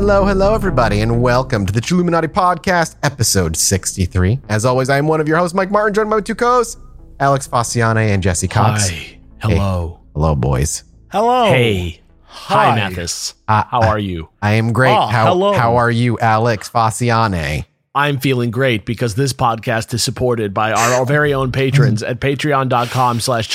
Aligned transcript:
Hello, 0.00 0.24
hello, 0.24 0.54
everybody, 0.54 1.02
and 1.02 1.20
welcome 1.20 1.66
to 1.66 1.74
the 1.74 1.80
Chilluminati 1.80 2.26
Podcast, 2.26 2.96
episode 3.02 3.54
63. 3.54 4.38
As 4.48 4.64
always, 4.64 4.88
I 4.88 4.96
am 4.96 5.06
one 5.06 5.20
of 5.20 5.28
your 5.28 5.36
hosts, 5.36 5.54
Mike 5.54 5.70
Martin, 5.70 5.92
joined 5.92 6.08
by 6.08 6.16
my 6.16 6.20
two 6.22 6.34
co-hosts, 6.34 6.78
Alex 7.20 7.46
Faciane 7.46 8.08
and 8.08 8.22
Jesse 8.22 8.48
Cox. 8.48 8.88
Hi. 8.88 9.18
Hello. 9.42 10.00
Hello, 10.14 10.34
boys. 10.34 10.84
Hello. 11.12 11.50
Hey. 11.50 12.00
Hi, 12.22 12.70
Hi. 12.70 12.80
Mathas. 12.90 13.34
Uh, 13.46 13.64
How 13.64 13.82
are 13.82 13.98
you? 13.98 14.30
I 14.40 14.54
am 14.54 14.72
great. 14.72 14.94
Ah, 14.94 15.06
how, 15.06 15.26
hello. 15.26 15.52
how 15.52 15.76
are 15.76 15.90
you, 15.90 16.18
Alex 16.18 16.70
Faciane? 16.70 17.66
I'm 17.92 18.20
feeling 18.20 18.52
great 18.52 18.86
because 18.86 19.16
this 19.16 19.32
podcast 19.32 19.92
is 19.92 20.02
supported 20.04 20.54
by 20.54 20.70
our 20.70 21.04
very 21.04 21.34
own 21.34 21.50
patrons 21.50 22.04
at 22.04 22.20
patreon.com 22.20 23.18
slash 23.18 23.48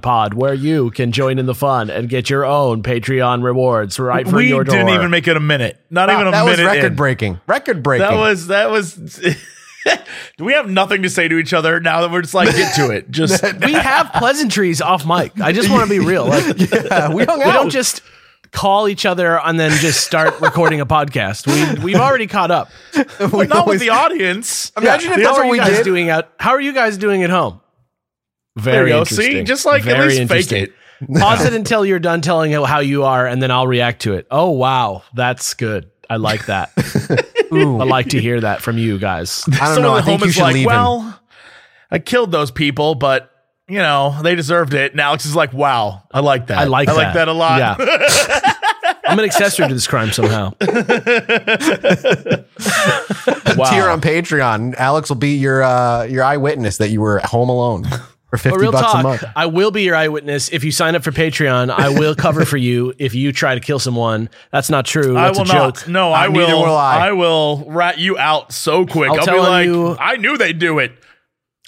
Pod, 0.00 0.32
where 0.32 0.54
you 0.54 0.90
can 0.90 1.12
join 1.12 1.38
in 1.38 1.44
the 1.44 1.54
fun 1.54 1.90
and 1.90 2.08
get 2.08 2.30
your 2.30 2.46
own 2.46 2.82
Patreon 2.82 3.42
rewards 3.42 3.98
right 3.98 4.26
for 4.26 4.36
we 4.36 4.48
your 4.48 4.64
door. 4.64 4.74
We 4.74 4.78
didn't 4.84 4.94
even 4.94 5.10
make 5.10 5.28
it 5.28 5.36
a 5.36 5.40
minute. 5.40 5.78
Not 5.90 6.08
even 6.08 6.28
a 6.28 6.30
that 6.30 6.44
was 6.44 6.56
minute. 6.56 6.70
record 6.70 6.92
in. 6.92 6.96
breaking. 6.96 7.40
Record 7.46 7.82
breaking. 7.82 8.08
That 8.08 8.16
was 8.18 8.46
that 8.46 8.70
was. 8.70 8.94
Do 10.38 10.44
we 10.46 10.54
have 10.54 10.70
nothing 10.70 11.02
to 11.02 11.10
say 11.10 11.28
to 11.28 11.36
each 11.36 11.52
other 11.52 11.78
now 11.78 12.00
that 12.00 12.10
we're 12.10 12.22
just 12.22 12.32
like 12.32 12.56
get 12.56 12.74
to 12.76 12.90
it? 12.90 13.10
Just 13.10 13.42
we 13.60 13.72
have 13.74 14.12
pleasantries 14.14 14.80
off 14.80 15.04
mic. 15.06 15.38
I 15.38 15.52
just 15.52 15.70
want 15.70 15.84
to 15.84 15.90
be 15.90 15.98
real. 16.04 16.24
Like, 16.26 16.58
yeah, 16.72 17.12
we 17.12 17.24
hung 17.24 17.40
we 17.40 17.44
out. 17.44 17.52
don't 17.52 17.70
just 17.70 18.00
call 18.54 18.88
each 18.88 19.04
other 19.04 19.38
and 19.38 19.60
then 19.60 19.70
just 19.80 20.06
start 20.06 20.40
recording 20.40 20.80
a 20.80 20.86
podcast. 20.86 21.46
We, 21.78 21.84
we've 21.84 21.96
already 22.00 22.26
caught 22.26 22.50
up. 22.50 22.70
We 23.32 23.46
not 23.46 23.52
always- 23.52 23.66
with 23.66 23.80
the 23.80 23.90
audience. 23.90 24.72
Imagine 24.76 25.12
if 25.12 25.16
that's 25.18 25.36
what 25.36 25.44
you 25.46 25.50
we 25.52 25.58
guys 25.58 25.76
did. 25.78 25.84
doing 25.84 26.08
out? 26.08 26.32
How 26.38 26.50
are 26.52 26.60
you 26.60 26.72
guys 26.72 26.96
doing 26.96 27.22
at 27.24 27.30
home? 27.30 27.60
There 28.56 28.72
Very 28.74 28.90
you 28.90 28.94
go. 28.94 28.98
interesting. 29.00 29.26
See, 29.32 29.42
just 29.42 29.66
like 29.66 29.84
at 29.86 30.06
least 30.06 30.28
fake 30.30 30.52
it. 30.52 30.72
Pause 31.18 31.46
it 31.46 31.54
until 31.54 31.84
you're 31.84 31.98
done 31.98 32.20
telling 32.20 32.52
how 32.52 32.78
you 32.78 33.02
are, 33.02 33.26
and 33.26 33.42
then 33.42 33.50
I'll 33.50 33.66
react 33.66 34.02
to 34.02 34.14
it. 34.14 34.28
Oh 34.30 34.50
wow, 34.50 35.02
that's 35.12 35.52
good. 35.54 35.90
I 36.08 36.16
like 36.16 36.46
that. 36.46 36.70
Ooh, 37.52 37.80
I 37.80 37.84
like 37.84 38.10
to 38.10 38.20
hear 38.20 38.40
that 38.40 38.62
from 38.62 38.78
you 38.78 38.98
guys. 38.98 39.42
I 39.48 39.50
don't 39.50 39.58
Someone 39.74 39.82
know. 39.82 39.94
I 39.94 39.98
at 39.98 40.04
think 40.04 40.20
home 40.20 40.26
you 40.26 40.28
is 40.28 40.34
should 40.34 40.42
like, 40.42 40.54
leave 40.54 40.62
him. 40.62 40.68
well, 40.68 41.20
I 41.90 41.98
killed 41.98 42.30
those 42.30 42.52
people, 42.52 42.94
but 42.94 43.30
you 43.68 43.78
know 43.78 44.16
they 44.22 44.34
deserved 44.34 44.74
it. 44.74 44.92
And 44.92 45.00
Alex 45.00 45.26
is 45.26 45.34
like, 45.36 45.52
wow, 45.52 46.02
I 46.12 46.20
like 46.20 46.48
that. 46.48 46.58
I 46.58 46.64
like 46.64 46.86
that 46.88 46.96
I 46.96 46.98
that. 46.98 47.04
like 47.04 47.14
that 47.14 47.28
a 47.28 47.32
lot. 47.32 47.58
Yeah. 47.58 48.52
I'm 49.06 49.18
an 49.18 49.24
accessory 49.24 49.68
to 49.68 49.74
this 49.74 49.86
crime 49.86 50.10
somehow. 50.12 50.52
wow. 53.56 53.70
Tier 53.70 53.88
on 53.88 54.00
Patreon. 54.00 54.74
Alex 54.74 55.08
will 55.08 55.16
be 55.16 55.36
your 55.36 55.62
uh, 55.62 56.04
your 56.04 56.24
eyewitness 56.24 56.78
that 56.78 56.88
you 56.90 57.00
were 57.00 57.18
at 57.20 57.26
home 57.26 57.48
alone 57.48 57.84
for 57.84 58.00
But 58.30 58.40
fifty 58.40 58.58
real 58.58 58.72
bucks 58.72 58.94
a 58.94 59.02
month. 59.02 59.24
I 59.36 59.46
will 59.46 59.70
be 59.70 59.82
your 59.82 59.94
eyewitness 59.96 60.52
if 60.52 60.64
you 60.64 60.72
sign 60.72 60.94
up 60.96 61.04
for 61.04 61.12
Patreon. 61.12 61.70
I 61.70 61.90
will 61.98 62.14
cover 62.14 62.44
for 62.44 62.56
you 62.56 62.94
if 62.98 63.14
you 63.14 63.32
try 63.32 63.54
to 63.54 63.60
kill 63.60 63.78
someone. 63.78 64.28
That's 64.50 64.70
not 64.70 64.86
true. 64.86 65.16
I 65.16 65.30
will 65.30 65.42
a 65.42 65.44
joke. 65.44 65.54
not. 65.76 65.88
No, 65.88 66.12
I 66.12 66.26
Uh, 66.26 66.32
will. 66.32 66.62
will 66.62 66.76
I. 66.76 67.08
I 67.08 67.12
will 67.12 67.64
rat 67.68 67.98
you 67.98 68.18
out 68.18 68.52
so 68.52 68.86
quick. 68.86 69.10
I'll 69.10 69.20
I'll, 69.20 69.26
be 69.26 69.38
like, 69.40 69.66
you- 69.66 69.96
I 69.98 70.16
knew 70.16 70.36
they'd 70.36 70.58
do 70.58 70.78
it. 70.78 70.92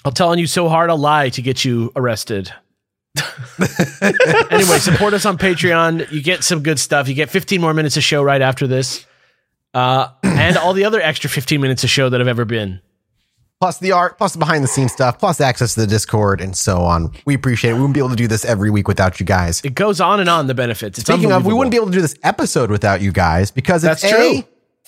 I'll 0.07 0.11
tell 0.11 0.29
on 0.29 0.39
you 0.39 0.47
so 0.47 0.69
hard 0.69 0.89
I'll 0.89 0.97
lie 0.97 1.27
to 1.31 1.41
get 1.41 1.65
you 1.65 1.91
arrested. 1.93 2.49
anyway, 4.49 4.79
support 4.79 5.13
us 5.13 5.25
on 5.25 5.37
Patreon. 5.37 6.09
You 6.13 6.23
get 6.23 6.45
some 6.45 6.63
good 6.63 6.79
stuff. 6.79 7.09
You 7.09 7.13
get 7.13 7.29
15 7.29 7.59
more 7.59 7.73
minutes 7.73 7.97
of 7.97 8.03
show 8.03 8.23
right 8.23 8.41
after 8.41 8.67
this. 8.67 9.05
Uh, 9.73 10.07
and 10.23 10.55
all 10.55 10.71
the 10.71 10.85
other 10.85 11.01
extra 11.01 11.29
15 11.29 11.59
minutes 11.59 11.83
of 11.83 11.89
show 11.89 12.07
that 12.07 12.21
I've 12.21 12.27
ever 12.29 12.45
been. 12.45 12.79
Plus 13.59 13.79
the 13.79 13.91
art, 13.91 14.17
plus 14.17 14.31
the 14.31 14.39
behind 14.39 14.63
the 14.63 14.69
scenes 14.69 14.93
stuff, 14.93 15.19
plus 15.19 15.41
access 15.41 15.73
to 15.73 15.81
the 15.81 15.87
Discord 15.87 16.39
and 16.39 16.55
so 16.55 16.83
on. 16.83 17.11
We 17.25 17.35
appreciate 17.35 17.71
it. 17.71 17.73
We 17.73 17.81
wouldn't 17.81 17.95
be 17.95 17.99
able 17.99 18.11
to 18.11 18.15
do 18.15 18.29
this 18.29 18.45
every 18.45 18.69
week 18.69 18.87
without 18.87 19.19
you 19.19 19.25
guys. 19.25 19.59
It 19.65 19.75
goes 19.75 19.99
on 19.99 20.21
and 20.21 20.29
on, 20.29 20.47
the 20.47 20.55
benefits. 20.55 20.99
It's 20.99 21.09
Speaking 21.09 21.33
of, 21.33 21.45
we 21.45 21.53
wouldn't 21.53 21.71
be 21.71 21.77
able 21.77 21.87
to 21.87 21.91
do 21.91 22.01
this 22.01 22.15
episode 22.23 22.71
without 22.71 23.01
you 23.01 23.11
guys 23.11 23.51
because 23.51 23.83
it's 23.83 24.03
That's 24.03 24.13
a 24.13 24.15
true. 24.15 24.43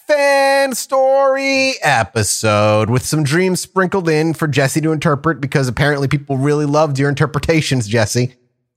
Fan 0.10 0.74
story 0.74 1.74
episode 1.84 2.90
with 2.90 3.06
some 3.06 3.24
dreams 3.24 3.62
sprinkled 3.62 4.10
in 4.10 4.34
for 4.34 4.48
Jesse 4.48 4.82
to 4.82 4.92
interpret 4.92 5.40
because 5.40 5.68
apparently 5.68 6.08
people 6.08 6.38
really 6.38 6.66
loved 6.66 6.98
your 6.98 7.10
interpretations, 7.10 7.88
Jesse. 7.88 8.34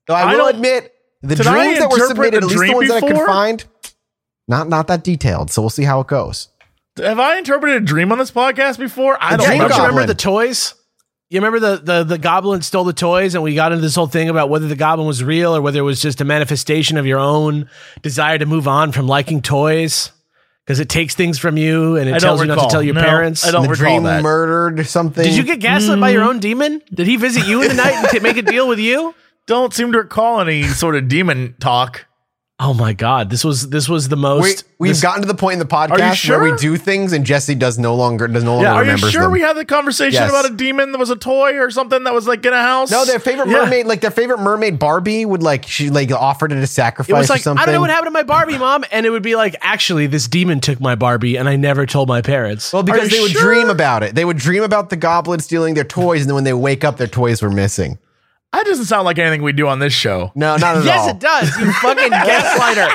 So 0.09 0.15
I, 0.15 0.23
I 0.23 0.33
will 0.33 0.39
don't- 0.45 0.55
admit 0.57 0.93
the 1.23 1.37
dreams 1.37 1.79
that 1.79 1.89
were 1.91 1.97
interpret 1.97 2.09
submitted, 2.09 2.35
at 2.35 2.43
least 2.45 2.53
the 2.55 2.59
dream 2.59 2.75
ones 2.75 2.89
that 2.89 3.03
I 3.05 3.07
could 3.09 3.27
find, 3.27 3.65
not 4.49 4.69
not 4.69 4.89
that 4.89 5.05
detailed. 5.05 5.51
So 5.51 5.63
we'll 5.63 5.71
see 5.71 5.85
how 5.85 6.01
it 6.01 6.07
goes. 6.09 6.49
Have 6.99 7.19
I 7.21 7.39
interpreted 7.39 7.83
a 7.83 7.87
dream 7.87 8.13
on 8.13 8.19
this 8.19 8.31
podcast 8.31 8.79
before? 8.79 9.17
I 9.19 9.31
don't 9.37 9.47
Don't 9.47 9.53
remember. 9.59 9.75
remember 9.77 10.07
the 10.07 10.15
toys? 10.15 10.75
You 11.31 11.41
remember 11.41 11.61
the, 11.61 11.77
the 11.83 12.05
the 12.05 12.19
goblin 12.19 12.61
stole 12.61 12.85
the 12.85 12.93
toys, 12.93 13.35
and 13.35 13.43
we 13.43 13.55
got 13.55 13.73
into 13.73 13.81
this 13.81 13.95
whole 13.95 14.07
thing 14.07 14.29
about 14.29 14.51
whether 14.51 14.67
the 14.69 14.77
goblin 14.77 15.07
was 15.07 15.25
real 15.25 15.57
or 15.57 15.63
whether 15.63 15.79
it 15.79 15.83
was 15.83 16.03
just 16.03 16.21
a 16.21 16.25
manifestation 16.27 16.99
of 16.99 17.07
your 17.07 17.19
own 17.21 17.71
desire 18.03 18.37
to 18.37 18.45
move 18.45 18.69
on 18.69 18.93
from 18.93 19.07
liking 19.07 19.41
toys 19.41 20.11
because 20.65 20.81
it 20.81 20.89
takes 20.89 21.15
things 21.15 21.39
from 21.39 21.57
you 21.57 21.97
and 21.97 22.09
it 22.09 22.15
I 22.15 22.19
tells 22.19 22.41
don't 22.41 22.49
you 22.49 22.55
not 22.55 22.65
to 22.65 22.71
tell 22.71 22.83
your 22.83 22.95
No, 22.95 23.03
parents. 23.03 23.45
I 23.45 23.51
don't 23.51 23.65
the 23.65 23.71
recall 23.71 23.85
dream 23.85 24.03
that. 24.05 24.23
murdered 24.23 24.87
something. 24.87 25.25
Did 25.25 25.37
you 25.37 25.43
get 25.43 25.61
gaslit 25.61 25.99
by 26.01 26.11
your 26.11 26.23
mm. 26.23 26.29
own 26.29 26.41
demon? 26.41 26.81
Did 26.93 27.07
he 27.07 27.17
visit 27.17 27.47
you 27.47 27.63
in 27.63 27.69
the 27.69 27.75
night 27.75 27.95
and 27.95 28.09
t- 28.09 28.21
make 28.21 28.37
a 28.37 28.43
deal 28.43 28.69
with 28.69 28.79
you? 28.79 29.15
Don't 29.47 29.75
seem 29.75 29.91
to 29.93 29.99
recall 29.99 30.41
any 30.41 30.63
sort 30.65 30.95
of 30.95 31.09
demon 31.09 31.57
talk. 31.59 32.07
Oh 32.65 32.73
my 32.75 32.93
god, 32.93 33.29
this 33.29 33.45
was 33.45 33.71
this 33.71 33.89
was 33.89 34.09
the 34.09 34.17
most. 34.17 34.63
we've 34.79 34.93
this- 34.93 35.03
gotten 35.03 35.23
to 35.23 35.27
the 35.27 35.35
point 35.35 35.55
in 35.55 35.59
the 35.59 35.65
podcast 35.65 36.25
you 36.25 36.31
where 36.33 36.53
we 36.53 36.57
do 36.59 36.77
things 36.77 37.13
and 37.13 37.25
Jesse 37.27 37.57
does 37.57 37.77
no 37.77 37.97
longer 37.97 38.29
does 38.29 38.45
no 38.45 38.53
longer 38.55 38.69
Yeah, 38.69 38.75
are 38.75 38.85
you 38.85 38.97
sure 38.99 39.23
them. 39.23 39.33
we 39.33 39.41
had 39.41 39.55
the 39.55 39.65
conversation 39.65 40.13
Yes. 40.13 40.31
about 40.31 40.45
a 40.49 40.55
demon 40.55 40.93
that 40.93 40.99
was 40.99 41.11
a 41.11 41.17
toy 41.17 41.59
or 41.59 41.73
something 41.73 42.05
that 42.05 42.15
was 42.15 42.29
like 42.29 42.47
in 42.47 42.53
a 42.53 42.63
house? 42.63 42.93
No, 42.93 43.05
their 43.05 43.19
favorite 43.19 43.49
Yeah. 43.49 43.65
mermaid, 43.65 43.87
like 43.87 44.01
their 44.01 44.13
favorite 44.13 44.39
mermaid 44.39 44.79
Barbie, 44.79 45.25
would 45.25 45.43
like 45.43 45.67
she 45.67 45.91
like 45.91 46.13
offered 46.13 46.53
it 46.53 46.59
a 46.59 46.67
sacrifice 46.69 47.11
it 47.11 47.19
was 47.19 47.29
or 47.31 47.35
like 47.35 47.43
something. 47.43 47.61
I 47.61 47.67
don't 47.67 47.75
know 47.75 47.81
what 47.81 47.91
happened 47.91 48.07
to 48.09 48.11
my 48.13 48.23
Barbie, 48.23 48.59
mom, 48.59 48.85
and 48.93 49.05
it 49.07 49.11
would 49.11 49.25
be 49.25 49.35
like, 49.35 49.57
actually, 49.61 50.07
this 50.07 50.29
demon 50.29 50.61
took 50.61 50.81
my 50.81 50.95
Barbie, 50.95 51.37
and 51.37 51.49
I 51.49 51.57
never 51.57 51.85
told 51.85 52.07
my 52.09 52.23
parents. 52.23 52.73
Well, 52.73 52.85
because 52.85 53.11
they 53.11 53.21
would 53.21 53.33
sure? 53.33 53.43
dream 53.43 53.71
about 53.71 54.05
it. 54.05 54.15
They 54.15 54.25
would 54.25 54.37
dream 54.39 54.63
about 54.63 54.89
the 54.89 54.97
goblin 54.97 55.41
stealing 55.41 55.75
their 55.75 55.83
toys, 55.85 56.21
and 56.21 56.31
then 56.31 56.37
when 56.37 56.45
they 56.45 56.53
wake 56.53 56.85
up, 56.85 56.97
their 56.97 57.09
toys 57.09 57.43
were 57.43 57.51
missing. 57.51 57.99
That 58.53 58.67
doesn't 58.67 58.85
sound 58.85 59.07
like 59.07 59.19
anything 59.19 59.43
we 59.43 59.53
do 59.53 59.67
on 59.67 59.79
this 59.79 59.95
show. 59.95 60.31
No, 60.35 60.57
not 60.57 60.77
at 60.77 60.85
yes, 60.85 61.01
all. 61.01 61.07
Yes, 61.07 61.15
it 61.15 61.21
does. 61.21 61.59
You 61.59 61.73
fucking 61.73 62.13
gaslighter. 62.13 62.89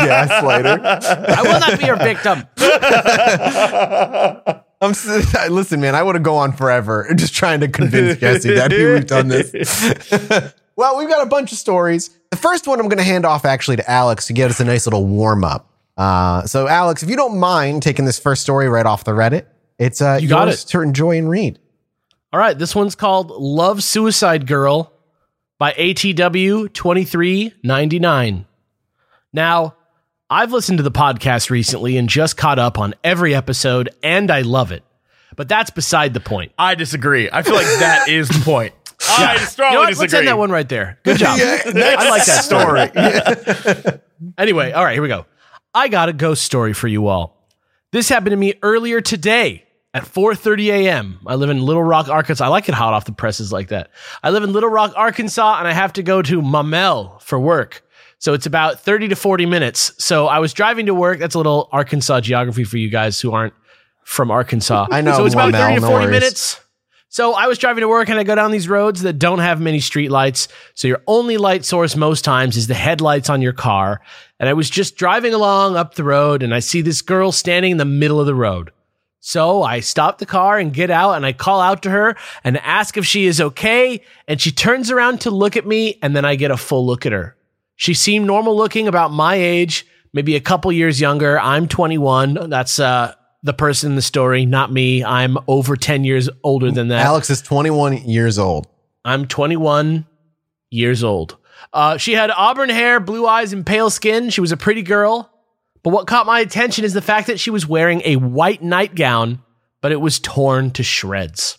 Gaslighter. 0.00 1.28
I 1.28 1.42
will 1.42 1.60
not 1.60 1.78
be 1.78 1.86
your 1.86 1.96
victim. 1.96 2.46
I'm 4.82 4.90
s- 4.90 5.50
listen, 5.50 5.80
man. 5.80 5.94
I 5.94 6.02
would 6.02 6.14
have 6.14 6.24
go 6.24 6.36
on 6.36 6.52
forever 6.52 7.06
just 7.14 7.34
trying 7.34 7.60
to 7.60 7.68
convince 7.68 8.18
Jesse 8.18 8.54
that 8.54 8.72
he 8.72 8.84
we've 8.84 9.06
done 9.06 9.28
this. 9.28 9.52
well, 10.76 10.96
we've 10.96 11.08
got 11.08 11.22
a 11.24 11.28
bunch 11.28 11.52
of 11.52 11.58
stories. 11.58 12.10
The 12.30 12.36
first 12.36 12.66
one 12.66 12.80
I'm 12.80 12.88
going 12.88 12.98
to 12.98 13.04
hand 13.04 13.26
off 13.26 13.44
actually 13.44 13.76
to 13.76 13.90
Alex 13.90 14.26
to 14.28 14.32
get 14.32 14.50
us 14.50 14.60
a 14.60 14.64
nice 14.64 14.86
little 14.86 15.04
warm 15.06 15.44
up. 15.44 15.66
Uh, 15.96 16.46
so, 16.46 16.66
Alex, 16.66 17.02
if 17.02 17.10
you 17.10 17.16
don't 17.16 17.38
mind 17.38 17.82
taking 17.82 18.06
this 18.06 18.18
first 18.18 18.42
story 18.42 18.68
right 18.68 18.86
off 18.86 19.04
the 19.04 19.12
Reddit, 19.12 19.44
it's 19.78 20.00
uh, 20.00 20.18
You 20.20 20.28
got 20.28 20.46
yours 20.48 20.64
it. 20.64 20.68
to 20.68 20.80
enjoy 20.80 21.18
and 21.18 21.28
read. 21.28 21.58
All 22.32 22.38
right, 22.38 22.56
this 22.56 22.74
one's 22.74 22.94
called 22.94 23.30
Love 23.30 23.82
Suicide 23.82 24.46
Girl 24.46 24.92
by 25.58 25.72
ATW 25.72 26.72
2399. 26.72 28.46
Now, 29.32 29.74
I've 30.28 30.52
listened 30.52 30.78
to 30.78 30.84
the 30.84 30.92
podcast 30.92 31.50
recently 31.50 31.96
and 31.96 32.08
just 32.08 32.36
caught 32.36 32.60
up 32.60 32.78
on 32.78 32.94
every 33.02 33.34
episode, 33.34 33.90
and 34.02 34.30
I 34.30 34.42
love 34.42 34.70
it. 34.70 34.84
But 35.34 35.48
that's 35.48 35.70
beside 35.70 36.14
the 36.14 36.20
point. 36.20 36.52
I 36.56 36.76
disagree. 36.76 37.28
I 37.32 37.42
feel 37.42 37.54
like 37.54 37.66
that 37.66 38.08
is 38.08 38.28
the 38.28 38.44
point. 38.44 38.74
I 39.08 39.34
You 39.34 39.38
strongly 39.46 39.74
know 39.74 39.80
what? 39.80 39.86
Let's 39.88 39.98
disagree. 40.00 40.18
end 40.20 40.28
that 40.28 40.38
one 40.38 40.50
right 40.50 40.68
there. 40.68 40.98
Good 41.02 41.18
job. 41.18 41.38
I 41.40 42.08
like 42.10 42.24
that 42.26 42.44
story. 42.44 44.00
Anyway, 44.36 44.70
all 44.72 44.84
right, 44.84 44.92
here 44.92 45.00
we 45.00 45.08
go. 45.08 45.24
I 45.72 45.88
got 45.88 46.10
a 46.10 46.12
ghost 46.12 46.42
story 46.44 46.74
for 46.74 46.86
you 46.86 47.06
all. 47.06 47.48
This 47.90 48.10
happened 48.10 48.32
to 48.32 48.36
me 48.36 48.52
earlier 48.62 49.00
today 49.00 49.64
at 49.92 50.04
4:30 50.04 50.68
a.m. 50.68 51.18
I 51.26 51.34
live 51.34 51.50
in 51.50 51.62
Little 51.62 51.82
Rock, 51.82 52.08
Arkansas. 52.08 52.44
I 52.44 52.48
like 52.48 52.68
it 52.68 52.74
hot 52.74 52.94
off 52.94 53.04
the 53.04 53.12
presses 53.12 53.52
like 53.52 53.68
that. 53.68 53.90
I 54.22 54.30
live 54.30 54.42
in 54.44 54.52
Little 54.52 54.68
Rock, 54.70 54.92
Arkansas, 54.96 55.58
and 55.58 55.66
I 55.66 55.72
have 55.72 55.92
to 55.94 56.02
go 56.02 56.22
to 56.22 56.40
Maumelle 56.40 57.20
for 57.22 57.38
work. 57.38 57.82
So 58.18 58.34
it's 58.34 58.46
about 58.46 58.80
30 58.80 59.08
to 59.08 59.16
40 59.16 59.46
minutes. 59.46 59.92
So 59.98 60.26
I 60.26 60.38
was 60.40 60.52
driving 60.52 60.86
to 60.86 60.94
work. 60.94 61.18
That's 61.18 61.34
a 61.34 61.38
little 61.38 61.68
Arkansas 61.72 62.20
geography 62.20 62.64
for 62.64 62.76
you 62.76 62.90
guys 62.90 63.18
who 63.20 63.32
aren't 63.32 63.54
from 64.04 64.30
Arkansas. 64.30 64.88
I 64.90 65.00
know 65.00 65.16
So 65.16 65.24
it's 65.24 65.34
about 65.34 65.52
Maumelle, 65.52 65.68
30 65.68 65.74
to 65.76 65.80
40 65.80 65.92
worries. 65.94 66.10
minutes. 66.10 66.60
So 67.08 67.32
I 67.34 67.46
was 67.48 67.58
driving 67.58 67.80
to 67.80 67.88
work 67.88 68.08
and 68.08 68.18
I 68.20 68.22
go 68.22 68.34
down 68.36 68.52
these 68.52 68.68
roads 68.68 69.02
that 69.02 69.14
don't 69.14 69.40
have 69.40 69.60
many 69.60 69.80
street 69.80 70.10
lights. 70.10 70.46
So 70.74 70.86
your 70.86 71.02
only 71.08 71.38
light 71.38 71.64
source 71.64 71.96
most 71.96 72.24
times 72.24 72.56
is 72.56 72.68
the 72.68 72.74
headlights 72.74 73.28
on 73.30 73.42
your 73.42 73.52
car. 73.52 74.00
And 74.38 74.48
I 74.48 74.52
was 74.52 74.70
just 74.70 74.96
driving 74.96 75.34
along 75.34 75.76
up 75.76 75.94
the 75.94 76.04
road 76.04 76.42
and 76.44 76.54
I 76.54 76.60
see 76.60 76.82
this 76.82 77.02
girl 77.02 77.32
standing 77.32 77.72
in 77.72 77.78
the 77.78 77.84
middle 77.84 78.20
of 78.20 78.26
the 78.26 78.34
road. 78.34 78.70
So 79.20 79.62
I 79.62 79.80
stop 79.80 80.18
the 80.18 80.26
car 80.26 80.58
and 80.58 80.72
get 80.72 80.90
out 80.90 81.12
and 81.12 81.26
I 81.26 81.34
call 81.34 81.60
out 81.60 81.82
to 81.82 81.90
her 81.90 82.16
and 82.42 82.56
ask 82.58 82.96
if 82.96 83.04
she 83.04 83.26
is 83.26 83.40
okay. 83.40 84.02
And 84.26 84.40
she 84.40 84.50
turns 84.50 84.90
around 84.90 85.20
to 85.22 85.30
look 85.30 85.56
at 85.56 85.66
me 85.66 85.98
and 86.02 86.16
then 86.16 86.24
I 86.24 86.36
get 86.36 86.50
a 86.50 86.56
full 86.56 86.86
look 86.86 87.04
at 87.04 87.12
her. 87.12 87.36
She 87.76 87.94
seemed 87.94 88.26
normal 88.26 88.56
looking, 88.56 88.88
about 88.88 89.10
my 89.10 89.34
age, 89.34 89.86
maybe 90.12 90.36
a 90.36 90.40
couple 90.40 90.72
years 90.72 91.00
younger. 91.00 91.38
I'm 91.38 91.68
21. 91.68 92.48
That's 92.48 92.78
uh, 92.78 93.14
the 93.42 93.52
person 93.52 93.92
in 93.92 93.96
the 93.96 94.02
story, 94.02 94.46
not 94.46 94.72
me. 94.72 95.04
I'm 95.04 95.36
over 95.46 95.76
10 95.76 96.04
years 96.04 96.28
older 96.42 96.70
than 96.70 96.88
that. 96.88 97.04
Alex 97.04 97.30
is 97.30 97.42
21 97.42 97.98
years 97.98 98.38
old. 98.38 98.66
I'm 99.04 99.26
21 99.26 100.06
years 100.70 101.04
old. 101.04 101.36
Uh, 101.72 101.96
she 101.98 102.12
had 102.12 102.30
auburn 102.30 102.70
hair, 102.70 103.00
blue 103.00 103.26
eyes, 103.26 103.52
and 103.52 103.64
pale 103.64 103.90
skin. 103.90 104.30
She 104.30 104.40
was 104.40 104.52
a 104.52 104.56
pretty 104.56 104.82
girl, 104.82 105.30
But 105.82 105.90
what 105.90 106.06
caught 106.06 106.26
my 106.26 106.40
attention 106.40 106.84
is 106.84 106.92
the 106.92 107.02
fact 107.02 107.26
that 107.26 107.40
she 107.40 107.50
was 107.50 107.66
wearing 107.66 108.02
a 108.04 108.16
white 108.16 108.62
nightgown, 108.62 109.42
but 109.80 109.92
it 109.92 110.00
was 110.00 110.18
torn 110.18 110.70
to 110.72 110.82
shreds. 110.82 111.58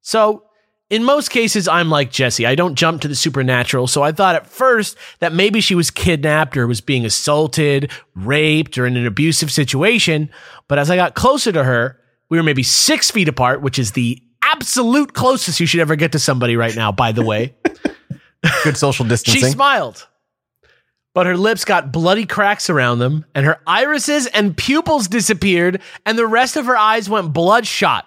So, 0.00 0.44
in 0.90 1.02
most 1.02 1.30
cases, 1.30 1.66
I'm 1.66 1.88
like 1.88 2.10
Jesse. 2.10 2.46
I 2.46 2.54
don't 2.54 2.74
jump 2.74 3.00
to 3.02 3.08
the 3.08 3.14
supernatural. 3.14 3.86
So 3.86 4.02
I 4.02 4.12
thought 4.12 4.34
at 4.34 4.46
first 4.46 4.96
that 5.18 5.32
maybe 5.32 5.60
she 5.60 5.74
was 5.74 5.90
kidnapped 5.90 6.56
or 6.56 6.66
was 6.66 6.82
being 6.82 7.06
assaulted, 7.06 7.90
raped, 8.14 8.76
or 8.76 8.86
in 8.86 8.96
an 8.96 9.06
abusive 9.06 9.50
situation. 9.50 10.28
But 10.68 10.78
as 10.78 10.90
I 10.90 10.96
got 10.96 11.14
closer 11.14 11.52
to 11.52 11.64
her, 11.64 11.98
we 12.28 12.36
were 12.36 12.42
maybe 12.42 12.62
six 12.62 13.10
feet 13.10 13.28
apart, 13.28 13.62
which 13.62 13.78
is 13.78 13.92
the 13.92 14.22
absolute 14.42 15.14
closest 15.14 15.58
you 15.58 15.66
should 15.66 15.80
ever 15.80 15.96
get 15.96 16.12
to 16.12 16.18
somebody 16.18 16.56
right 16.56 16.76
now, 16.76 16.92
by 16.92 17.12
the 17.12 17.24
way. 17.24 17.54
Good 18.62 18.76
social 18.76 19.06
distancing. 19.06 19.42
she 19.42 19.50
smiled. 19.50 20.06
But 21.14 21.26
her 21.26 21.36
lips 21.36 21.64
got 21.64 21.92
bloody 21.92 22.26
cracks 22.26 22.68
around 22.68 22.98
them, 22.98 23.24
and 23.34 23.46
her 23.46 23.60
irises 23.66 24.26
and 24.26 24.56
pupils 24.56 25.06
disappeared, 25.08 25.80
and 26.04 26.18
the 26.18 26.26
rest 26.26 26.56
of 26.56 26.66
her 26.66 26.76
eyes 26.76 27.08
went 27.08 27.32
bloodshot. 27.32 28.04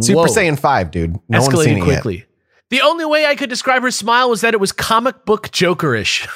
Super 0.00 0.20
Whoa. 0.20 0.24
Saiyan 0.26 0.58
5, 0.58 0.90
dude. 0.90 1.18
No 1.28 1.40
one's 1.42 1.62
seen 1.62 1.78
escalated 1.78 1.82
quickly. 1.84 2.24
The 2.70 2.80
only 2.80 3.04
way 3.04 3.26
I 3.26 3.36
could 3.36 3.48
describe 3.50 3.82
her 3.82 3.90
smile 3.92 4.28
was 4.30 4.40
that 4.40 4.54
it 4.54 4.58
was 4.58 4.72
comic 4.72 5.24
book 5.24 5.48
Jokerish, 5.50 6.26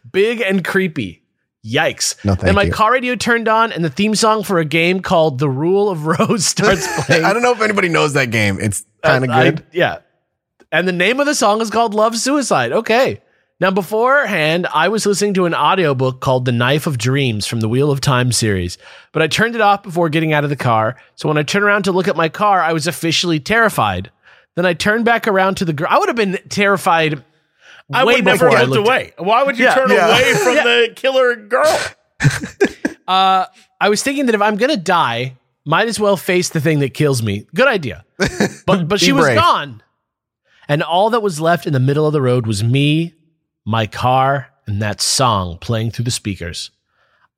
big 0.12 0.40
and 0.40 0.64
creepy. 0.64 1.22
Yikes! 1.64 2.16
No, 2.24 2.34
then 2.34 2.54
my 2.54 2.62
you. 2.62 2.72
car 2.72 2.90
radio 2.92 3.14
turned 3.14 3.46
on, 3.46 3.70
and 3.70 3.84
the 3.84 3.90
theme 3.90 4.14
song 4.14 4.42
for 4.42 4.58
a 4.58 4.64
game 4.64 5.00
called 5.00 5.38
"The 5.38 5.48
Rule 5.50 5.90
of 5.90 6.06
Rose" 6.06 6.46
starts 6.46 7.04
playing. 7.04 7.24
I 7.26 7.34
don't 7.34 7.42
know 7.42 7.52
if 7.52 7.60
anybody 7.60 7.90
knows 7.90 8.14
that 8.14 8.30
game. 8.30 8.58
It's 8.58 8.84
kind 9.04 9.24
of 9.24 9.30
Uh, 9.30 9.34
I- 9.34 9.44
good. 9.50 9.66
yeah. 9.72 9.98
And 10.72 10.88
the 10.88 10.92
name 10.92 11.20
of 11.20 11.26
the 11.26 11.34
song 11.34 11.60
is 11.60 11.68
called 11.70 11.92
Love 11.94 12.16
Suicide. 12.16 12.72
Okay. 12.72 13.20
Now, 13.60 13.70
beforehand, 13.70 14.66
I 14.72 14.88
was 14.88 15.04
listening 15.04 15.34
to 15.34 15.44
an 15.44 15.54
audiobook 15.54 16.20
called 16.20 16.46
The 16.46 16.52
Knife 16.52 16.86
of 16.86 16.96
Dreams 16.96 17.46
from 17.46 17.60
the 17.60 17.68
Wheel 17.68 17.90
of 17.90 18.00
Time 18.00 18.32
series, 18.32 18.78
but 19.12 19.20
I 19.22 19.26
turned 19.26 19.54
it 19.54 19.60
off 19.60 19.82
before 19.82 20.08
getting 20.08 20.32
out 20.32 20.44
of 20.44 20.50
the 20.50 20.56
car. 20.56 20.96
So 21.16 21.28
when 21.28 21.36
I 21.36 21.42
turned 21.42 21.64
around 21.66 21.82
to 21.82 21.92
look 21.92 22.08
at 22.08 22.16
my 22.16 22.30
car, 22.30 22.62
I 22.62 22.72
was 22.72 22.86
officially 22.86 23.38
terrified. 23.38 24.10
Then 24.56 24.64
I 24.64 24.72
turned 24.72 25.04
back 25.04 25.28
around 25.28 25.56
to 25.58 25.66
the 25.66 25.74
girl. 25.74 25.88
I 25.90 25.98
would 25.98 26.08
have 26.08 26.16
been 26.16 26.38
terrified. 26.48 27.22
I 27.92 28.04
way 28.04 28.14
would 28.16 28.24
never 28.24 28.46
before 28.46 28.58
I 28.58 28.62
looked 28.62 28.70
looked 28.86 28.88
at- 28.88 28.94
away. 28.94 29.12
Why 29.18 29.42
would 29.42 29.58
you 29.58 29.64
Yeah. 29.66 29.74
turn 29.74 29.90
Yeah. 29.90 30.06
away 30.08 30.32
from 30.42 30.54
the 30.54 30.92
killer 30.96 31.36
girl? 31.36 31.78
Uh, 33.08 33.46
I 33.80 33.88
was 33.88 34.04
thinking 34.04 34.26
that 34.26 34.36
if 34.36 34.40
I'm 34.40 34.54
gonna 34.56 34.76
die, 34.76 35.36
might 35.64 35.88
as 35.88 35.98
well 35.98 36.16
face 36.16 36.50
the 36.50 36.60
thing 36.60 36.78
that 36.78 36.94
kills 36.94 37.24
me. 37.24 37.44
Good 37.52 37.66
idea. 37.66 38.04
But 38.66 38.86
but 38.86 39.00
Be 39.00 39.06
she 39.06 39.10
was 39.12 39.24
brave. 39.24 39.36
gone, 39.36 39.82
and 40.68 40.80
all 40.80 41.10
that 41.10 41.20
was 41.20 41.40
left 41.40 41.66
in 41.66 41.72
the 41.72 41.80
middle 41.80 42.06
of 42.06 42.12
the 42.12 42.22
road 42.22 42.46
was 42.46 42.62
me, 42.62 43.14
my 43.64 43.86
car, 43.86 44.48
and 44.66 44.80
that 44.82 45.00
song 45.00 45.58
playing 45.58 45.90
through 45.90 46.04
the 46.04 46.10
speakers. 46.10 46.70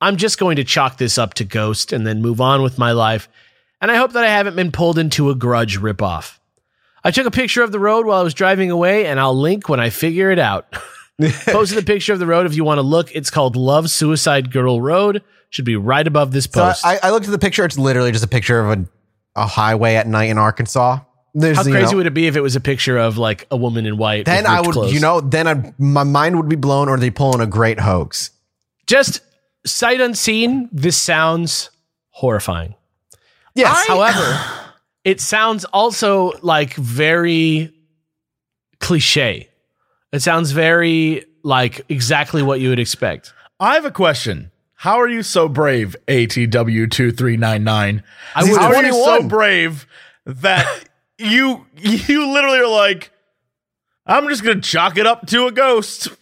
I'm 0.01 0.17
just 0.17 0.37
going 0.37 0.57
to 0.57 0.63
chalk 0.63 0.97
this 0.97 1.17
up 1.17 1.33
to 1.35 1.45
Ghost 1.45 1.93
and 1.93 2.05
then 2.05 2.21
move 2.21 2.41
on 2.41 2.61
with 2.61 2.77
my 2.77 2.91
life. 2.91 3.29
And 3.81 3.89
I 3.89 3.95
hope 3.95 4.13
that 4.13 4.23
I 4.23 4.29
haven't 4.29 4.55
been 4.55 4.71
pulled 4.71 4.99
into 4.99 5.29
a 5.29 5.35
grudge 5.35 5.79
ripoff. 5.79 6.39
I 7.03 7.11
took 7.11 7.25
a 7.25 7.31
picture 7.31 7.63
of 7.63 7.71
the 7.71 7.79
road 7.79 8.05
while 8.05 8.19
I 8.19 8.23
was 8.23 8.33
driving 8.33 8.71
away, 8.71 9.05
and 9.05 9.19
I'll 9.19 9.37
link 9.37 9.67
when 9.67 9.79
I 9.79 9.89
figure 9.89 10.31
it 10.31 10.39
out. 10.39 10.71
Posted 11.45 11.77
a 11.77 11.83
picture 11.83 12.13
of 12.13 12.19
the 12.19 12.25
road 12.25 12.45
if 12.45 12.55
you 12.55 12.63
want 12.63 12.79
to 12.79 12.83
look. 12.83 13.13
It's 13.15 13.29
called 13.29 13.55
Love 13.55 13.89
Suicide 13.89 14.51
Girl 14.51 14.81
Road. 14.81 15.21
Should 15.49 15.65
be 15.65 15.75
right 15.75 16.05
above 16.05 16.31
this 16.31 16.45
So 16.45 16.61
post. 16.61 16.85
I, 16.85 16.99
I 17.03 17.11
looked 17.11 17.25
at 17.25 17.31
the 17.31 17.39
picture. 17.39 17.63
It's 17.65 17.77
literally 17.77 18.11
just 18.11 18.23
a 18.23 18.27
picture 18.27 18.59
of 18.59 18.79
a, 18.79 18.85
a 19.35 19.45
highway 19.45 19.95
at 19.95 20.07
night 20.07 20.29
in 20.29 20.37
Arkansas. 20.37 20.99
There's, 21.35 21.57
How 21.57 21.63
you 21.63 21.71
crazy 21.71 21.91
know- 21.91 21.97
would 21.97 22.05
it 22.07 22.13
be 22.13 22.27
if 22.27 22.35
it 22.35 22.41
was 22.41 22.55
a 22.55 22.59
picture 22.61 22.97
of 22.97 23.17
like 23.17 23.47
a 23.49 23.57
woman 23.57 23.85
in 23.85 23.97
white? 23.97 24.25
then 24.25 24.43
with 24.43 24.51
I 24.51 24.61
would, 24.61 24.73
clothes? 24.73 24.93
you 24.93 24.99
know, 24.99 25.19
then 25.19 25.47
I, 25.47 25.73
my 25.79 26.03
mind 26.03 26.35
would 26.37 26.47
be 26.47 26.55
blown 26.55 26.89
or 26.89 26.97
they 26.97 27.09
pull 27.09 27.33
in 27.33 27.41
a 27.41 27.47
great 27.47 27.79
hoax. 27.79 28.29
just 28.87 29.21
sight 29.65 29.99
unseen. 30.01 30.69
This 30.71 30.95
sounds 30.97 31.69
horrifying. 32.09 32.75
Yes. 33.55 33.87
However, 33.87 34.39
it 35.03 35.19
sounds 35.21 35.65
also 35.65 36.33
like 36.41 36.75
very 36.75 37.73
cliche. 38.79 39.49
It 40.11 40.21
sounds 40.21 40.51
very 40.51 41.25
like 41.41 41.81
exactly 41.89 42.43
what 42.43 42.59
you 42.59 42.69
would 42.69 42.79
expect. 42.79 43.33
I 43.59 43.73
have 43.75 43.85
a 43.85 43.91
question. 43.91 44.51
How 44.75 44.99
are 44.99 45.07
you 45.07 45.23
so 45.23 45.47
brave, 45.47 45.95
ATW2399? 46.07 48.03
I 48.35 48.43
would- 48.43 48.59
How 48.59 48.73
are 48.75 48.83
you 48.85 48.93
so 48.93 49.23
brave 49.27 49.87
that 50.25 50.89
you 51.17 51.65
you 51.77 52.31
literally 52.31 52.59
are 52.59 52.67
like, 52.67 53.11
I'm 54.05 54.27
just 54.27 54.43
gonna 54.43 54.61
chalk 54.61 54.97
it 54.97 55.05
up 55.07 55.27
to 55.27 55.47
a 55.47 55.51
ghost. 55.51 56.09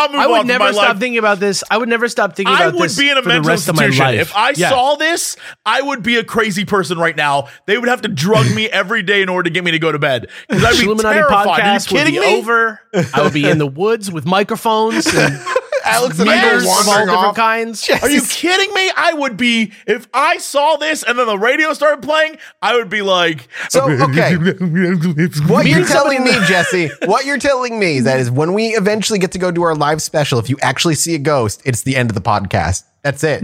I 0.00 0.26
would 0.28 0.46
never 0.46 0.72
stop 0.72 0.88
life. 0.90 0.98
thinking 0.98 1.18
about 1.18 1.40
this. 1.40 1.64
I 1.70 1.78
would 1.78 1.88
never 1.88 2.08
stop 2.08 2.36
thinking 2.36 2.54
I 2.54 2.62
about 2.64 2.74
would 2.74 2.84
this 2.84 2.96
be 2.98 3.10
in 3.10 3.16
a 3.18 3.22
for 3.22 3.28
the 3.28 3.34
mental 3.36 3.48
rest 3.50 3.68
of 3.68 3.76
my 3.76 3.86
institution. 3.86 4.14
If 4.20 4.34
I 4.36 4.50
Yeah. 4.56 4.68
saw 4.70 4.94
this, 4.94 5.36
I 5.66 5.82
would 5.82 6.02
be 6.02 6.16
a 6.16 6.24
crazy 6.24 6.64
person 6.64 6.98
right 6.98 7.16
now. 7.16 7.48
They 7.66 7.78
would 7.78 7.88
have 7.88 8.02
to 8.02 8.08
drug 8.08 8.52
me 8.54 8.68
every 8.68 9.02
day 9.02 9.22
in 9.22 9.28
order 9.28 9.48
to 9.48 9.52
get 9.52 9.64
me 9.64 9.72
to 9.72 9.78
go 9.78 9.90
to 9.90 9.98
bed. 9.98 10.28
Because 10.48 10.64
I'd 10.64 10.78
be 10.78 10.84
Illuminati 10.84 11.14
terrified. 11.18 11.46
Are 11.48 11.56
you 11.56 11.62
podcast 11.62 11.92
would 11.92 11.98
kidding 11.98 12.14
be 12.14 12.20
me? 12.20 12.38
over. 12.38 12.80
I 13.14 13.22
would 13.22 13.32
be 13.32 13.48
in 13.48 13.58
the 13.58 13.66
woods 13.66 14.10
with 14.12 14.24
microphones 14.24 15.06
and 15.12 15.40
Alex 15.88 16.18
and 16.18 16.30
I 16.30 16.40
go 16.40 16.46
meters 16.48 16.66
all 16.66 16.86
wandering 16.86 17.06
different 17.06 17.26
off. 17.28 17.36
kinds. 17.36 17.90
Are 18.02 18.08
you 18.10 18.22
kidding 18.22 18.72
me? 18.74 18.90
I 18.96 19.12
would 19.14 19.36
be 19.36 19.72
if 19.86 20.08
I 20.12 20.38
saw 20.38 20.76
this 20.76 21.02
and 21.02 21.18
then 21.18 21.26
the 21.26 21.38
radio 21.38 21.72
started 21.72 22.02
playing. 22.02 22.38
I 22.62 22.76
would 22.76 22.88
be 22.90 23.02
like, 23.02 23.48
So, 23.68 23.90
okay. 23.90 24.36
What 24.36 25.64
Me 25.64 25.70
you're 25.70 25.86
telling 25.86 26.24
me, 26.24 26.32
Jesse, 26.46 26.90
what 27.06 27.24
you're 27.26 27.38
telling 27.38 27.78
me 27.78 27.98
is 27.98 28.04
that 28.04 28.20
is 28.20 28.30
when 28.30 28.52
we 28.54 28.68
eventually 28.68 29.18
get 29.18 29.32
to 29.32 29.38
go 29.38 29.50
do 29.50 29.62
our 29.62 29.74
live 29.74 30.02
special, 30.02 30.38
if 30.38 30.48
you 30.48 30.56
actually 30.62 30.94
see 30.94 31.14
a 31.14 31.18
ghost, 31.18 31.62
it's 31.64 31.82
the 31.82 31.96
end 31.96 32.10
of 32.10 32.14
the 32.14 32.20
podcast. 32.22 32.84
That's 33.02 33.22
it. 33.24 33.42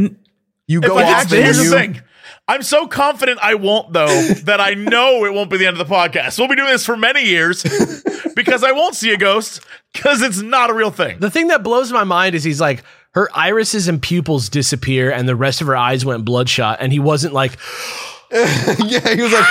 You 0.66 0.80
go 0.80 0.96
I 0.98 1.04
off 1.12 1.22
and 1.22 1.30
here's 1.32 1.58
the 1.58 1.64
you, 1.64 1.70
thing. 1.70 2.00
I'm 2.46 2.62
so 2.62 2.86
confident 2.86 3.38
I 3.42 3.54
won't, 3.54 3.92
though, 3.92 4.06
that 4.44 4.60
I 4.60 4.74
know 4.74 5.24
it 5.24 5.32
won't 5.32 5.50
be 5.50 5.56
the 5.56 5.66
end 5.66 5.80
of 5.80 5.88
the 5.88 5.94
podcast. 5.94 6.38
We'll 6.38 6.48
be 6.48 6.56
doing 6.56 6.68
this 6.70 6.84
for 6.84 6.96
many 6.96 7.24
years 7.24 7.62
because 8.36 8.62
I 8.62 8.72
won't 8.72 8.94
see 8.94 9.12
a 9.12 9.16
ghost 9.16 9.60
because 9.92 10.20
it's 10.22 10.42
not 10.42 10.68
a 10.70 10.74
real 10.74 10.90
thing. 10.90 11.18
The 11.20 11.30
thing 11.30 11.48
that 11.48 11.62
blows 11.62 11.90
my 11.92 12.04
mind 12.04 12.34
is 12.34 12.44
he's 12.44 12.60
like, 12.60 12.82
her 13.12 13.28
irises 13.34 13.88
and 13.88 14.02
pupils 14.02 14.48
disappear 14.48 15.10
and 15.10 15.28
the 15.28 15.36
rest 15.36 15.60
of 15.60 15.68
her 15.68 15.76
eyes 15.76 16.04
went 16.04 16.24
bloodshot. 16.24 16.78
And 16.80 16.92
he 16.92 16.98
wasn't 16.98 17.32
like, 17.32 17.56
yeah, 18.32 19.14
he 19.14 19.22
was 19.22 19.32
like, 19.32 19.46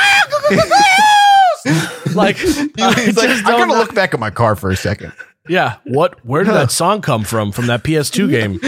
like, 2.14 2.36
he's 2.36 2.58
I 2.78 2.88
like, 2.88 3.06
just 3.06 3.18
I'm 3.18 3.44
don't 3.44 3.60
gonna 3.60 3.66
know. 3.74 3.80
look 3.80 3.96
back 3.96 4.14
at 4.14 4.20
my 4.20 4.30
car 4.30 4.56
for 4.58 4.70
a 4.70 4.76
second. 4.76 5.14
Yeah. 5.48 5.78
What, 5.86 6.24
where 6.26 6.44
did 6.44 6.54
that 6.54 6.72
song 6.72 7.02
come 7.02 7.24
from? 7.24 7.52
From 7.54 7.68
that 7.68 7.84
PS2 7.84 8.30
game? 8.30 8.60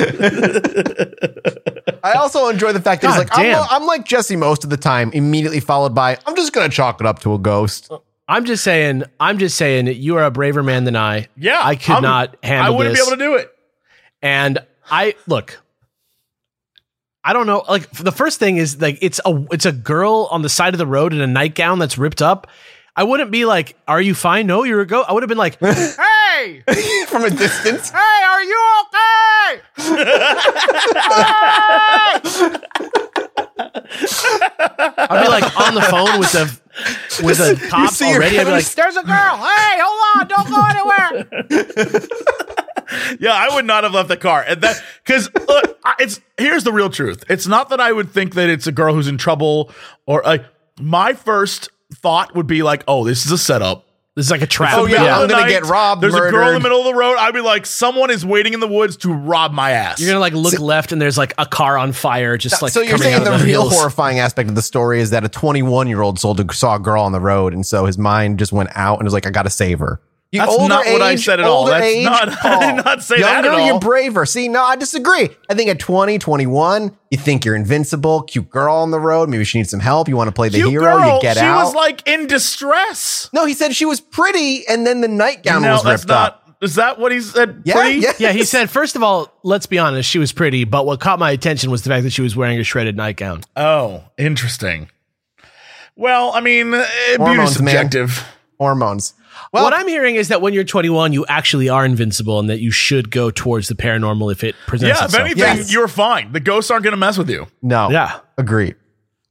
I 2.03 2.13
also 2.13 2.49
enjoy 2.49 2.73
the 2.73 2.81
fact 2.81 3.01
that 3.01 3.09
he's 3.09 3.17
God 3.29 3.37
like, 3.37 3.61
I'm. 3.71 3.81
I'm 3.81 3.85
like 3.87 4.05
Jesse 4.05 4.35
most 4.35 4.63
of 4.63 4.69
the 4.69 4.77
time, 4.77 5.11
immediately 5.13 5.59
followed 5.59 5.93
by, 5.93 6.17
I'm 6.25 6.35
just 6.35 6.53
gonna 6.53 6.69
chalk 6.69 6.99
it 7.01 7.05
up 7.07 7.19
to 7.19 7.33
a 7.33 7.39
ghost. 7.39 7.91
I'm 8.27 8.45
just 8.45 8.63
saying, 8.63 9.03
I'm 9.19 9.37
just 9.37 9.55
saying 9.55 9.85
that 9.85 9.95
you 9.95 10.17
are 10.17 10.23
a 10.23 10.31
braver 10.31 10.63
man 10.63 10.83
than 10.85 10.95
I. 10.95 11.27
Yeah. 11.37 11.61
I 11.63 11.75
could 11.75 11.93
I'm- 11.93 12.03
not 12.03 12.35
handle 12.43 12.73
I 12.73 12.75
wouldn't 12.77 12.95
this. 12.95 13.05
be 13.05 13.07
able 13.13 13.17
to 13.17 13.23
do 13.23 13.35
it. 13.35 13.51
And 14.21 14.59
I 14.89 15.13
look, 15.27 15.61
I 17.23 17.33
don't 17.33 17.45
know. 17.47 17.63
Like 17.69 17.89
the 17.91 18.11
first 18.11 18.39
thing 18.39 18.57
is 18.57 18.81
like 18.81 18.97
it's 19.01 19.19
a 19.25 19.45
it's 19.51 19.65
a 19.65 19.71
girl 19.71 20.27
on 20.31 20.41
the 20.41 20.49
side 20.49 20.73
of 20.73 20.77
the 20.79 20.87
road 20.87 21.13
in 21.13 21.21
a 21.21 21.27
nightgown 21.27 21.79
that's 21.79 21.97
ripped 21.97 22.21
up. 22.21 22.47
I 22.95 23.03
wouldn't 23.03 23.29
be 23.29 23.45
like, 23.45 23.75
"Are 23.87 23.99
you 23.99 24.15
fine?" 24.15 24.47
No, 24.47 24.63
you're 24.63 24.79
a 24.81 24.85
go. 24.87 25.01
I 25.01 25.11
would 25.11 25.21
have 25.21 25.27
been 25.27 25.37
like, 25.37 25.59
"Hey, 25.59 26.63
hey, 26.67 27.05
From 27.07 27.25
a 27.25 27.29
distance. 27.29 27.89
Hey, 27.89 28.23
are 28.25 28.43
you 28.43 28.63
okay?" 28.87 29.24
I'd 35.07 35.23
be 35.23 35.29
like 35.29 35.59
on 35.59 35.75
the 35.75 35.81
phone 35.89 36.19
with 36.19 36.31
the 36.31 36.59
with 37.23 37.37
the 37.37 37.67
cops 37.69 37.97
see 37.97 38.09
your 38.09 38.17
already. 38.17 38.39
I'd 38.39 38.45
be 38.45 38.51
like, 38.51 38.65
"There's 38.65 38.95
a 38.97 39.03
girl. 39.03 39.37
Hey, 39.37 39.79
hold 39.81 40.21
on, 40.21 40.27
don't 40.27 40.49
go 40.49 40.63
anywhere." 40.69 42.07
Yeah, 43.19 43.33
I 43.33 43.53
would 43.55 43.65
not 43.65 43.83
have 43.83 43.93
left 43.93 44.09
the 44.09 44.17
car. 44.17 44.43
And 44.47 44.61
that 44.61 44.81
because 45.03 45.27
it's 45.99 46.21
here's 46.37 46.63
the 46.63 46.71
real 46.71 46.91
truth. 46.91 47.23
It's 47.29 47.47
not 47.47 47.69
that 47.69 47.79
I 47.79 47.91
would 47.91 48.11
think 48.11 48.35
that 48.35 48.47
it's 48.47 48.67
a 48.67 48.71
girl 48.71 48.93
who's 48.93 49.07
in 49.07 49.17
trouble 49.17 49.71
or 50.05 50.21
like 50.23 50.45
my 50.79 51.13
first 51.13 51.69
thought 51.93 52.35
would 52.35 52.45
be 52.45 52.61
like, 52.61 52.83
oh, 52.87 53.03
this 53.03 53.25
is 53.25 53.31
a 53.31 53.39
setup. 53.39 53.87
This 54.15 54.27
is 54.27 54.31
like 54.31 54.41
a 54.41 54.47
trap. 54.47 54.75
Oh, 54.75 54.85
yeah, 54.85 54.99
Middle 54.99 55.13
I'm 55.13 55.27
gonna 55.27 55.41
night, 55.41 55.49
get 55.49 55.65
robbed, 55.65 56.01
There's 56.01 56.15
a 56.15 56.31
girl 56.31 56.47
in 56.47 56.53
the 56.53 56.61
middle 56.61 56.79
of 56.79 56.85
the 56.85 56.93
road. 56.93 57.17
I'd 57.17 57.33
be 57.33 57.41
like, 57.41 57.65
someone 57.65 58.09
is 58.09 58.25
waiting 58.25 58.53
in 58.53 58.61
the 58.61 58.67
woods 58.67 58.95
to 58.97 59.11
rob 59.13 59.51
my 59.51 59.71
ass. 59.71 59.99
You're 59.99 60.09
gonna 60.09 60.21
like 60.21 60.31
look 60.31 60.57
left 60.57 60.93
and 60.93 61.01
there's 61.01 61.17
like 61.17 61.33
a 61.37 61.45
car 61.45 61.77
on 61.77 61.91
fire, 61.91 62.37
just 62.37 62.61
like 62.61 62.71
so 62.71 62.79
you're 62.79 62.97
saying 62.97 63.15
out 63.15 63.25
the 63.25 63.35
of 63.35 63.43
real 63.43 63.63
hills. 63.63 63.73
horrifying 63.75 64.19
aspect 64.19 64.47
of 64.47 64.55
the 64.55 64.61
story 64.61 65.01
is 65.01 65.09
that 65.09 65.25
a 65.25 65.29
21 65.29 65.89
year 65.89 66.01
old 66.01 66.17
sold 66.17 66.49
saw 66.53 66.75
a 66.75 66.79
girl 66.79 67.03
on 67.03 67.11
the 67.11 67.19
road, 67.19 67.53
and 67.53 67.65
so 67.65 67.85
his 67.85 67.97
mind 67.97 68.39
just 68.39 68.53
went 68.53 68.69
out 68.73 68.99
and 68.99 69.05
was 69.05 69.13
like, 69.13 69.27
"I 69.27 69.31
got 69.31 69.43
to 69.43 69.49
save 69.49 69.79
her." 69.79 69.99
You 70.31 70.41
That's 70.41 70.51
older 70.51 70.67
not 70.67 70.85
what 70.85 71.01
I 71.01 71.11
age- 71.11 71.23
said 71.23 71.39
at 71.39 71.45
all. 71.45 71.59
older 71.59 71.71
That's 71.71 71.85
age, 71.85 72.03
not- 72.03 72.27
I 72.45 72.75
did 72.75 72.83
not 72.85 73.03
say 73.03 73.21
that 73.21 73.33
Younger, 73.43 73.49
at 73.51 73.59
all. 73.61 73.65
you're 73.67 73.79
braver. 73.79 74.25
See, 74.25 74.49
no, 74.49 74.63
I 74.63 74.75
disagree. 74.75 75.29
I 75.49 75.53
think 75.53 75.69
at 75.69 75.79
20, 75.79 76.17
21, 76.19 76.97
you 77.11 77.17
think 77.17 77.45
you're 77.45 77.55
invincible. 77.55 78.23
Cute 78.23 78.49
girl 78.49 78.75
on 78.75 78.91
the 78.91 78.99
road. 78.99 79.29
Maybe 79.29 79.45
she 79.45 79.59
needs 79.59 79.69
some 79.69 79.79
help. 79.79 80.09
You 80.09 80.17
want 80.17 80.27
to 80.27 80.33
play 80.33 80.49
the 80.49 80.57
Cute 80.57 80.71
hero. 80.71 80.97
girl, 80.97 81.15
you 81.15 81.21
get 81.21 81.37
she 81.37 81.43
out. 81.43 81.63
was 81.63 81.75
like 81.75 82.05
in 82.07 82.27
distress. 82.27 83.29
no, 83.31 83.45
he 83.45 83.53
said 83.53 83.73
she 83.75 83.85
was 83.85 84.01
pretty, 84.01 84.67
and 84.67 84.85
then 84.85 84.99
the 84.99 85.07
nightgown 85.07 85.61
no, 85.61 85.73
was 85.73 85.83
that's 85.83 86.01
ripped 86.03 86.09
not. 86.09 86.33
up. 86.33 86.41
Is 86.61 86.75
that 86.75 86.99
what 86.99 87.11
he 87.11 87.21
said? 87.21 87.61
Yeah, 87.63 87.75
Pretty? 87.75 87.99
yeah. 87.99 88.13
Yeah, 88.17 88.31
he 88.31 88.43
said, 88.43 88.69
first 88.69 88.95
of 88.95 89.03
all, 89.03 89.31
let's 89.43 89.67
be 89.67 89.77
honest, 89.77 90.09
she 90.09 90.19
was 90.19 90.31
pretty, 90.31 90.63
but 90.63 90.85
what 90.85 90.99
caught 90.99 91.19
my 91.19 91.31
attention 91.31 91.69
was 91.69 91.83
the 91.83 91.89
fact 91.89 92.03
that 92.03 92.11
she 92.11 92.21
was 92.21 92.35
wearing 92.35 92.57
a 92.59 92.63
shredded 92.63 92.97
nightgown. 92.97 93.41
Oh, 93.55 94.03
interesting. 94.17 94.89
Well, 95.95 96.31
I 96.33 96.41
mean, 96.41 96.73
uh, 96.73 96.77
beauty's 96.79 97.17
Hormones, 97.17 97.61
man. 97.61 97.75
subjective. 97.75 98.25
Hormones. 98.59 99.13
Well, 99.51 99.63
what 99.63 99.73
I'm 99.73 99.87
hearing 99.87 100.15
is 100.15 100.27
that 100.29 100.41
when 100.41 100.53
you're 100.53 100.63
21, 100.63 101.13
you 101.13 101.25
actually 101.27 101.69
are 101.69 101.85
invincible 101.85 102.39
and 102.39 102.49
that 102.49 102.59
you 102.59 102.71
should 102.71 103.09
go 103.11 103.31
towards 103.31 103.67
the 103.67 103.75
paranormal 103.75 104.31
if 104.31 104.43
it 104.43 104.55
presents 104.67 104.99
Yeah, 104.99 105.05
if 105.05 105.15
anything, 105.15 105.37
Yes. 105.39 105.71
you're 105.73 105.87
fine. 105.87 106.31
The 106.31 106.39
ghosts 106.39 106.71
aren't 106.71 106.83
going 106.83 106.91
to 106.93 106.97
mess 106.97 107.17
with 107.17 107.29
you. 107.29 107.47
no. 107.61 107.89
Yeah. 107.89 108.19
Agreed. 108.37 108.75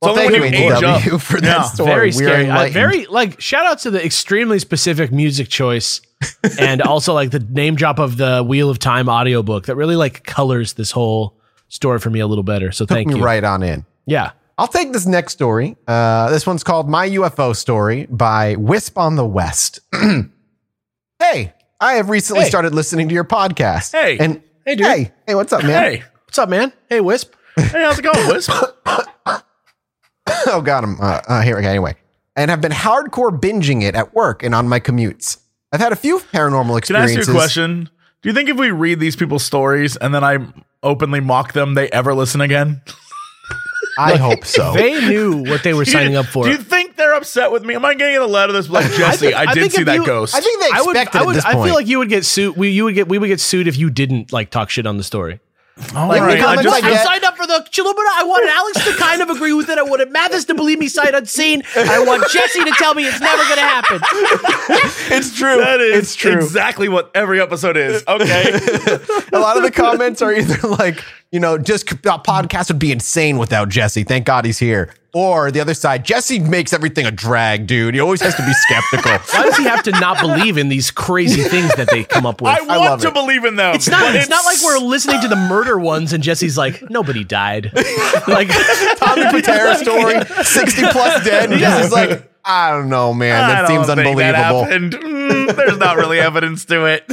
So 0.03 0.13
Well, 0.13 0.17
thank 0.17 0.35
you, 0.37 0.45
you 0.45 0.73
AW, 0.75 1.19
for 1.19 1.41
that 1.41 1.47
Yeah. 1.47 1.63
story. 1.63 1.89
very 1.91 2.13
scary. 2.13 2.51
Uh, 2.51 2.69
very 2.69 3.07
like 3.07 3.41
shout 3.41 3.65
out 3.67 3.79
to 3.81 3.91
the 3.91 4.05
extremely 4.05 4.59
specific 4.59 5.11
music 5.13 5.49
choice 5.49 6.03
and 6.59 6.83
also 6.83 7.15
like 7.15 7.31
the 7.31 7.39
name 7.39 7.75
drop 7.75 7.99
of 7.99 8.19
the 8.19 8.43
Wheel 8.47 8.69
of 8.69 8.79
Time 8.79 9.09
audiobook 9.09 9.65
that 9.67 9.77
really 9.77 9.97
like 9.97 10.25
colors 10.25 10.75
this 10.75 10.91
whole 10.91 11.39
story 11.69 11.99
for 11.99 12.11
me 12.11 12.21
a 12.21 12.27
little 12.27 12.45
better. 12.45 12.71
So 12.71 12.85
Took 12.85 12.95
thank 12.97 13.09
me 13.09 13.17
you. 13.17 13.25
right 13.25 13.43
on 13.45 13.63
in. 13.63 13.87
Yeah. 14.07 14.33
I'll 14.57 14.69
take 14.69 14.93
this 14.93 15.07
next 15.07 15.33
story. 15.33 15.77
Uh, 15.87 16.31
this 16.31 16.47
one's 16.47 16.63
called 16.63 16.89
My 16.89 17.09
UFO 17.11 17.55
Story 17.57 18.07
by 18.07 18.55
Wisp 18.57 18.97
on 18.99 19.17
the 19.17 19.27
West. 19.27 19.81
hey, 21.19 21.53
I 21.81 21.95
have 21.95 22.09
recently 22.09 22.45
Hey. 22.45 22.49
started 22.51 22.75
listening 22.75 23.09
to 23.09 23.15
your 23.15 23.25
podcast. 23.25 23.93
Hey. 23.93 24.19
And 24.19 24.43
Hey, 24.65 24.77
dude. 24.77 24.87
hey, 24.87 25.13
hey, 25.27 25.35
what's 25.35 25.53
up, 25.53 25.63
man? 25.63 25.83
Hey, 25.83 26.03
What's 26.27 26.39
up, 26.39 26.49
man? 26.49 26.73
Hey, 26.89 27.01
Wisp. 27.01 27.35
hey, 27.57 27.83
how's 27.83 27.99
it 27.99 28.03
going, 28.03 28.27
Wisp? 28.29 28.51
oh, 30.47 30.63
got 30.65 30.83
him. 30.83 30.99
Uh, 31.01 31.21
uh, 31.29 31.43
here, 31.43 31.59
okay, 31.59 31.67
anyway. 31.69 31.95
And 32.35 32.51
have 32.51 32.61
been 32.61 32.73
hardcore 32.73 33.31
binging 33.39 33.83
it 33.83 33.95
at 33.95 34.15
work 34.15 34.43
and 34.43 34.55
on 34.55 34.69
my 34.69 34.81
commutes. 34.81 35.39
I've 35.73 35.81
had 35.81 35.93
a 35.93 35.97
few 35.97 36.19
paranormal 36.19 36.77
experiences. 36.79 36.89
Can 36.89 36.97
I 36.97 37.03
ask 37.21 37.29
you 37.29 37.33
a 37.33 37.37
question? 37.37 37.91
Do 38.23 38.29
you 38.29 38.35
think 38.35 38.49
if 38.49 38.57
we 38.57 38.71
read 38.71 38.99
these 39.01 39.15
people's 39.17 39.45
stories 39.45 39.97
and 39.97 40.13
then 40.15 40.25
I 40.25 40.39
openly 40.83 41.21
mock 41.21 41.53
them, 41.53 41.75
they 41.75 41.89
ever 41.91 42.15
listen 42.15 42.41
again? 42.41 42.83
I 43.99 44.17
hope 44.17 44.45
so. 44.45 44.73
They 44.73 45.09
knew 45.09 45.45
what 45.45 45.63
they 45.63 45.75
were 45.75 45.85
signing 45.85 46.17
up 46.17 46.27
for. 46.27 46.45
Do 46.45 46.51
you 46.51 46.57
think 46.59 46.97
they're 46.97 47.15
upset 47.15 47.53
with 47.53 47.65
me? 47.65 47.75
Am 47.75 47.85
I 47.85 47.95
getting 47.95 48.17
a 48.17 48.27
letter 48.27 48.53
that's 48.53 48.69
like 48.69 48.91
Jesse? 48.93 49.27
think- 49.27 49.37
I, 49.37 49.43
I 49.51 49.55
did 49.55 49.61
think 49.61 49.73
see 49.73 49.83
that 49.85 49.97
you- 49.97 50.05
ghost. 50.07 50.35
I 50.35 50.41
think 50.41 50.61
they 50.61 50.69
I 50.73 50.81
would, 50.83 50.97
expected 50.97 51.19
I 51.21 51.25
would, 51.25 51.31
at 51.33 51.35
this 51.37 51.45
I 51.45 51.53
point. 51.55 51.67
feel 51.67 51.75
like 51.75 51.87
you 51.87 51.99
would 51.99 52.09
get 52.09 52.25
sued. 52.25 52.57
We, 52.57 52.71
you 52.71 52.85
would 52.85 52.95
get, 52.95 53.09
we 53.09 53.19
would 53.19 53.29
get 53.29 53.41
sued 53.41 53.69
if 53.69 53.77
you 53.77 53.91
didn't 53.91 54.33
like 54.33 54.51
talk 54.51 54.71
shit 54.71 54.87
on 54.87 54.97
the 54.97 55.05
story. 55.05 55.41
All 55.97 56.07
like, 56.07 56.21
right, 56.23 56.39
I 56.39 56.41
comments 56.41 56.63
just- 56.63 56.85
I 56.85 56.97
signed 57.03 57.25
up 57.25 57.37
for 57.37 57.49
the 57.49 57.67
Chilluminati. 57.69 58.15
I 58.17 58.23
wanted 58.25 58.49
Alex 58.49 58.85
to 58.85 58.95
kind 58.97 59.21
of 59.23 59.31
agree 59.31 59.53
with 59.53 59.69
it. 59.69 59.77
I 59.77 59.83
wanted 59.83 60.13
Mathas 60.13 60.47
to 60.47 60.55
believe 60.55 60.79
me 60.79 60.87
sight 60.87 61.17
unseen. 61.17 61.65
I 61.75 61.99
want 62.05 62.31
Jesse 62.31 62.63
to 62.65 62.71
tell 62.79 62.95
me 62.95 63.05
it's 63.09 63.19
never 63.21 63.43
going 63.43 63.57
to 63.57 63.61
happen. 63.61 64.01
it's 65.17 65.37
true. 65.37 65.57
that 65.57 65.81
is 65.81 65.99
it's 65.99 66.15
true. 66.15 66.33
exactly 66.35 66.89
what 66.89 67.11
every 67.15 67.41
episode 67.41 67.77
is. 67.77 68.05
Okay. 68.07 68.43
a 69.33 69.39
lot 69.41 69.57
of 69.57 69.65
the 69.65 69.73
comments 69.75 70.23
are 70.23 70.33
either 70.33 70.69
like, 70.69 71.03
you 71.35 71.41
know, 71.41 71.59
just 71.59 71.91
a 71.91 71.97
podcast 71.97 72.69
would 72.69 72.79
be 72.79 72.93
insane 72.93 73.39
without 73.39 73.69
Jesse. 73.69 74.05
Thank 74.05 74.25
God 74.25 74.45
he's 74.45 74.59
here. 74.61 74.95
Or 75.13 75.51
the 75.51 75.59
other 75.61 75.75
side, 75.75 76.05
Jesse 76.05 76.39
makes 76.39 76.73
everything 76.73 77.07
a 77.07 77.11
drag, 77.11 77.67
dude. 77.67 77.95
He 77.95 78.01
always 78.01 78.21
has 78.21 78.35
to 78.37 78.47
be 78.47 78.53
skeptical. 78.53 79.13
Why 79.39 79.43
does 79.45 79.57
he 79.57 79.65
have 79.65 79.83
to 79.85 79.91
not 79.93 80.21
believe 80.21 80.59
in 80.59 80.69
these 80.69 80.91
crazy 80.93 81.43
things 81.43 81.75
that 81.75 81.89
they 81.91 82.05
come 82.05 82.25
up 82.25 82.41
with? 82.41 82.53
I 82.53 82.65
love 82.65 82.81
want 82.91 83.03
to 83.03 83.09
it. 83.09 83.15
believe 83.15 83.45
in 83.45 83.57
them. 83.57 83.75
it's 83.75 83.89
not. 83.89 84.01
but 84.01 84.15
It's 84.17 84.29
not 84.29 84.45
like 84.45 84.59
we're 84.65 84.79
listening 84.79 85.21
to 85.23 85.29
the 85.29 85.37
murder 85.37 85.79
ones 85.79 86.13
and 86.13 86.23
Jesse's 86.23 86.57
like 86.57 86.83
nobody 86.91 87.25
died. 87.25 87.73
Like 88.29 88.49
Tommy 88.99 89.25
Patera 89.25 89.77
story, 89.79 90.25
60 90.45 90.83
plus 90.93 91.25
dead. 91.25 91.51
And 91.51 91.61
Jesse's 91.61 91.93
like, 91.93 92.31
I 92.45 92.71
don't 92.71 92.89
know, 92.89 93.13
man. 93.13 93.35
I 93.45 93.49
That 93.49 93.69
don't 93.69 93.85
seems 93.85 93.87
think 93.89 94.17
that 94.19 94.35
unbelievable. 94.35 94.65
happened. 94.65 94.93
Mm, 94.95 95.57
there's 95.57 95.79
not 95.79 95.97
really 95.97 96.21
evidence 96.21 96.65
to 96.67 96.87
it. 96.87 97.05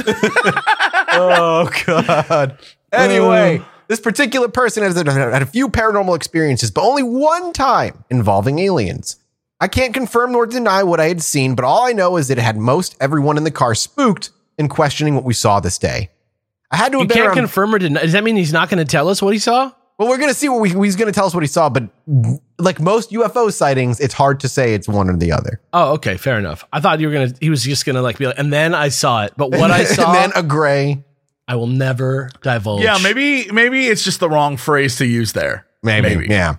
oh, 1.12 1.68
God. 1.86 2.58
Anyway, 2.92 3.62
this 3.88 4.00
particular 4.00 4.48
person 4.48 4.82
has 4.82 4.94
had 4.96 5.42
a 5.42 5.46
few 5.46 5.68
paranormal 5.68 6.16
experiences, 6.16 6.70
but 6.70 6.82
only 6.82 7.02
one 7.02 7.52
time 7.52 8.04
involving 8.10 8.58
aliens. 8.58 9.16
I 9.60 9.68
can't 9.68 9.94
confirm 9.94 10.32
nor 10.32 10.46
deny 10.46 10.82
what 10.82 10.98
I 11.00 11.06
had 11.08 11.22
seen, 11.22 11.54
but 11.54 11.64
all 11.64 11.86
I 11.86 11.92
know 11.92 12.16
is 12.16 12.28
that 12.28 12.38
it 12.38 12.42
had 12.42 12.56
most 12.56 12.96
everyone 13.00 13.36
in 13.36 13.44
the 13.44 13.50
car 13.50 13.74
spooked 13.74 14.30
and 14.58 14.68
questioning 14.68 15.14
what 15.14 15.24
we 15.24 15.34
saw 15.34 15.60
this 15.60 15.78
day. 15.78 16.10
I 16.70 16.76
had 16.76 16.92
to 16.92 16.98
you 16.98 17.06
can't 17.06 17.26
around- 17.28 17.36
confirm 17.36 17.74
or 17.74 17.78
deny. 17.78 18.00
Does 18.02 18.12
that 18.12 18.24
mean 18.24 18.36
he's 18.36 18.52
not 18.52 18.68
going 18.70 18.84
to 18.84 18.90
tell 18.90 19.08
us 19.08 19.22
what 19.22 19.32
he 19.34 19.38
saw? 19.38 19.72
Well, 19.98 20.08
we're 20.08 20.18
gonna 20.18 20.34
see 20.34 20.48
what 20.48 20.60
we, 20.60 20.70
he's 20.70 20.96
gonna 20.96 21.12
tell 21.12 21.26
us 21.26 21.34
what 21.34 21.44
he 21.44 21.46
saw, 21.46 21.68
but 21.68 21.84
like 22.58 22.80
most 22.80 23.10
UFO 23.12 23.52
sightings, 23.52 24.00
it's 24.00 24.14
hard 24.14 24.40
to 24.40 24.48
say 24.48 24.74
it's 24.74 24.88
one 24.88 25.08
or 25.08 25.16
the 25.16 25.30
other. 25.30 25.60
Oh, 25.72 25.92
okay, 25.92 26.16
fair 26.16 26.38
enough. 26.38 26.64
I 26.72 26.80
thought 26.80 26.98
you 26.98 27.06
were 27.06 27.12
gonna. 27.12 27.32
He 27.40 27.50
was 27.50 27.62
just 27.62 27.84
gonna 27.86 28.02
like 28.02 28.18
be 28.18 28.26
like, 28.26 28.38
and 28.38 28.52
then 28.52 28.74
I 28.74 28.88
saw 28.88 29.24
it. 29.24 29.34
But 29.36 29.50
what 29.52 29.70
I 29.70 29.84
saw, 29.84 30.06
and 30.12 30.32
then 30.32 30.32
a 30.34 30.42
gray, 30.42 31.04
I 31.52 31.54
will 31.54 31.66
never 31.66 32.30
divulge. 32.40 32.82
Yeah, 32.82 32.96
maybe 33.02 33.46
maybe 33.52 33.86
it's 33.86 34.02
just 34.02 34.20
the 34.20 34.30
wrong 34.30 34.56
phrase 34.56 34.96
to 34.96 35.04
use 35.04 35.34
there. 35.34 35.66
maybe, 35.82 36.26
yeah. 36.26 36.56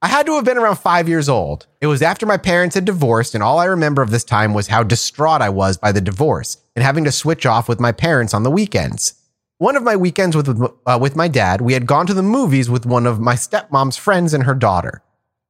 I 0.00 0.08
had 0.08 0.24
to 0.24 0.36
have 0.36 0.46
been 0.46 0.56
around 0.56 0.76
five 0.76 1.10
years 1.10 1.28
old. 1.28 1.66
It 1.82 1.88
was 1.88 2.00
after 2.00 2.24
my 2.24 2.38
parents 2.38 2.74
had 2.74 2.86
divorced, 2.86 3.34
and 3.34 3.44
all 3.44 3.58
I 3.58 3.66
remember 3.66 4.00
of 4.00 4.10
this 4.10 4.24
time 4.24 4.54
was 4.54 4.68
how 4.68 4.82
distraught 4.82 5.42
I 5.42 5.50
was 5.50 5.76
by 5.76 5.92
the 5.92 6.00
divorce 6.00 6.56
and 6.74 6.82
having 6.82 7.04
to 7.04 7.12
switch 7.12 7.44
off 7.44 7.68
with 7.68 7.80
my 7.80 7.92
parents 7.92 8.32
on 8.32 8.44
the 8.44 8.50
weekends. 8.50 9.12
One 9.58 9.76
of 9.76 9.82
my 9.82 9.94
weekends 9.94 10.34
with 10.34 10.48
uh, 10.48 10.98
with 10.98 11.16
my 11.16 11.28
dad, 11.28 11.60
we 11.60 11.74
had 11.74 11.86
gone 11.86 12.06
to 12.06 12.14
the 12.14 12.22
movies 12.22 12.70
with 12.70 12.86
one 12.86 13.06
of 13.06 13.20
my 13.20 13.34
stepmom's 13.34 13.98
friends 13.98 14.32
and 14.32 14.44
her 14.44 14.54
daughter. 14.54 15.02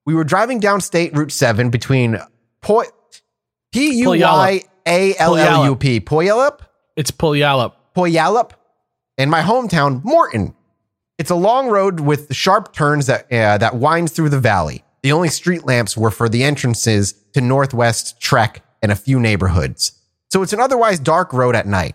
We 0.04 0.16
were 0.16 0.24
driving 0.24 0.58
down 0.58 0.80
State 0.80 1.16
Route 1.16 1.30
Seven 1.30 1.70
between 1.70 2.18
Poi 2.60 2.86
P 3.70 4.00
U 4.00 4.10
Y 4.10 4.64
A 4.84 5.14
L 5.16 5.36
L 5.36 5.64
U 5.66 5.76
P 5.76 6.00
Puyallup 6.00 6.62
It's 6.96 7.12
Puyallup. 7.12 7.74
Puyallup 7.94 8.50
and 9.18 9.30
my 9.30 9.42
hometown 9.42 10.02
Morton. 10.04 10.54
It's 11.18 11.30
a 11.30 11.36
long 11.36 11.68
road 11.68 12.00
with 12.00 12.34
sharp 12.34 12.72
turns 12.72 13.06
that 13.06 13.32
uh, 13.32 13.58
that 13.58 13.76
winds 13.76 14.12
through 14.12 14.30
the 14.30 14.40
valley. 14.40 14.84
The 15.02 15.12
only 15.12 15.28
street 15.28 15.64
lamps 15.64 15.96
were 15.96 16.10
for 16.10 16.28
the 16.28 16.42
entrances 16.42 17.12
to 17.34 17.40
Northwest 17.40 18.20
Trek 18.20 18.64
and 18.82 18.90
a 18.90 18.96
few 18.96 19.20
neighborhoods. 19.20 19.92
So 20.32 20.42
it's 20.42 20.52
an 20.52 20.60
otherwise 20.60 20.98
dark 20.98 21.32
road 21.32 21.54
at 21.54 21.66
night. 21.66 21.94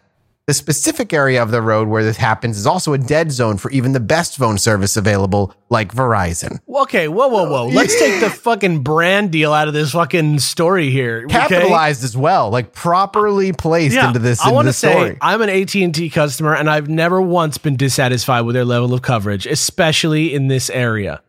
The 0.49 0.55
specific 0.55 1.13
area 1.13 1.43
of 1.43 1.51
the 1.51 1.61
road 1.61 1.89
where 1.89 2.03
this 2.03 2.17
happens 2.17 2.57
is 2.57 2.65
also 2.65 2.93
a 2.93 2.97
dead 2.97 3.31
zone 3.31 3.57
for 3.57 3.69
even 3.69 3.91
the 3.91 3.99
best 3.99 4.35
phone 4.35 4.57
service 4.57 4.97
available, 4.97 5.53
like 5.69 5.93
Verizon. 5.93 6.57
Okay, 6.67 7.07
whoa, 7.07 7.27
whoa, 7.27 7.47
whoa. 7.47 7.67
Let's 7.71 7.99
take 7.99 8.19
the 8.19 8.31
fucking 8.31 8.81
brand 8.81 9.29
deal 9.29 9.53
out 9.53 9.67
of 9.67 9.75
this 9.75 9.91
fucking 9.91 10.39
story 10.39 10.89
here. 10.89 11.25
okay? 11.25 11.37
Capitalized 11.37 12.03
as 12.03 12.17
well, 12.17 12.49
like 12.49 12.73
properly 12.73 13.53
placed 13.53 13.93
Yeah, 13.93 14.07
into 14.07 14.17
this, 14.17 14.41
I 14.41 14.51
want 14.51 14.67
to 14.67 14.73
say 14.73 14.91
story. 14.91 15.17
I'm 15.21 15.43
an 15.43 15.49
AT 15.49 15.75
and 15.75 15.93
T 15.93 16.09
customer, 16.09 16.55
and 16.55 16.67
I've 16.67 16.89
never 16.89 17.21
once 17.21 17.59
been 17.59 17.75
dissatisfied 17.75 18.43
with 18.43 18.55
their 18.55 18.65
level 18.65 18.91
of 18.91 19.03
coverage, 19.03 19.45
especially 19.45 20.33
in 20.33 20.47
this 20.47 20.71
area. 20.71 21.21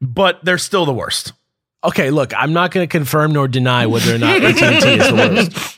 But 0.00 0.44
they're 0.44 0.58
still 0.58 0.86
the 0.86 0.94
worst. 0.94 1.32
Okay, 1.82 2.10
look, 2.12 2.32
I'm 2.36 2.52
not 2.52 2.70
going 2.70 2.86
to 2.86 2.90
confirm 2.90 3.32
nor 3.32 3.48
deny 3.48 3.86
whether 3.86 4.14
or 4.14 4.18
not 4.18 4.36
AT 4.36 4.62
and 4.62 4.80
T 4.80 4.90
is 4.90 5.08
the 5.08 5.14
worst. 5.14 5.74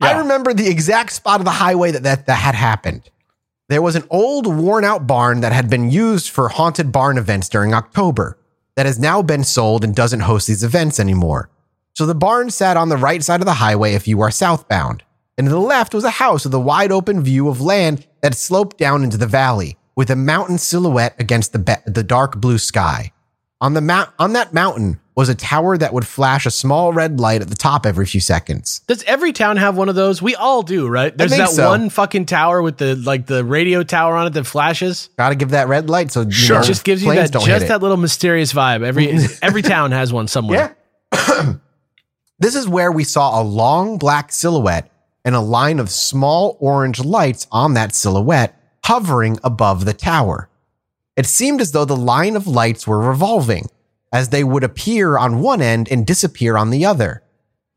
I 0.00 0.18
remember 0.18 0.54
the 0.54 0.68
exact 0.68 1.12
spot 1.12 1.40
of 1.40 1.44
the 1.44 1.50
highway 1.50 1.90
that, 1.92 2.02
that 2.04 2.26
that 2.26 2.34
had 2.34 2.54
happened. 2.54 3.10
There 3.68 3.82
was 3.82 3.94
an 3.94 4.04
old, 4.10 4.46
worn 4.46 4.84
out 4.84 5.06
barn 5.06 5.42
that 5.42 5.52
had 5.52 5.70
been 5.70 5.90
used 5.90 6.30
for 6.30 6.48
haunted 6.48 6.90
barn 6.90 7.18
events 7.18 7.48
during 7.48 7.72
October 7.74 8.38
that 8.76 8.86
has 8.86 8.98
now 8.98 9.22
been 9.22 9.44
sold 9.44 9.84
and 9.84 9.94
doesn't 9.94 10.20
host 10.20 10.48
these 10.48 10.64
events 10.64 10.98
anymore. 10.98 11.50
So 11.94 12.06
the 12.06 12.14
barn 12.14 12.50
sat 12.50 12.76
on 12.76 12.88
the 12.88 12.96
right 12.96 13.22
side 13.22 13.40
of 13.40 13.46
the 13.46 13.54
highway 13.54 13.94
if 13.94 14.08
you 14.08 14.20
are 14.22 14.30
southbound. 14.30 15.04
And 15.36 15.46
to 15.46 15.52
the 15.52 15.60
left 15.60 15.94
was 15.94 16.04
a 16.04 16.10
house 16.10 16.44
with 16.44 16.54
a 16.54 16.58
wide 16.58 16.92
open 16.92 17.22
view 17.22 17.48
of 17.48 17.60
land 17.60 18.06
that 18.22 18.34
sloped 18.34 18.78
down 18.78 19.04
into 19.04 19.16
the 19.16 19.26
valley 19.26 19.76
with 19.94 20.10
a 20.10 20.16
mountain 20.16 20.58
silhouette 20.58 21.14
against 21.18 21.52
the, 21.52 21.58
be- 21.58 21.74
the 21.86 22.02
dark 22.02 22.36
blue 22.40 22.58
sky. 22.58 23.12
On 23.60 23.74
the 23.74 23.80
mount, 23.80 24.10
on 24.18 24.32
that 24.32 24.54
mountain 24.54 25.00
was 25.20 25.28
a 25.28 25.34
tower 25.34 25.76
that 25.76 25.92
would 25.92 26.06
flash 26.06 26.46
a 26.46 26.50
small 26.50 26.94
red 26.94 27.20
light 27.20 27.42
at 27.42 27.48
the 27.48 27.54
top 27.54 27.84
every 27.84 28.06
few 28.06 28.22
seconds. 28.22 28.80
Does 28.86 29.02
every 29.02 29.34
town 29.34 29.58
have 29.58 29.76
one 29.76 29.90
of 29.90 29.94
those? 29.94 30.22
We 30.22 30.34
all 30.34 30.62
do, 30.62 30.88
right? 30.88 31.14
There's 31.14 31.32
that 31.32 31.50
so. 31.50 31.68
one 31.68 31.90
fucking 31.90 32.24
tower 32.24 32.62
with 32.62 32.78
the 32.78 32.96
like 32.96 33.26
the 33.26 33.44
radio 33.44 33.82
tower 33.82 34.16
on 34.16 34.28
it 34.28 34.30
that 34.30 34.44
flashes. 34.44 35.10
Got 35.18 35.28
to 35.28 35.34
give 35.34 35.50
that 35.50 35.68
red 35.68 35.90
light 35.90 36.10
so 36.10 36.22
you 36.22 36.30
Sure. 36.30 36.56
know, 36.56 36.62
It 36.62 36.66
just 36.68 36.84
gives 36.84 37.02
you 37.04 37.12
that 37.12 37.32
just 37.32 37.68
that 37.68 37.82
little 37.82 37.98
mysterious 37.98 38.54
vibe. 38.54 38.82
Every 38.82 39.12
every 39.42 39.60
town 39.60 39.92
has 39.92 40.10
one 40.10 40.26
somewhere. 40.26 40.74
Yeah. 41.12 41.52
this 42.38 42.54
is 42.54 42.66
where 42.66 42.90
we 42.90 43.04
saw 43.04 43.40
a 43.40 43.44
long 43.44 43.98
black 43.98 44.32
silhouette 44.32 44.90
and 45.22 45.34
a 45.34 45.40
line 45.40 45.78
of 45.78 45.90
small 45.90 46.56
orange 46.60 46.98
lights 47.04 47.46
on 47.52 47.74
that 47.74 47.94
silhouette 47.94 48.58
hovering 48.84 49.38
above 49.44 49.84
the 49.84 49.92
tower. 49.92 50.48
It 51.14 51.26
seemed 51.26 51.60
as 51.60 51.72
though 51.72 51.84
the 51.84 51.94
line 51.94 52.36
of 52.36 52.46
lights 52.46 52.86
were 52.86 52.98
revolving, 52.98 53.68
as 54.12 54.28
they 54.28 54.44
would 54.44 54.64
appear 54.64 55.16
on 55.16 55.40
one 55.40 55.62
end 55.62 55.88
and 55.90 56.06
disappear 56.06 56.56
on 56.56 56.70
the 56.70 56.84
other. 56.84 57.22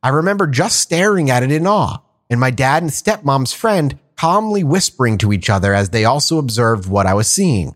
I 0.02 0.10
remember 0.10 0.48
just 0.48 0.80
staring 0.80 1.30
at 1.30 1.44
it 1.44 1.52
in 1.52 1.68
awe, 1.68 2.00
and 2.30 2.40
my 2.40 2.52
dad 2.52 2.84
and 2.84 2.92
stepmom's 2.92 3.54
friend 3.54 3.98
calmly 4.16 4.63
whispering 4.63 5.18
to 5.20 5.34
each 5.34 5.50
other 5.50 5.74
as 5.74 5.90
they 5.90 6.06
also 6.06 6.38
observed 6.38 6.88
what 6.88 7.06
I 7.06 7.13
was 7.13 7.28
seeing. 7.28 7.75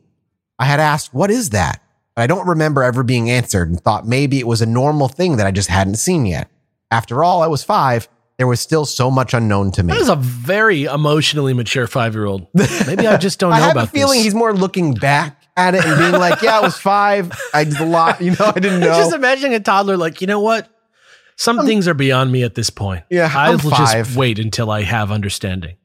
I 0.60 0.66
had 0.66 0.80
asked, 0.80 1.14
What 1.14 1.32
is 1.32 1.52
that? 1.52 1.82
But 2.16 2.24
I 2.24 2.28
don't 2.28 2.48
remember 2.48 2.84
ever 2.84 3.04
being 3.04 3.30
answered 3.30 3.70
and 3.70 3.80
thought 3.80 4.08
maybe 4.08 4.40
it 4.40 4.48
was 4.48 4.62
a 4.62 4.66
normal 4.66 5.08
thing 5.08 5.38
that 5.38 5.46
I 5.48 5.52
just 5.52 5.70
hadn't 5.70 5.96
seen 5.98 6.26
yet. 6.26 6.50
After 6.90 7.24
all, 7.24 7.44
I 7.44 7.48
was 7.48 7.64
five, 7.64 8.08
there 8.38 8.48
was 8.48 8.60
still 8.60 8.86
so 8.86 9.12
much 9.12 9.34
unknown 9.34 9.72
to 9.74 9.84
me. 9.84 9.94
That 9.94 10.02
is 10.02 10.10
a 10.10 10.16
very 10.16 10.86
emotionally 10.86 11.54
mature 11.54 11.86
five 11.88 12.14
year 12.16 12.26
old. 12.26 12.48
Maybe 12.88 13.08
I 13.08 13.18
just 13.18 13.40
don't 13.40 13.52
know 13.52 13.58
I 13.58 13.60
have 13.60 13.72
about 13.72 13.88
a 13.88 13.92
feeling 13.92 14.18
this. 14.18 14.26
he's 14.26 14.36
more 14.36 14.54
looking 14.54 14.94
back 14.94 15.37
at 15.58 15.76
it 15.76 15.84
and 15.84 15.98
being 16.00 16.14
like, 16.14 16.42
"Yeah, 16.42 16.58
I 16.58 16.62
was 16.62 16.78
five. 16.78 17.32
I 17.54 17.64
did 17.66 17.80
a 17.80 17.86
lot. 17.86 18.22
You 18.22 18.32
know, 18.32 18.52
I 18.56 18.60
didn't 18.60 18.80
know." 18.82 18.96
Just 18.96 19.14
imagining 19.14 19.56
a 19.56 19.60
toddler 19.60 19.98
like, 19.98 20.22
you 20.22 20.28
know 20.28 20.40
what? 20.40 20.70
Some 21.36 21.60
um, 21.60 21.66
things 21.66 21.88
are 21.88 21.94
beyond 21.94 22.32
me 22.32 22.44
at 22.44 22.56
this 22.56 22.70
point. 22.70 23.04
Yeah, 23.10 23.32
I 23.34 23.52
will 23.52 23.70
just 23.70 24.16
wait 24.16 24.40
until 24.40 24.72
I 24.72 24.84
have 24.84 25.12
understanding. 25.12 25.76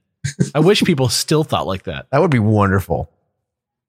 I 0.55 0.61
wish 0.61 0.83
people 0.83 1.09
still 1.09 1.45
thought 1.45 1.67
like 1.67 1.85
that. 1.85 2.07
That 2.11 2.21
would 2.21 2.31
be 2.31 2.39
wonderful. 2.39 3.11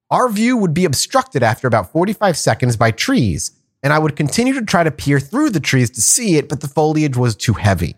Our 0.09 0.29
view 0.29 0.57
would 0.57 0.73
be 0.73 0.85
obstructed 0.85 1.41
after 1.41 1.67
about 1.67 1.91
45 1.91 2.37
seconds 2.37 2.75
by 2.75 2.91
trees, 2.91 3.51
and 3.81 3.93
I 3.93 3.99
would 3.99 4.15
continue 4.15 4.53
to 4.53 4.65
try 4.65 4.83
to 4.83 4.91
peer 4.91 5.19
through 5.19 5.51
the 5.51 5.59
trees 5.59 5.89
to 5.91 6.01
see 6.01 6.35
it, 6.37 6.49
but 6.49 6.61
the 6.61 6.67
foliage 6.67 7.17
was 7.17 7.35
too 7.35 7.53
heavy. 7.53 7.95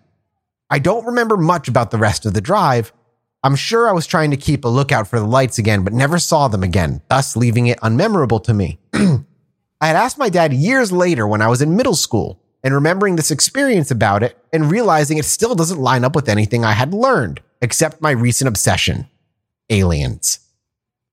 I 0.70 0.80
don't 0.80 1.06
remember 1.06 1.38
much 1.38 1.68
about 1.68 1.92
the 1.92 1.98
rest 1.98 2.26
of 2.26 2.34
the 2.34 2.42
drive. 2.42 2.94
I'm 3.46 3.56
sure 3.56 3.88
I 3.88 3.92
was 3.92 4.08
trying 4.08 4.32
to 4.32 4.38
keep 4.38 4.66
a 4.66 4.70
lookout 4.70 5.08
for 5.08 5.20
the 5.20 5.28
lights 5.28 5.60
again, 5.60 5.84
but 5.84 5.94
never 5.94 6.18
saw 6.18 6.48
them 6.48 6.64
again, 6.64 7.04
thus 7.10 7.38
leaving 7.38 7.68
it 7.68 7.80
unmemorable 7.80 8.44
to 8.46 8.56
me. 8.56 8.80
I 8.94 9.88
had 9.88 9.96
asked 9.96 10.18
my 10.18 10.30
dad 10.30 10.52
years 10.52 10.92
later 10.92 11.28
when 11.28 11.44
I 11.44 11.48
was 11.48 11.62
in 11.62 11.76
middle 11.76 11.94
school 11.94 12.42
and 12.64 12.74
remembering 12.74 13.18
this 13.18 13.30
experience 13.30 13.92
about 13.92 14.24
it 14.24 14.36
and 14.52 14.72
realizing 14.72 15.20
it 15.20 15.26
still 15.26 15.54
doesn't 15.54 15.80
line 15.80 16.04
up 16.04 16.16
with 16.16 16.28
anything 16.28 16.66
I 16.66 16.72
had 16.72 16.92
learned, 16.92 17.40
except 17.62 18.02
my 18.02 18.10
recent 18.10 18.48
obsession 18.48 19.08
aliens. 19.70 20.40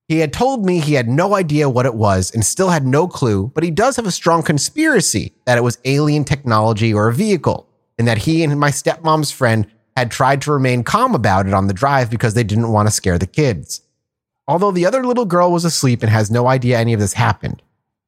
He 0.08 0.20
had 0.20 0.32
told 0.32 0.64
me 0.64 0.80
he 0.80 0.94
had 0.94 1.08
no 1.08 1.34
idea 1.34 1.68
what 1.68 1.84
it 1.84 1.94
was 1.94 2.34
and 2.34 2.46
still 2.46 2.70
had 2.70 2.86
no 2.86 3.08
clue, 3.08 3.52
but 3.54 3.62
he 3.62 3.70
does 3.70 3.96
have 3.96 4.06
a 4.06 4.10
strong 4.10 4.42
conspiracy 4.42 5.34
that 5.44 5.58
it 5.58 5.64
was 5.64 5.76
alien 5.84 6.24
technology 6.24 6.94
or 6.94 7.08
a 7.08 7.14
vehicle, 7.14 7.68
and 7.98 8.08
that 8.08 8.16
he 8.16 8.42
and 8.42 8.58
my 8.58 8.70
stepmom's 8.70 9.30
friend 9.30 9.66
had 9.96 10.10
tried 10.10 10.42
to 10.42 10.52
remain 10.52 10.84
calm 10.84 11.14
about 11.14 11.46
it 11.46 11.54
on 11.54 11.66
the 11.66 11.74
drive 11.74 12.10
because 12.10 12.34
they 12.34 12.44
didn't 12.44 12.72
want 12.72 12.88
to 12.88 12.94
scare 12.94 13.18
the 13.18 13.26
kids. 13.26 13.82
Although 14.48 14.72
the 14.72 14.86
other 14.86 15.04
little 15.04 15.24
girl 15.24 15.52
was 15.52 15.64
asleep 15.64 16.02
and 16.02 16.10
has 16.10 16.30
no 16.30 16.46
idea 16.48 16.78
any 16.78 16.92
of 16.92 17.00
this 17.00 17.12
happened. 17.12 17.62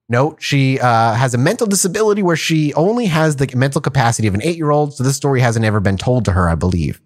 Note, 0.09 0.43
she 0.43 0.79
uh, 0.81 1.15
has 1.15 1.33
a 1.33 1.39
mental 1.39 1.67
disability 1.67 2.23
where 2.23 2.37
she 2.37 2.75
only 2.75 3.07
has 3.07 3.37
the 3.37 3.51
mental 3.57 3.81
capacity 3.81 4.29
of 4.29 4.35
an 4.35 4.43
eight 4.43 4.57
year 4.57 4.71
old, 4.71 4.95
so 4.95 5.03
this 5.03 5.17
story 5.17 5.41
hasn't 5.41 5.65
ever 5.65 5.81
been 5.81 5.97
told 5.97 6.25
to 6.27 6.33
her, 6.33 6.49
I 6.49 6.55
believe. 6.55 7.01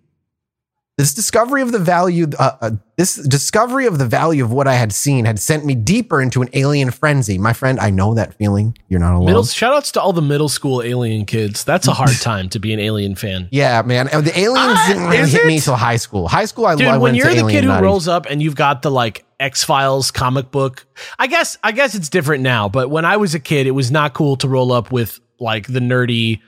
This 0.99 1.15
discovery 1.15 1.63
of 1.63 1.71
the 1.71 1.79
value, 1.79 2.27
uh, 2.41 2.51
uh, 2.61 2.71
this 2.97 3.15
discovery 3.15 3.87
of 3.87 3.99
the 3.99 4.05
value 4.05 4.43
of 4.45 4.51
what 4.53 4.67
I 4.67 4.75
had 4.75 4.93
seen 4.93 5.27
had 5.27 5.39
sent 5.39 5.65
me 5.65 5.77
deeper 5.77 6.21
into 6.21 6.43
an 6.43 6.49
alien 6.55 6.91
frenzy. 6.91 7.39
My 7.39 7.53
friend, 7.53 7.79
I 7.79 7.91
know 7.91 8.15
that 8.15 8.35
feeling. 8.35 8.77
You're 8.89 8.99
not 8.99 9.15
alone. 9.15 9.27
Middle 9.27 9.45
shout 9.45 9.73
outs 9.73 9.93
to 9.93 10.01
all 10.01 10.13
the 10.13 10.21
middle 10.23 10.49
school 10.49 10.83
alien 10.83 11.25
kids. 11.25 11.63
That's 11.63 11.87
a 11.87 11.93
hard 11.93 12.11
time 12.21 12.49
to 12.49 12.59
be 12.59 12.73
an 12.75 12.81
alien 12.81 13.15
fan. 13.15 13.47
yeah, 13.53 13.81
man. 13.83 14.07
The 14.07 14.33
aliens 14.37 14.77
Ah, 14.77 14.85
didn't 14.89 15.05
really 15.05 15.19
is 15.19 15.33
hit 15.33 15.47
me 15.47 15.59
it? 15.59 15.63
till 15.63 15.77
high 15.77 15.99
school. 15.99 16.27
High 16.27 16.47
school, 16.47 16.67
I, 16.67 16.75
Dude, 16.75 16.89
I 16.89 16.93
when 16.95 17.01
went 17.01 17.17
you're 17.17 17.27
to 17.29 17.31
the 17.33 17.41
alien 17.43 17.51
kid 17.55 17.63
who 17.65 17.69
nutty. 17.71 17.85
rolls 17.85 18.09
up 18.09 18.27
and 18.29 18.43
you've 18.43 18.57
got 18.57 18.83
the 18.83 18.91
like 18.91 19.25
X 19.39 19.63
Files 19.63 20.11
comic 20.11 20.51
book, 20.51 20.85
I 21.17 21.29
guess 21.29 21.57
I 21.63 21.71
guess 21.71 21.95
it's 21.95 22.09
different 22.09 22.43
now. 22.43 22.69
But 22.69 22.91
when 22.91 23.05
I 23.05 23.19
was 23.19 23.37
a 23.37 23.41
kid, 23.41 23.69
it 23.69 23.71
was 23.71 23.93
not 23.93 24.15
cool 24.15 24.35
to 24.39 24.49
roll 24.49 24.73
up 24.73 24.91
with 24.91 25.21
like 25.39 25.69
the 25.69 25.79
nerdy 25.79 26.41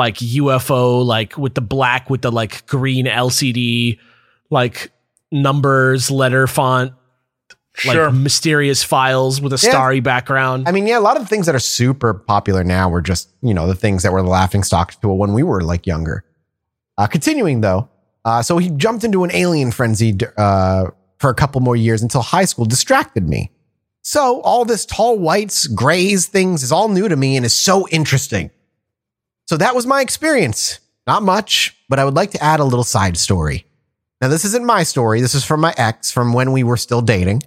like 0.00 0.16
UFO, 0.16 1.04
like 1.04 1.36
with 1.36 1.54
the 1.54 1.60
black 1.60 2.08
with 2.08 2.22
the 2.22 2.32
like 2.32 2.66
green 2.66 3.04
LCD, 3.06 3.98
like 4.48 4.90
numbers, 5.30 6.10
letter 6.10 6.46
font, 6.46 6.92
Sure. 7.74 8.06
like 8.06 8.14
mysterious 8.14 8.82
files 8.82 9.40
with 9.40 9.52
a 9.52 9.60
Yeah. 9.62 9.70
starry 9.70 10.00
background. 10.00 10.66
I 10.68 10.72
mean, 10.72 10.86
yeah, 10.86 10.98
a 10.98 11.04
lot 11.08 11.16
of 11.16 11.22
the 11.22 11.28
things 11.28 11.46
that 11.46 11.54
are 11.54 11.58
super 11.80 12.14
popular 12.14 12.64
now 12.64 12.88
were 12.88 13.02
just, 13.02 13.28
you 13.42 13.54
know, 13.54 13.66
the 13.66 13.74
things 13.74 14.02
that 14.02 14.12
were 14.12 14.22
the 14.22 14.28
laughing 14.28 14.64
stock 14.64 14.98
to 15.02 15.08
when 15.08 15.32
we 15.34 15.42
were 15.42 15.60
like 15.62 15.86
younger. 15.86 16.24
Uh, 16.98 17.06
continuing 17.06 17.60
though, 17.60 17.88
uh, 18.24 18.42
so 18.42 18.58
he 18.58 18.70
jumped 18.70 19.04
into 19.04 19.22
an 19.24 19.30
alien 19.32 19.70
frenzy 19.70 20.16
uh, 20.36 20.86
for 21.18 21.30
a 21.30 21.34
couple 21.34 21.60
more 21.60 21.76
years 21.76 22.02
until 22.02 22.22
high 22.22 22.44
school 22.46 22.64
distracted 22.64 23.28
me. 23.28 23.50
So 24.02 24.40
all 24.40 24.64
this 24.64 24.84
tall 24.86 25.18
whites, 25.18 25.66
grays 25.66 26.26
things 26.26 26.62
is 26.62 26.72
all 26.72 26.88
new 26.88 27.06
to 27.08 27.16
me 27.16 27.36
and 27.36 27.44
is 27.46 27.52
so 27.52 27.86
interesting. 27.88 28.50
So 29.50 29.56
that 29.56 29.74
was 29.74 29.84
my 29.84 30.00
experience. 30.00 30.78
Not 31.08 31.24
much, 31.24 31.76
but 31.88 31.98
I 31.98 32.04
would 32.04 32.14
like 32.14 32.30
to 32.30 32.40
add 32.40 32.60
a 32.60 32.64
little 32.64 32.84
side 32.84 33.16
story. 33.16 33.66
Now, 34.20 34.28
this 34.28 34.44
isn't 34.44 34.64
my 34.64 34.84
story. 34.84 35.20
This 35.20 35.34
is 35.34 35.44
from 35.44 35.58
my 35.60 35.74
ex 35.76 36.12
from 36.12 36.32
when 36.32 36.52
we 36.52 36.62
were 36.62 36.76
still 36.76 37.02
dating. 37.02 37.42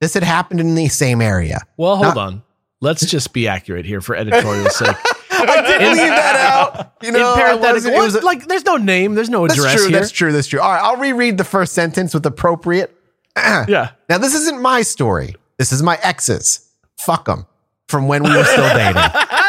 This 0.00 0.14
had 0.14 0.22
happened 0.22 0.60
in 0.60 0.76
the 0.76 0.86
same 0.86 1.20
area. 1.20 1.58
well, 1.76 1.96
hold 1.96 2.14
not- 2.14 2.16
on. 2.16 2.42
Let's 2.80 3.04
just 3.04 3.32
be 3.32 3.48
accurate 3.48 3.86
here 3.86 4.00
for 4.00 4.14
editorial 4.14 4.70
sake. 4.70 4.94
I 5.32 5.62
did 5.66 5.82
In- 5.82 5.88
leave 5.94 6.06
that 6.06 6.36
out. 6.36 6.92
You 7.02 7.10
know, 7.10 7.34
parenthetical, 7.34 7.90
it 7.90 8.04
was 8.04 8.14
a- 8.14 8.20
like 8.20 8.46
there's 8.46 8.64
no 8.64 8.76
name, 8.76 9.16
there's 9.16 9.28
no 9.28 9.44
address. 9.44 9.64
that's 9.64 9.74
true. 9.74 9.88
here. 9.90 9.98
That's 9.98 10.10
true. 10.12 10.30
That's 10.32 10.46
true. 10.46 10.60
All 10.60 10.70
right, 10.70 10.80
I'll 10.80 10.96
reread 10.98 11.38
the 11.38 11.44
first 11.44 11.72
sentence 11.72 12.14
with 12.14 12.24
appropriate. 12.24 12.94
Yeah. 13.36 13.90
Now, 14.08 14.18
this 14.18 14.34
isn't 14.34 14.62
my 14.62 14.82
story. 14.82 15.34
This 15.56 15.72
is 15.72 15.82
my 15.82 15.98
ex's. 16.04 16.68
Fuck 17.00 17.24
them. 17.24 17.46
From 17.88 18.06
when 18.06 18.22
we 18.22 18.30
were 18.30 18.44
still 18.44 18.68
dating. 18.74 19.02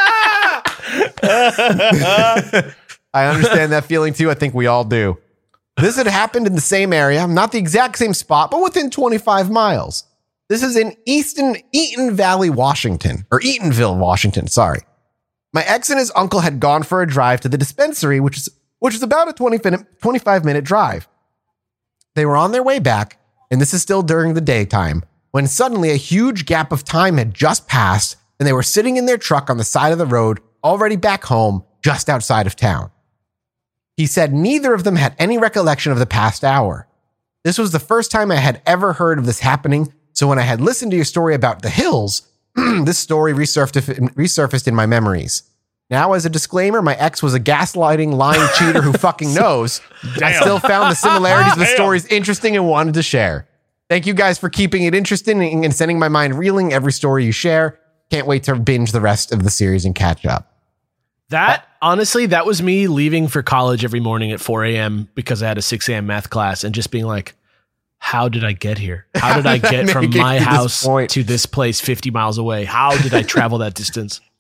I 1.24 2.74
understand 3.14 3.72
that 3.72 3.86
feeling 3.86 4.14
too. 4.14 4.30
I 4.30 4.34
think 4.34 4.54
we 4.54 4.68
all 4.68 4.84
do. 4.84 5.18
This 5.78 5.96
had 5.96 6.08
happened 6.08 6.46
in 6.48 6.56
the 6.56 6.62
same 6.62 6.92
area, 6.92 7.26
not 7.28 7.52
the 7.52 7.58
exact 7.58 7.98
same 7.98 8.14
spot, 8.14 8.52
but 8.52 8.62
within 8.62 8.90
25 8.90 9.50
miles. 9.50 10.04
This 10.50 10.64
is 10.64 10.76
in 10.76 10.96
Easton, 11.06 11.58
Eaton 11.72 12.16
Valley, 12.16 12.50
Washington, 12.50 13.26
or 13.32 13.40
Eatonville, 13.40 13.98
Washington. 13.98 14.48
Sorry. 14.48 14.82
My 15.54 15.64
ex 15.64 15.90
and 15.90 16.00
his 16.00 16.12
uncle 16.16 16.42
had 16.42 16.60
gone 16.60 16.84
for 16.84 17.02
a 17.02 17.08
drive 17.08 17.42
to 17.42 17.50
the 17.50 17.58
dispensary, 17.58 18.20
which 18.20 18.38
is 18.38 18.50
which 18.80 18.96
is 18.96 19.04
about 19.04 19.30
a 19.30 19.34
20 19.34 19.60
minute, 19.64 20.02
25 20.02 20.46
minute 20.46 20.64
drive. 20.64 21.08
They 22.16 22.26
were 22.26 22.38
on 22.38 22.52
their 22.52 22.64
way 22.64 22.80
back, 22.80 23.20
and 23.52 23.62
this 23.62 23.74
is 23.74 23.82
still 23.82 24.02
during 24.02 24.34
the 24.34 24.42
daytime, 24.42 25.04
when 25.32 25.48
suddenly 25.48 25.92
a 25.92 25.96
huge 25.96 26.46
gap 26.46 26.72
of 26.72 26.84
time 26.84 27.18
had 27.18 27.34
just 27.34 27.68
passed, 27.68 28.18
and 28.40 28.48
they 28.48 28.54
were 28.54 28.64
sitting 28.64 28.98
in 28.98 29.06
their 29.06 29.18
truck 29.18 29.50
on 29.50 29.58
the 29.58 29.64
side 29.64 29.92
of 29.92 29.98
the 29.98 30.06
road, 30.06 30.40
already 30.64 30.96
back 30.96 31.24
home, 31.26 31.64
just 31.82 32.10
outside 32.10 32.48
of 32.48 32.56
town. 32.56 32.92
He 33.98 34.06
said 34.06 34.34
neither 34.34 34.74
of 34.74 34.84
them 34.84 34.96
had 34.96 35.16
any 35.20 35.38
recollection 35.38 35.92
of 35.92 36.00
the 36.00 36.06
past 36.06 36.44
hour. 36.44 36.88
This 37.44 37.58
was 37.58 37.72
the 37.72 37.80
first 37.80 38.12
time 38.12 38.32
I 38.32 38.36
had 38.38 38.62
ever 38.66 38.94
heard 38.94 39.20
of 39.20 39.26
this 39.26 39.40
happening, 39.40 39.94
so 40.14 40.28
when 40.28 40.40
I 40.40 40.44
had 40.44 40.62
listened 40.62 40.92
to 40.92 40.96
your 40.96 41.06
story 41.06 41.34
about 41.36 41.62
the 41.62 41.70
hills, 41.70 42.28
this 42.56 42.98
story 42.98 43.34
resurfaced, 43.34 44.14
resurfaced 44.16 44.68
in 44.68 44.76
my 44.76 44.86
memories. 44.86 45.44
Now, 45.90 46.14
as 46.14 46.26
a 46.26 46.30
disclaimer, 46.30 46.82
my 46.82 46.96
ex 46.96 47.24
was 47.24 47.34
a 47.34 47.40
gaslighting, 47.40 48.14
lying 48.14 48.48
cheater 48.58 48.82
who 48.82 48.94
fucking 48.94 49.34
knows. 49.34 49.82
I 50.22 50.34
still 50.34 50.60
found 50.60 50.92
the 50.92 50.96
similarities 50.96 51.54
of 51.54 51.60
the 51.60 51.66
Damn. 51.70 51.76
stories 51.76 52.06
interesting 52.08 52.56
and 52.56 52.68
wanted 52.68 52.94
to 52.94 53.02
share. 53.04 53.48
Thank 53.90 54.06
you 54.06 54.14
guys 54.14 54.38
for 54.38 54.50
keeping 54.50 54.84
it 54.84 54.94
interesting 54.94 55.66
and 55.66 55.74
sending 55.74 55.98
my 55.98 56.10
mind 56.10 56.38
reeling 56.38 56.74
every 56.74 56.92
story 56.92 57.26
you 57.26 57.32
share. 57.32 57.79
Can't 58.10 58.28
wait 58.28 58.44
to 58.44 58.56
binge 58.56 58.92
the 58.92 59.02
rest 59.02 59.32
of 59.32 59.44
the 59.44 59.50
series 59.50 59.86
and 59.86 59.94
catch 59.94 60.26
up. 60.26 60.54
That 61.30 61.68
honestly, 61.82 62.26
that 62.28 62.46
was 62.46 62.62
me 62.62 62.88
leaving 62.88 63.28
for 63.28 63.44
college 63.44 63.84
every 63.84 64.00
morning 64.00 64.32
at 64.32 64.40
4 64.40 64.66
a.m. 64.66 65.10
because 65.14 65.44
I 65.44 65.48
had 65.48 65.58
a 65.60 65.62
6 65.62 65.88
a.m. 65.90 66.08
math 66.08 66.30
class 66.30 66.64
and 66.64 66.74
just 66.74 66.90
being 66.90 67.06
like, 67.06 67.36
how 68.00 68.30
did 68.30 68.44
I 68.44 68.54
get 68.54 68.78
here? 68.78 69.06
How 69.14 69.36
did 69.36 69.46
I 69.46 69.58
get 69.70 69.90
from 69.90 70.10
my 70.10 70.40
to 70.40 70.44
house 70.44 70.84
point?" 70.84 71.12
to 71.12 71.24
this 71.24 71.46
place 71.46 71.80
50 71.80 72.10
miles 72.10 72.38
away? 72.38 72.66
How 72.66 72.98
did 72.98 73.14
I 73.14 73.22
travel 73.22 73.60
that 73.60 73.76
distance? 73.76 74.22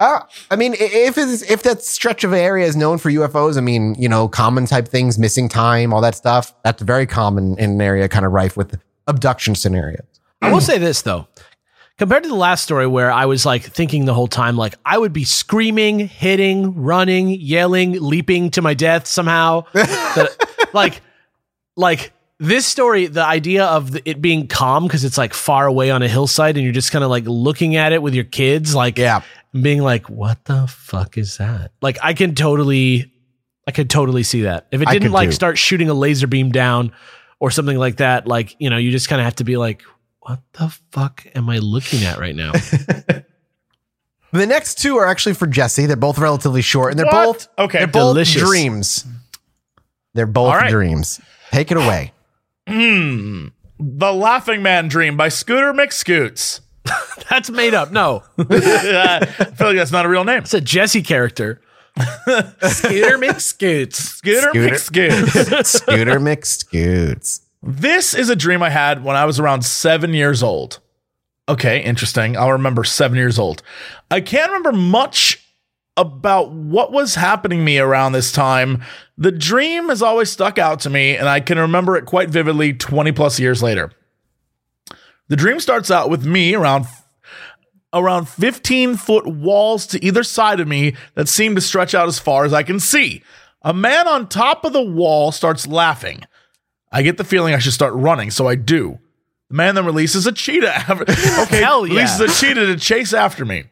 Uh, 0.00 0.20
I 0.48 0.54
mean, 0.54 0.76
if 0.78 1.18
if 1.18 1.64
that 1.64 1.82
stretch 1.82 2.22
of 2.22 2.32
area 2.32 2.64
is 2.64 2.76
known 2.76 2.98
for 2.98 3.10
UFOs, 3.10 3.58
I 3.58 3.60
mean, 3.60 3.96
you 3.98 4.08
know, 4.08 4.28
common 4.28 4.64
type 4.64 4.86
things, 4.86 5.18
missing 5.18 5.48
time, 5.48 5.92
all 5.92 6.00
that 6.02 6.14
stuff, 6.14 6.54
that's 6.62 6.80
very 6.82 7.04
common 7.04 7.58
in 7.58 7.70
an 7.70 7.80
area 7.80 8.08
kind 8.08 8.24
of 8.24 8.30
rife 8.30 8.56
with 8.56 8.80
abduction 9.08 9.56
scenarios. 9.56 10.06
I 10.40 10.52
will 10.52 10.60
say 10.60 10.78
this 10.78 11.02
though. 11.02 11.26
Compared 11.98 12.22
to 12.22 12.28
the 12.28 12.34
last 12.36 12.62
story 12.62 12.86
where 12.86 13.10
I 13.10 13.26
was 13.26 13.44
like 13.44 13.62
thinking 13.64 14.04
the 14.04 14.14
whole 14.14 14.28
time, 14.28 14.56
like 14.56 14.74
I 14.84 14.96
would 14.96 15.12
be 15.12 15.24
screaming, 15.24 15.98
hitting, 16.08 16.74
running, 16.82 17.30
yelling, 17.30 17.92
leaping 18.00 18.50
to 18.52 18.62
my 18.62 18.74
death 18.74 19.06
somehow. 19.06 19.64
That- 19.72 20.68
like, 20.72 21.00
like 21.76 22.12
this 22.38 22.66
story, 22.66 23.06
the 23.06 23.24
idea 23.24 23.64
of 23.64 23.90
the, 23.92 24.08
it 24.08 24.20
being 24.22 24.46
calm 24.46 24.84
because 24.84 25.04
it's 25.04 25.18
like 25.18 25.34
far 25.34 25.66
away 25.66 25.90
on 25.90 26.02
a 26.02 26.08
hillside 26.08 26.56
and 26.56 26.64
you're 26.64 26.72
just 26.74 26.92
kind 26.92 27.02
of 27.02 27.10
like 27.10 27.24
looking 27.26 27.74
at 27.76 27.92
it 27.92 28.00
with 28.02 28.14
your 28.14 28.24
kids, 28.24 28.74
like 28.74 28.96
Yeah. 28.98 29.22
being 29.52 29.80
like, 29.82 30.08
what 30.08 30.44
the 30.44 30.66
fuck 30.68 31.18
is 31.18 31.38
that? 31.38 31.72
Like 31.82 31.98
I 32.02 32.14
can 32.14 32.34
totally, 32.34 33.12
I 33.66 33.72
could 33.72 33.90
totally 33.90 34.22
see 34.22 34.42
that. 34.42 34.66
If 34.70 34.82
it 34.82 34.88
didn't 34.88 35.10
like 35.12 35.32
start 35.32 35.58
shooting 35.58 35.88
a 35.88 35.94
laser 35.94 36.26
beam 36.28 36.52
down 36.52 36.92
or 37.40 37.50
something 37.50 37.76
like 37.78 37.96
that, 37.96 38.26
like, 38.28 38.54
you 38.60 38.70
know, 38.70 38.76
you 38.76 38.92
just 38.92 39.08
kind 39.08 39.20
of 39.20 39.24
have 39.24 39.36
to 39.36 39.44
be 39.44 39.56
like, 39.56 39.82
what 40.28 40.40
the 40.52 40.68
fuck 40.92 41.26
am 41.34 41.48
I 41.50 41.58
looking 41.58 42.04
at 42.04 42.18
right 42.18 42.36
now? 42.36 42.52
The 44.30 44.46
next 44.46 44.74
two 44.78 44.98
are 44.98 45.06
actually 45.06 45.34
for 45.36 45.46
Jesse. 45.46 45.86
They're 45.86 45.96
both 45.96 46.18
relatively 46.18 46.60
short, 46.60 46.90
and 46.92 46.98
they're 46.98 47.06
What? 47.06 47.24
both 47.24 47.48
Okay. 47.58 47.78
They're 47.78 47.86
both 47.86 48.10
Delicious. 48.14 48.42
dreams. 48.42 49.06
They're 50.12 50.26
both 50.26 50.48
All 50.52 50.56
right. 50.56 50.70
dreams. 50.70 51.18
Take 51.50 51.70
it 51.70 51.78
away. 51.78 52.12
Hmm. 52.68 53.46
The 53.80 54.12
Laughing 54.12 54.60
Man 54.62 54.88
Dream 54.88 55.16
by 55.16 55.30
Scooter 55.30 55.72
McScoots. 55.72 56.60
That's 57.30 57.48
made 57.48 57.72
up. 57.72 57.90
No, 57.90 58.22
I 58.38 59.24
feel 59.56 59.68
like 59.68 59.76
that's 59.78 59.92
not 59.92 60.04
a 60.04 60.08
real 60.10 60.24
name. 60.24 60.40
it's 60.42 60.52
a 60.52 60.60
Jesse 60.60 61.00
character. 61.02 61.62
Scooter 61.98 63.16
McScoots. 63.18 63.94
Scooter, 63.94 64.50
Scooter. 64.76 65.10
McScoots. 65.16 65.66
Scooter 65.66 66.20
McScoots. 66.20 67.40
This 67.62 68.14
is 68.14 68.30
a 68.30 68.36
dream 68.36 68.62
I 68.62 68.70
had 68.70 69.02
when 69.02 69.16
I 69.16 69.24
was 69.24 69.40
around 69.40 69.62
seven 69.62 70.14
years 70.14 70.42
old. 70.42 70.80
Okay, 71.48 71.82
interesting. 71.82 72.36
I'll 72.36 72.52
remember 72.52 72.84
seven 72.84 73.16
years 73.16 73.38
old. 73.38 73.62
I 74.10 74.20
can't 74.20 74.52
remember 74.52 74.72
much 74.72 75.42
about 75.96 76.52
what 76.52 76.92
was 76.92 77.16
happening 77.16 77.64
me 77.64 77.78
around 77.78 78.12
this 78.12 78.30
time. 78.30 78.84
The 79.16 79.32
dream 79.32 79.88
has 79.88 80.02
always 80.02 80.30
stuck 80.30 80.58
out 80.58 80.80
to 80.80 80.90
me, 80.90 81.16
and 81.16 81.28
I 81.28 81.40
can 81.40 81.58
remember 81.58 81.96
it 81.96 82.06
quite 82.06 82.30
vividly 82.30 82.72
20 82.72 83.12
plus 83.12 83.40
years 83.40 83.62
later. 83.62 83.90
The 85.26 85.36
dream 85.36 85.58
starts 85.58 85.90
out 85.90 86.08
with 86.08 86.24
me 86.24 86.54
around 86.54 86.86
around 87.92 88.28
15 88.28 88.96
foot 88.96 89.26
walls 89.26 89.86
to 89.86 90.04
either 90.04 90.22
side 90.22 90.60
of 90.60 90.68
me 90.68 90.94
that 91.14 91.28
seem 91.28 91.54
to 91.54 91.60
stretch 91.60 91.94
out 91.94 92.06
as 92.06 92.18
far 92.18 92.44
as 92.44 92.52
I 92.52 92.62
can 92.62 92.78
see. 92.78 93.22
A 93.62 93.72
man 93.72 94.06
on 94.06 94.28
top 94.28 94.64
of 94.64 94.74
the 94.74 94.82
wall 94.82 95.32
starts 95.32 95.66
laughing. 95.66 96.22
I 96.92 97.02
get 97.02 97.16
the 97.16 97.24
feeling 97.24 97.54
I 97.54 97.58
should 97.58 97.72
start 97.72 97.94
running, 97.94 98.30
so 98.30 98.46
I 98.48 98.54
do. 98.54 98.98
The 99.50 99.56
man 99.56 99.74
then 99.74 99.86
releases 99.86 100.26
a 100.26 100.32
cheetah. 100.32 100.84
Okay, 101.42 101.60
Hell 101.62 101.86
yeah. 101.86 101.94
releases 101.94 102.20
a 102.20 102.28
cheetah 102.28 102.66
to 102.66 102.76
chase 102.76 103.12
after 103.12 103.44
me. 103.44 103.64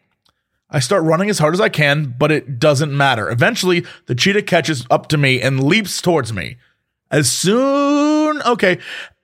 I 0.70 0.80
start 0.80 1.04
running 1.04 1.30
as 1.30 1.38
hard 1.38 1.54
as 1.54 1.60
I 1.60 1.68
can, 1.68 2.14
but 2.18 2.32
it 2.32 2.58
doesn't 2.58 2.94
matter. 2.96 3.30
Eventually, 3.30 3.84
the 4.06 4.14
cheetah 4.14 4.42
catches 4.42 4.84
up 4.90 5.08
to 5.08 5.16
me 5.18 5.40
and 5.40 5.62
leaps 5.62 6.02
towards 6.02 6.32
me. 6.32 6.56
As 7.10 7.30
soon, 7.30 8.42
okay, 8.42 8.78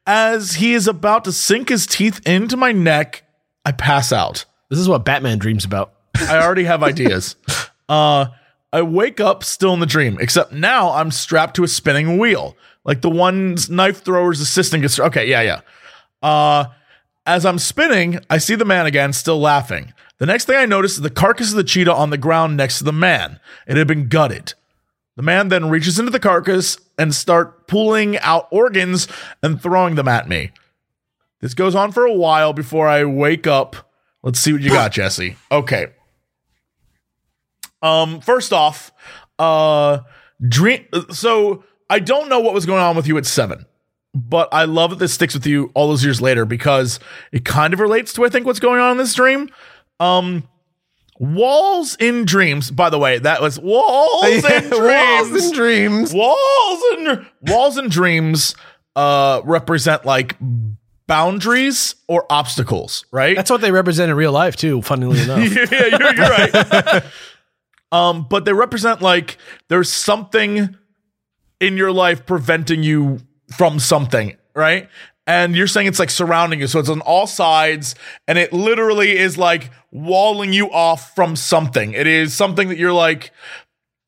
as 0.06 0.54
he 0.54 0.72
is 0.74 0.86
about 0.86 1.24
to 1.24 1.32
sink 1.32 1.68
his 1.68 1.86
teeth 1.86 2.20
into 2.26 2.56
my 2.56 2.70
neck, 2.72 3.24
I 3.64 3.72
pass 3.72 4.12
out. 4.12 4.44
This 4.70 4.78
is 4.78 4.88
what 4.88 5.04
Batman 5.04 5.38
dreams 5.38 5.64
about. 5.64 5.92
I 6.16 6.38
already 6.38 6.64
have 6.64 6.82
ideas. 6.82 7.36
Uh, 7.88 8.26
I 8.72 8.80
wake 8.80 9.20
up 9.20 9.44
still 9.44 9.74
in 9.74 9.80
the 9.80 9.86
dream, 9.86 10.16
except 10.18 10.50
now 10.50 10.92
I'm 10.92 11.10
strapped 11.10 11.56
to 11.56 11.64
a 11.64 11.68
spinning 11.68 12.16
wheel, 12.16 12.56
like 12.84 13.00
the 13.00 13.10
one 13.10 13.56
knife 13.68 14.02
thrower's 14.02 14.40
assistant 14.40 14.82
gets. 14.82 14.98
Okay, 14.98 15.28
yeah, 15.28 15.42
yeah. 15.42 15.60
Uh, 16.22 16.66
as 17.26 17.46
I'm 17.46 17.58
spinning, 17.58 18.18
I 18.28 18.38
see 18.38 18.54
the 18.54 18.64
man 18.64 18.86
again, 18.86 19.12
still 19.12 19.40
laughing. 19.40 19.92
The 20.18 20.26
next 20.26 20.44
thing 20.44 20.56
I 20.56 20.66
notice 20.66 20.92
is 20.92 21.00
the 21.00 21.10
carcass 21.10 21.50
of 21.50 21.56
the 21.56 21.64
cheetah 21.64 21.92
on 21.92 22.10
the 22.10 22.18
ground 22.18 22.56
next 22.56 22.78
to 22.78 22.84
the 22.84 22.92
man. 22.92 23.40
It 23.66 23.76
had 23.76 23.86
been 23.86 24.08
gutted. 24.08 24.54
The 25.16 25.22
man 25.22 25.48
then 25.48 25.68
reaches 25.68 25.98
into 25.98 26.10
the 26.10 26.20
carcass 26.20 26.78
and 26.98 27.14
start 27.14 27.66
pulling 27.66 28.18
out 28.18 28.48
organs 28.50 29.08
and 29.42 29.60
throwing 29.60 29.94
them 29.94 30.08
at 30.08 30.28
me. 30.28 30.52
This 31.40 31.54
goes 31.54 31.74
on 31.74 31.92
for 31.92 32.06
a 32.06 32.12
while 32.12 32.52
before 32.52 32.88
I 32.88 33.04
wake 33.04 33.46
up. 33.46 33.90
Let's 34.22 34.38
see 34.38 34.52
what 34.52 34.62
you 34.62 34.70
got, 34.70 34.92
Jesse. 34.92 35.36
Okay. 35.50 35.88
Um, 37.82 38.20
first 38.20 38.52
off, 38.52 38.92
uh, 39.38 39.98
dream. 40.40 40.86
So 41.10 41.64
I 41.92 41.98
don't 41.98 42.30
know 42.30 42.40
what 42.40 42.54
was 42.54 42.64
going 42.64 42.80
on 42.80 42.96
with 42.96 43.06
you 43.06 43.18
at 43.18 43.26
seven, 43.26 43.66
but 44.14 44.48
I 44.50 44.64
love 44.64 44.90
that 44.90 44.98
this 44.98 45.12
sticks 45.12 45.34
with 45.34 45.46
you 45.46 45.70
all 45.74 45.88
those 45.88 46.02
years 46.02 46.22
later 46.22 46.46
because 46.46 46.98
it 47.32 47.44
kind 47.44 47.74
of 47.74 47.80
relates 47.80 48.14
to 48.14 48.24
I 48.24 48.30
think 48.30 48.46
what's 48.46 48.60
going 48.60 48.80
on 48.80 48.92
in 48.92 48.96
this 48.96 49.12
dream. 49.12 49.50
Um, 50.00 50.48
walls 51.18 51.94
in 52.00 52.24
dreams. 52.24 52.70
By 52.70 52.88
the 52.88 52.98
way, 52.98 53.18
that 53.18 53.42
was 53.42 53.60
walls 53.60 54.24
in 54.44 54.70
dreams. 54.70 54.70
Walls 54.70 55.32
and 55.42 55.54
dreams. 55.54 56.14
walls 56.14 56.82
and 56.96 57.26
walls 57.42 57.76
and 57.76 57.90
dreams 57.90 58.54
uh 58.96 59.42
represent 59.44 60.06
like 60.06 60.36
boundaries 61.06 61.94
or 62.08 62.24
obstacles, 62.30 63.04
right? 63.12 63.36
That's 63.36 63.50
what 63.50 63.60
they 63.60 63.70
represent 63.70 64.10
in 64.10 64.16
real 64.16 64.32
life 64.32 64.56
too. 64.56 64.80
Funnily 64.80 65.20
enough, 65.24 65.70
yeah, 65.70 65.86
you're, 65.88 66.14
you're 66.14 66.30
right. 66.30 67.04
um, 67.92 68.26
but 68.30 68.46
they 68.46 68.54
represent 68.54 69.02
like 69.02 69.36
there's 69.68 69.92
something 69.92 70.74
in 71.62 71.76
your 71.76 71.92
life 71.92 72.26
preventing 72.26 72.82
you 72.82 73.20
from 73.56 73.78
something, 73.78 74.36
right? 74.54 74.88
And 75.26 75.54
you're 75.54 75.68
saying 75.68 75.86
it's 75.86 76.00
like 76.00 76.10
surrounding 76.10 76.58
you. 76.58 76.66
So 76.66 76.80
it's 76.80 76.88
on 76.88 77.00
all 77.02 77.28
sides 77.28 77.94
and 78.26 78.36
it 78.36 78.52
literally 78.52 79.16
is 79.16 79.38
like 79.38 79.70
walling 79.92 80.52
you 80.52 80.70
off 80.72 81.14
from 81.14 81.36
something. 81.36 81.92
It 81.92 82.08
is 82.08 82.34
something 82.34 82.68
that 82.68 82.78
you're 82.78 82.92
like, 82.92 83.30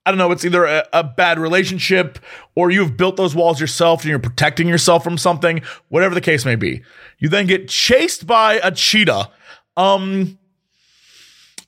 I 0.05 0.11
don't 0.11 0.19
know, 0.19 0.33
it's 0.33 0.45
either 0.45 0.64
a, 0.64 0.85
a 0.93 1.05
bad 1.05 1.38
relationship 1.38 2.19
or 2.57 2.73
you've 2.73 2.97
built 2.97 3.17
those 3.17 3.37
walls 3.37 3.61
yourself 3.61 4.03
and 4.03 4.11
you're 4.11 4.19
protecting 4.19 4.67
yourself 4.67 5.05
from 5.05 5.17
something, 5.17 5.62
whatever 5.88 6.14
the 6.14 6.21
case 6.21 6.45
may 6.45 6.57
be. 6.57 6.83
You 7.19 7.29
then 7.29 7.47
get 7.47 7.69
chased 7.69 8.27
by 8.27 8.55
a 8.55 8.73
cheetah. 8.73 9.31
Um, 9.77 10.38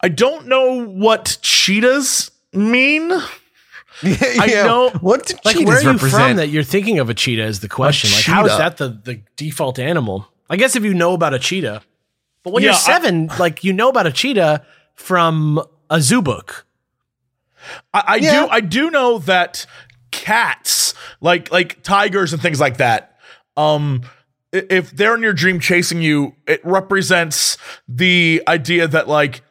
I 0.01 0.09
don't 0.09 0.49
know 0.49 0.85
what 0.85 1.39
cheetahs 1.41 2.33
mean. 2.53 3.13
yeah. 4.03 4.63
know- 4.65 4.91
What 5.01 5.27
do 5.27 5.35
like 5.45 5.57
cheetahs 5.57 5.67
where 5.67 5.79
are 5.79 5.83
you 5.83 5.91
represent? 5.93 6.23
from 6.29 6.37
that 6.37 6.49
you're 6.49 6.63
thinking 6.63 6.99
of 6.99 7.09
a 7.11 7.15
cheetah 7.15 7.45
is 7.45 7.61
the 7.61 7.69
question. 7.69 8.11
Like 8.13 8.25
how 8.25 8.45
is 8.47 8.57
that 8.57 8.77
the 8.77 8.89
the 9.05 9.21
default 9.37 9.79
animal? 9.79 10.29
I 10.51 10.57
guess 10.57 10.77
if 10.77 10.85
you 10.85 10.95
know 10.95 11.13
about 11.15 11.35
a 11.35 11.39
cheetah, 11.39 11.83
but 12.43 12.53
when 12.53 12.63
Yeah, 12.63 12.69
you're 12.71 12.75
I- 12.75 12.79
seven, 12.79 13.27
like 13.39 13.65
you 13.65 13.73
know 13.73 13.89
about 13.89 14.07
a 14.07 14.13
cheetah 14.13 14.65
from 14.95 15.63
a 15.91 16.01
zoo 16.01 16.23
book. 16.23 16.67
I, 17.93 18.03
I 18.07 18.17
Yeah. 18.17 18.43
do 18.43 18.49
I 18.51 18.61
do 18.61 18.91
know 18.91 19.19
that 19.19 19.67
cats, 20.11 20.95
like 21.21 21.51
like 21.51 21.83
tigers 21.83 22.33
and 22.33 22.41
things 22.41 22.61
like 22.61 22.77
that, 22.79 23.19
um 23.57 24.03
if 24.53 24.91
they're 24.93 25.15
in 25.15 25.23
your 25.23 25.33
dream 25.35 25.61
chasing 25.61 26.01
you, 26.01 26.35
it 26.47 26.61
represents 26.65 27.59
the 27.89 28.43
idea 28.49 28.87
that 28.89 29.07
like 29.09 29.43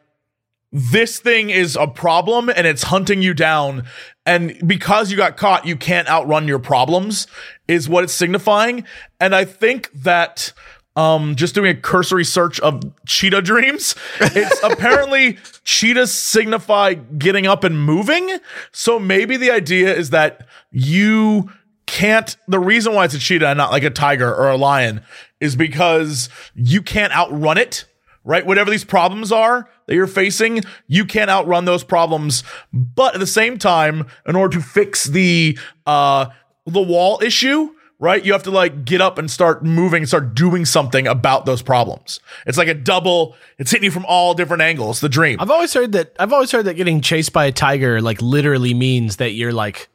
this 0.72 1.18
thing 1.20 1.48
is 1.50 1.76
a 1.76 1.86
problem 1.86 2.48
and 2.48 2.66
it's 2.66 2.84
hunting 2.84 3.22
you 3.22 3.32
down 3.34 3.84
and 4.26 4.56
because 4.66 5.10
you 5.10 5.16
got 5.16 5.36
caught 5.36 5.66
you 5.66 5.76
can't 5.76 6.08
outrun 6.08 6.46
your 6.46 6.58
problems 6.58 7.26
is 7.68 7.88
what 7.88 8.04
it's 8.04 8.12
signifying. 8.12 8.84
And 9.20 9.34
i 9.34 9.44
think 9.44 9.90
that 9.92 10.52
um 10.96 11.36
just 11.36 11.54
doing 11.54 11.70
a 11.70 11.80
cursory 11.80 12.24
search 12.24 12.58
of 12.60 12.82
cheetah 13.06 13.42
dreams 13.42 13.94
it's 14.20 14.60
apparently 14.64 15.38
cheetahs 15.64 16.12
signify 16.12 16.94
getting 16.94 17.46
up 17.46 17.64
and 17.64 17.82
moving. 17.82 18.38
So 18.72 18.98
maybe 18.98 19.36
the 19.36 19.50
idea 19.50 19.94
is 19.94 20.10
that 20.10 20.46
you 20.70 21.50
can't 21.86 22.36
the 22.48 22.58
reason 22.58 22.94
why 22.94 23.04
it's 23.04 23.14
a 23.14 23.18
cheetah 23.18 23.48
and 23.48 23.56
not 23.56 23.70
like 23.70 23.84
a 23.84 23.90
tiger 23.90 24.34
or 24.34 24.50
a 24.50 24.56
lion 24.56 25.02
is 25.40 25.54
because 25.54 26.28
you 26.54 26.82
can't 26.82 27.14
outrun 27.14 27.58
it 27.58 27.84
right? 28.26 28.44
Whatever 28.44 28.70
these 28.70 28.84
problems 28.84 29.32
are 29.32 29.70
that 29.86 29.94
you're 29.94 30.06
facing, 30.06 30.60
you 30.86 31.06
can't 31.06 31.30
outrun 31.30 31.64
those 31.64 31.84
problems. 31.84 32.42
But 32.72 33.14
at 33.14 33.20
the 33.20 33.26
same 33.26 33.56
time, 33.56 34.06
in 34.26 34.36
order 34.36 34.58
to 34.58 34.62
fix 34.62 35.04
the 35.04 35.58
uh 35.86 36.26
the 36.66 36.82
wall 36.82 37.22
issue, 37.22 37.70
right? 37.98 38.24
You 38.24 38.32
have 38.32 38.42
to 38.42 38.50
like 38.50 38.84
get 38.84 39.00
up 39.00 39.18
and 39.18 39.30
start 39.30 39.64
moving, 39.64 40.04
start 40.04 40.34
doing 40.34 40.64
something 40.64 41.06
about 41.06 41.46
those 41.46 41.62
problems. 41.62 42.20
It's 42.46 42.58
like 42.58 42.68
a 42.68 42.74
double, 42.74 43.36
it's 43.58 43.70
hitting 43.70 43.84
you 43.84 43.90
from 43.90 44.04
all 44.06 44.34
different 44.34 44.62
angles, 44.62 45.00
the 45.00 45.08
dream. 45.08 45.40
I've 45.40 45.50
always 45.50 45.72
heard 45.72 45.92
that 45.92 46.14
I've 46.18 46.32
always 46.32 46.50
heard 46.50 46.66
that 46.66 46.74
getting 46.74 47.00
chased 47.00 47.32
by 47.32 47.46
a 47.46 47.52
tiger 47.52 48.02
like 48.02 48.20
literally 48.20 48.74
means 48.74 49.16
that 49.16 49.32
you're 49.32 49.52
like 49.52 49.88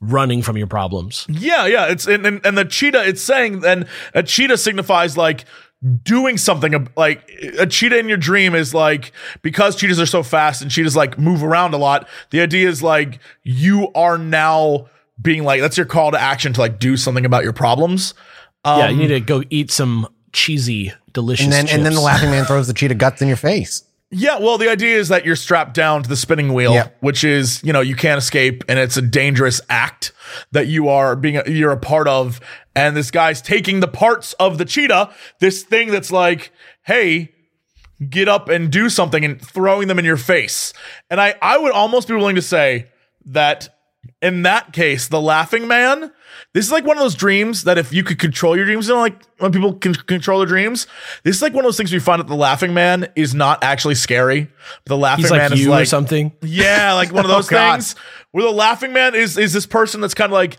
running 0.00 0.42
from 0.42 0.56
your 0.56 0.66
problems. 0.66 1.26
Yeah, 1.28 1.66
yeah. 1.66 1.86
It's 1.86 2.06
and, 2.06 2.24
and 2.26 2.44
and 2.44 2.56
the 2.56 2.64
cheetah. 2.64 3.08
It's 3.08 3.22
saying 3.22 3.60
then 3.60 3.88
a 4.14 4.22
cheetah 4.22 4.58
signifies 4.58 5.16
like 5.16 5.44
doing 6.02 6.36
something. 6.36 6.88
Like 6.96 7.30
a 7.58 7.66
cheetah 7.66 7.98
in 7.98 8.08
your 8.08 8.18
dream 8.18 8.54
is 8.54 8.74
like 8.74 9.12
because 9.42 9.76
cheetahs 9.76 10.00
are 10.00 10.06
so 10.06 10.22
fast 10.22 10.62
and 10.62 10.70
cheetahs 10.70 10.96
like 10.96 11.18
move 11.18 11.42
around 11.42 11.74
a 11.74 11.78
lot. 11.78 12.08
The 12.30 12.40
idea 12.40 12.68
is 12.68 12.82
like 12.82 13.20
you 13.42 13.92
are 13.94 14.18
now 14.18 14.86
being 15.20 15.44
like 15.44 15.60
that's 15.60 15.76
your 15.76 15.86
call 15.86 16.12
to 16.12 16.20
action 16.20 16.52
to 16.52 16.60
like 16.60 16.78
do 16.78 16.96
something 16.96 17.24
about 17.24 17.44
your 17.44 17.52
problems. 17.52 18.14
yeah, 18.64 18.88
you 18.88 18.94
um, 18.94 18.98
need 18.98 19.08
to 19.08 19.20
go 19.20 19.42
eat 19.50 19.70
some 19.70 20.08
cheesy, 20.32 20.92
delicious. 21.12 21.44
and 21.44 21.52
then 21.52 21.68
and 21.68 21.84
then 21.86 21.94
the 21.94 22.00
laughing 22.00 22.30
man 22.30 22.44
throws 22.44 22.66
the 22.66 22.74
cheetah 22.74 22.94
guts 22.94 23.22
in 23.22 23.28
your 23.28 23.36
face. 23.36 23.84
Yeah, 24.10 24.38
well, 24.38 24.56
the 24.56 24.70
idea 24.70 24.96
is 24.96 25.08
that 25.08 25.26
you're 25.26 25.36
strapped 25.36 25.74
down 25.74 26.02
to 26.02 26.08
the 26.08 26.16
spinning 26.16 26.54
wheel, 26.54 26.72
Yeah. 26.72 26.88
which 27.00 27.24
is, 27.24 27.62
you 27.62 27.74
know, 27.74 27.82
you 27.82 27.94
can't 27.94 28.16
escape 28.16 28.64
and 28.66 28.78
it's 28.78 28.96
a 28.96 29.02
dangerous 29.02 29.60
act 29.68 30.12
that 30.52 30.66
you 30.66 30.88
are 30.88 31.14
being 31.14 31.42
you're 31.46 31.72
a 31.72 31.76
part 31.76 32.08
of 32.08 32.40
and 32.86 32.96
this 32.96 33.10
guy's 33.10 33.42
taking 33.42 33.80
the 33.80 33.88
parts 33.88 34.32
of 34.34 34.58
the 34.58 34.64
cheetah, 34.64 35.10
this 35.40 35.62
thing 35.62 35.90
that's 35.90 36.12
like, 36.12 36.52
"Hey, 36.84 37.32
get 38.08 38.28
up 38.28 38.48
and 38.48 38.70
do 38.70 38.88
something 38.88 39.24
and 39.24 39.40
throwing 39.40 39.88
them 39.88 39.98
in 39.98 40.04
your 40.04 40.16
face." 40.16 40.72
And 41.10 41.20
I 41.20 41.34
I 41.42 41.58
would 41.58 41.72
almost 41.72 42.08
be 42.08 42.14
willing 42.14 42.36
to 42.36 42.42
say 42.42 42.86
that 43.26 43.68
in 44.22 44.42
that 44.42 44.72
case, 44.72 45.08
the 45.08 45.20
laughing 45.20 45.66
man, 45.68 46.12
this 46.54 46.64
is 46.64 46.72
like 46.72 46.84
one 46.84 46.96
of 46.96 47.02
those 47.02 47.14
dreams 47.14 47.64
that 47.64 47.78
if 47.78 47.92
you 47.92 48.02
could 48.02 48.18
control 48.18 48.56
your 48.56 48.64
dreams, 48.64 48.88
you 48.88 48.94
know, 48.94 49.00
like 49.00 49.20
when 49.38 49.52
people 49.52 49.74
can 49.74 49.94
control 49.94 50.38
their 50.38 50.46
dreams, 50.46 50.86
this 51.24 51.36
is 51.36 51.42
like 51.42 51.52
one 51.52 51.64
of 51.64 51.66
those 51.66 51.76
things 51.76 51.90
where 51.90 51.96
you 51.96 52.00
find 52.00 52.20
that 52.20 52.26
the 52.28 52.34
laughing 52.36 52.72
man 52.72 53.08
is 53.16 53.34
not 53.34 53.62
actually 53.62 53.96
scary. 53.96 54.48
The 54.86 54.96
laughing 54.96 55.24
he's 55.24 55.30
like 55.30 55.38
man 55.42 55.52
is 55.52 55.60
you 55.60 55.70
like 55.70 55.82
or 55.82 55.86
something. 55.86 56.32
yeah, 56.42 56.94
like 56.94 57.12
one 57.12 57.24
of 57.24 57.30
oh, 57.30 57.34
those 57.34 57.52
Oh, 57.52 57.56
things 57.72 57.96
where 58.30 58.44
the 58.44 58.50
laughing 58.52 58.92
man 58.92 59.14
is 59.14 59.36
is 59.36 59.52
this 59.52 59.66
person 59.66 60.00
that's 60.00 60.14
kind 60.14 60.30
of 60.30 60.34
like 60.34 60.58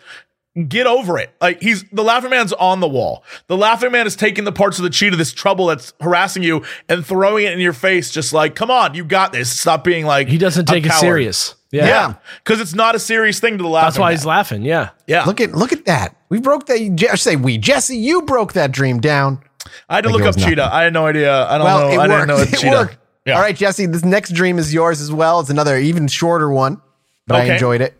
get 0.67 0.87
over 0.87 1.17
it. 1.17 1.29
Like 1.39 1.61
he's 1.61 1.83
the 1.91 2.03
laughing 2.03 2.31
man's 2.31 2.51
on 2.53 2.79
the 2.79 2.87
wall. 2.87 3.23
The 3.47 3.55
laughing 3.55 3.91
man 3.91 4.07
is 4.07 4.15
taking 4.15 4.43
the 4.43 4.51
parts 4.51 4.77
of 4.79 4.83
the 4.83 4.89
cheetah, 4.89 5.15
this 5.15 5.31
trouble 5.31 5.67
that's 5.67 5.93
harassing 6.01 6.43
you, 6.43 6.63
and 6.89 7.05
throwing 7.05 7.45
it 7.45 7.53
in 7.53 7.59
your 7.59 7.73
face, 7.73 8.09
just 8.11 8.33
like, 8.33 8.55
come 8.55 8.69
on, 8.71 8.95
you 8.95 9.03
got 9.05 9.31
this. 9.31 9.57
Stop 9.57 9.83
being 9.83 10.05
like 10.05 10.27
He 10.27 10.37
doesn't 10.37 10.69
a 10.69 10.73
take 10.73 10.85
it 10.85 10.89
coward. 10.89 10.99
serious. 10.99 11.55
Yeah. 11.71 11.85
Yeah, 11.85 12.13
because 12.43 12.59
it's 12.59 12.73
not 12.73 12.95
a 12.95 12.99
serious 12.99 13.39
thing 13.39 13.57
to 13.59 13.63
the 13.63 13.69
laughing. 13.69 13.85
That's 13.89 13.99
why 13.99 14.11
he's 14.11 14.25
laughing. 14.25 14.63
Yeah. 14.63 14.89
Yeah, 15.05 15.23
Look 15.25 15.39
at 15.39 15.51
look 15.51 15.71
at 15.71 15.85
that. 15.85 16.15
We 16.29 16.39
broke 16.39 16.65
that. 16.65 16.79
I 17.11 17.15
say 17.15 17.35
we. 17.35 17.59
Jesse, 17.59 17.95
you 17.95 18.23
broke 18.23 18.53
that 18.53 18.71
dream 18.71 18.99
down. 18.99 19.43
I 19.87 19.95
had 19.95 20.01
to 20.05 20.09
Like 20.09 20.17
look 20.19 20.27
up 20.29 20.35
was 20.35 20.43
cheetah. 20.43 20.67
I 20.73 20.83
had 20.83 20.93
no 20.93 21.05
idea. 21.05 21.45
I 21.45 21.57
don't 21.59 21.65
Well, 21.65 21.79
know. 21.81 21.87
it 21.89 21.93
I 21.93 21.97
worked. 22.07 22.09
didn't 22.11 22.27
know 22.27 22.37
it's 22.37 22.53
It 22.53 22.57
cheetah. 22.59 22.71
worked. 22.75 22.97
Yeah. 23.25 23.35
All 23.35 23.41
right, 23.41 23.55
Jesse. 23.55 23.85
This 23.85 24.03
next 24.03 24.31
dream 24.33 24.57
is 24.57 24.73
yours 24.73 24.99
as 24.99 25.11
well. 25.11 25.41
It's 25.41 25.51
another 25.51 25.77
even 25.77 26.07
shorter 26.07 26.49
one, 26.49 26.81
but 27.27 27.35
I 27.41 27.53
enjoyed 27.53 27.81
it. 27.81 27.95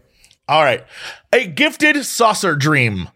All 0.49 0.63
right. 0.63 0.83
A 1.31 1.45
gifted 1.45 2.03
saucer 2.05 2.55
dream. 2.55 3.07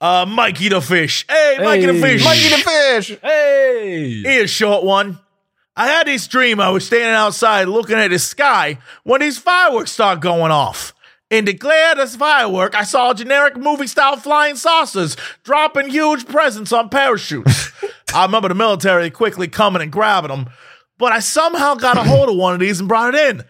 Uh, 0.00 0.26
Mikey 0.26 0.70
the 0.70 0.80
fish. 0.80 1.24
Hey, 1.30 1.58
Mikey 1.62 1.86
the 1.86 1.92
Hey. 1.92 2.00
fish. 2.00 2.24
Mikey 2.24 2.48
the 2.48 2.56
fish. 2.56 3.18
Hey. 3.22 4.22
Here's 4.22 4.44
a 4.44 4.48
short 4.48 4.82
one. 4.82 5.20
I 5.76 5.86
had 5.86 6.08
this 6.08 6.26
dream. 6.26 6.58
I 6.58 6.70
was 6.70 6.84
standing 6.84 7.14
outside 7.14 7.68
looking 7.68 7.96
at 7.96 8.08
the 8.10 8.18
sky 8.18 8.78
when 9.04 9.20
these 9.20 9.38
fireworks 9.38 9.92
start 9.92 10.20
going 10.20 10.50
off. 10.50 10.92
In 11.30 11.44
the 11.44 11.52
glare 11.52 11.92
of 11.92 11.98
this 11.98 12.16
firework, 12.16 12.74
I 12.74 12.82
saw 12.82 13.14
generic 13.14 13.56
movie 13.56 13.86
style 13.86 14.16
flying 14.16 14.56
saucers 14.56 15.16
dropping 15.44 15.90
huge 15.90 16.26
presents 16.26 16.72
on 16.72 16.88
parachutes. 16.88 17.70
I 18.14 18.24
remember 18.24 18.48
the 18.48 18.56
military 18.56 19.10
quickly 19.10 19.46
coming 19.46 19.80
and 19.80 19.92
grabbing 19.92 20.30
them, 20.30 20.50
but 20.98 21.12
I 21.12 21.20
somehow 21.20 21.76
got 21.76 21.96
a 21.96 22.02
hold 22.02 22.30
of 22.30 22.34
one 22.34 22.54
of 22.54 22.58
these 22.58 22.80
and 22.80 22.88
brought 22.88 23.14
it 23.14 23.36
in. 23.36 23.44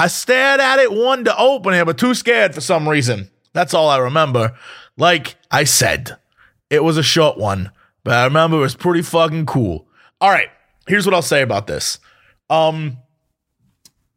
I 0.00 0.06
stared 0.06 0.60
at 0.60 0.78
it, 0.78 0.90
wanted 0.90 1.26
to 1.26 1.36
open 1.36 1.74
it, 1.74 1.84
but 1.84 1.98
too 1.98 2.14
scared 2.14 2.54
for 2.54 2.62
some 2.62 2.88
reason. 2.88 3.30
That's 3.52 3.74
all 3.74 3.90
I 3.90 3.98
remember. 3.98 4.56
Like 4.96 5.36
I 5.50 5.64
said, 5.64 6.16
it 6.70 6.82
was 6.82 6.96
a 6.96 7.02
short 7.02 7.36
one, 7.36 7.70
but 8.02 8.14
I 8.14 8.24
remember 8.24 8.56
it 8.56 8.60
was 8.60 8.74
pretty 8.74 9.02
fucking 9.02 9.44
cool. 9.44 9.86
All 10.18 10.30
right, 10.30 10.48
here's 10.86 11.04
what 11.04 11.14
I'll 11.14 11.20
say 11.20 11.42
about 11.42 11.66
this. 11.66 11.98
Um, 12.48 12.96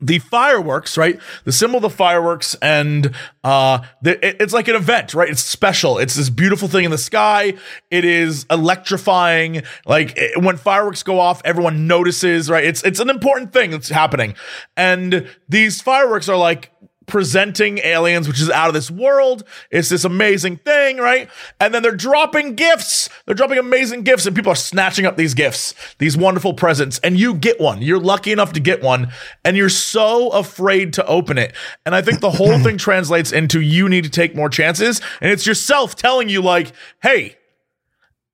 the 0.05 0.19
fireworks, 0.19 0.97
right? 0.97 1.19
The 1.45 1.51
symbol 1.53 1.77
of 1.77 1.83
the 1.83 1.89
fireworks, 1.89 2.55
and 2.61 3.11
uh, 3.43 3.79
the, 4.01 4.23
it- 4.25 4.37
it's 4.41 4.53
like 4.53 4.67
an 4.67 4.75
event, 4.75 5.13
right? 5.13 5.29
It's 5.29 5.41
special. 5.43 5.97
It's 5.97 6.15
this 6.15 6.29
beautiful 6.29 6.67
thing 6.67 6.83
in 6.85 6.91
the 6.91 6.97
sky. 6.97 7.53
It 7.89 8.03
is 8.03 8.45
electrifying. 8.51 9.63
Like 9.85 10.13
it- 10.17 10.41
when 10.41 10.57
fireworks 10.57 11.03
go 11.03 11.19
off, 11.19 11.41
everyone 11.45 11.87
notices, 11.87 12.49
right? 12.49 12.63
It's 12.65 12.83
it's 12.83 12.99
an 12.99 13.09
important 13.09 13.53
thing 13.53 13.71
that's 13.71 13.89
happening, 13.89 14.35
and 14.75 15.27
these 15.47 15.81
fireworks 15.81 16.27
are 16.27 16.37
like 16.37 16.71
presenting 17.05 17.79
aliens, 17.79 18.27
which 18.27 18.41
is 18.41 18.49
out 18.49 18.67
of 18.67 18.73
this 18.73 18.89
world. 18.89 19.43
It's 19.71 19.89
this 19.89 20.03
amazing 20.03 20.57
thing, 20.57 20.97
right? 20.97 21.29
And 21.59 21.73
then 21.73 21.83
they're 21.83 21.95
dropping 21.95 22.55
gifts. 22.55 23.09
They're 23.25 23.35
dropping 23.35 23.57
amazing 23.57 24.03
gifts, 24.03 24.25
and 24.25 24.35
people 24.35 24.51
are 24.51 24.55
snatching 24.55 25.05
up 25.05 25.17
these 25.17 25.33
gifts, 25.33 25.73
these 25.97 26.17
wonderful 26.17 26.53
presents, 26.53 26.99
and 26.99 27.19
you 27.19 27.33
get 27.33 27.59
one. 27.59 27.81
You're 27.81 27.99
lucky 27.99 28.31
enough 28.31 28.53
to 28.53 28.59
get 28.59 28.81
one, 28.81 29.11
and 29.43 29.57
you're 29.57 29.69
so 29.69 30.29
afraid 30.29 30.93
to 30.93 31.05
open 31.05 31.37
it. 31.37 31.53
And 31.85 31.95
I 31.95 32.01
think 32.01 32.19
the 32.19 32.31
whole 32.31 32.59
thing 32.59 32.77
translates 32.77 33.31
into 33.31 33.61
you 33.61 33.89
need 33.89 34.03
to 34.03 34.09
take 34.09 34.35
more 34.35 34.49
chances, 34.49 35.01
and 35.21 35.31
it's 35.31 35.45
yourself 35.45 35.95
telling 35.95 36.29
you, 36.29 36.41
like, 36.41 36.71
hey, 37.01 37.37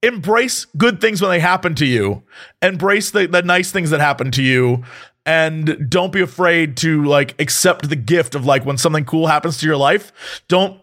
embrace 0.02 0.66
good 0.78 1.02
things 1.02 1.22
when 1.22 1.30
they 1.30 1.40
happen 1.40 1.76
to 1.76 1.86
you 1.86 2.24
embrace 2.62 3.12
the, 3.12 3.28
the 3.28 3.42
nice 3.42 3.72
things 3.72 3.90
that 3.90 4.00
happen 4.00 4.32
to 4.32 4.42
you 4.42 4.84
and 5.26 5.90
don't 5.90 6.12
be 6.12 6.22
afraid 6.22 6.78
to 6.78 7.04
like 7.06 7.40
accept 7.42 7.90
the 7.90 7.96
gift 7.96 8.36
of 8.36 8.46
like 8.46 8.66
when 8.66 8.78
something 8.78 9.06
cool 9.06 9.28
happens 9.28 9.58
to 9.60 9.66
your 9.66 9.78
life 9.78 10.42
don't 10.48 10.80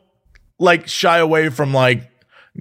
like 0.59 0.87
shy 0.89 1.19
away 1.19 1.49
from 1.49 1.73
like 1.73 2.11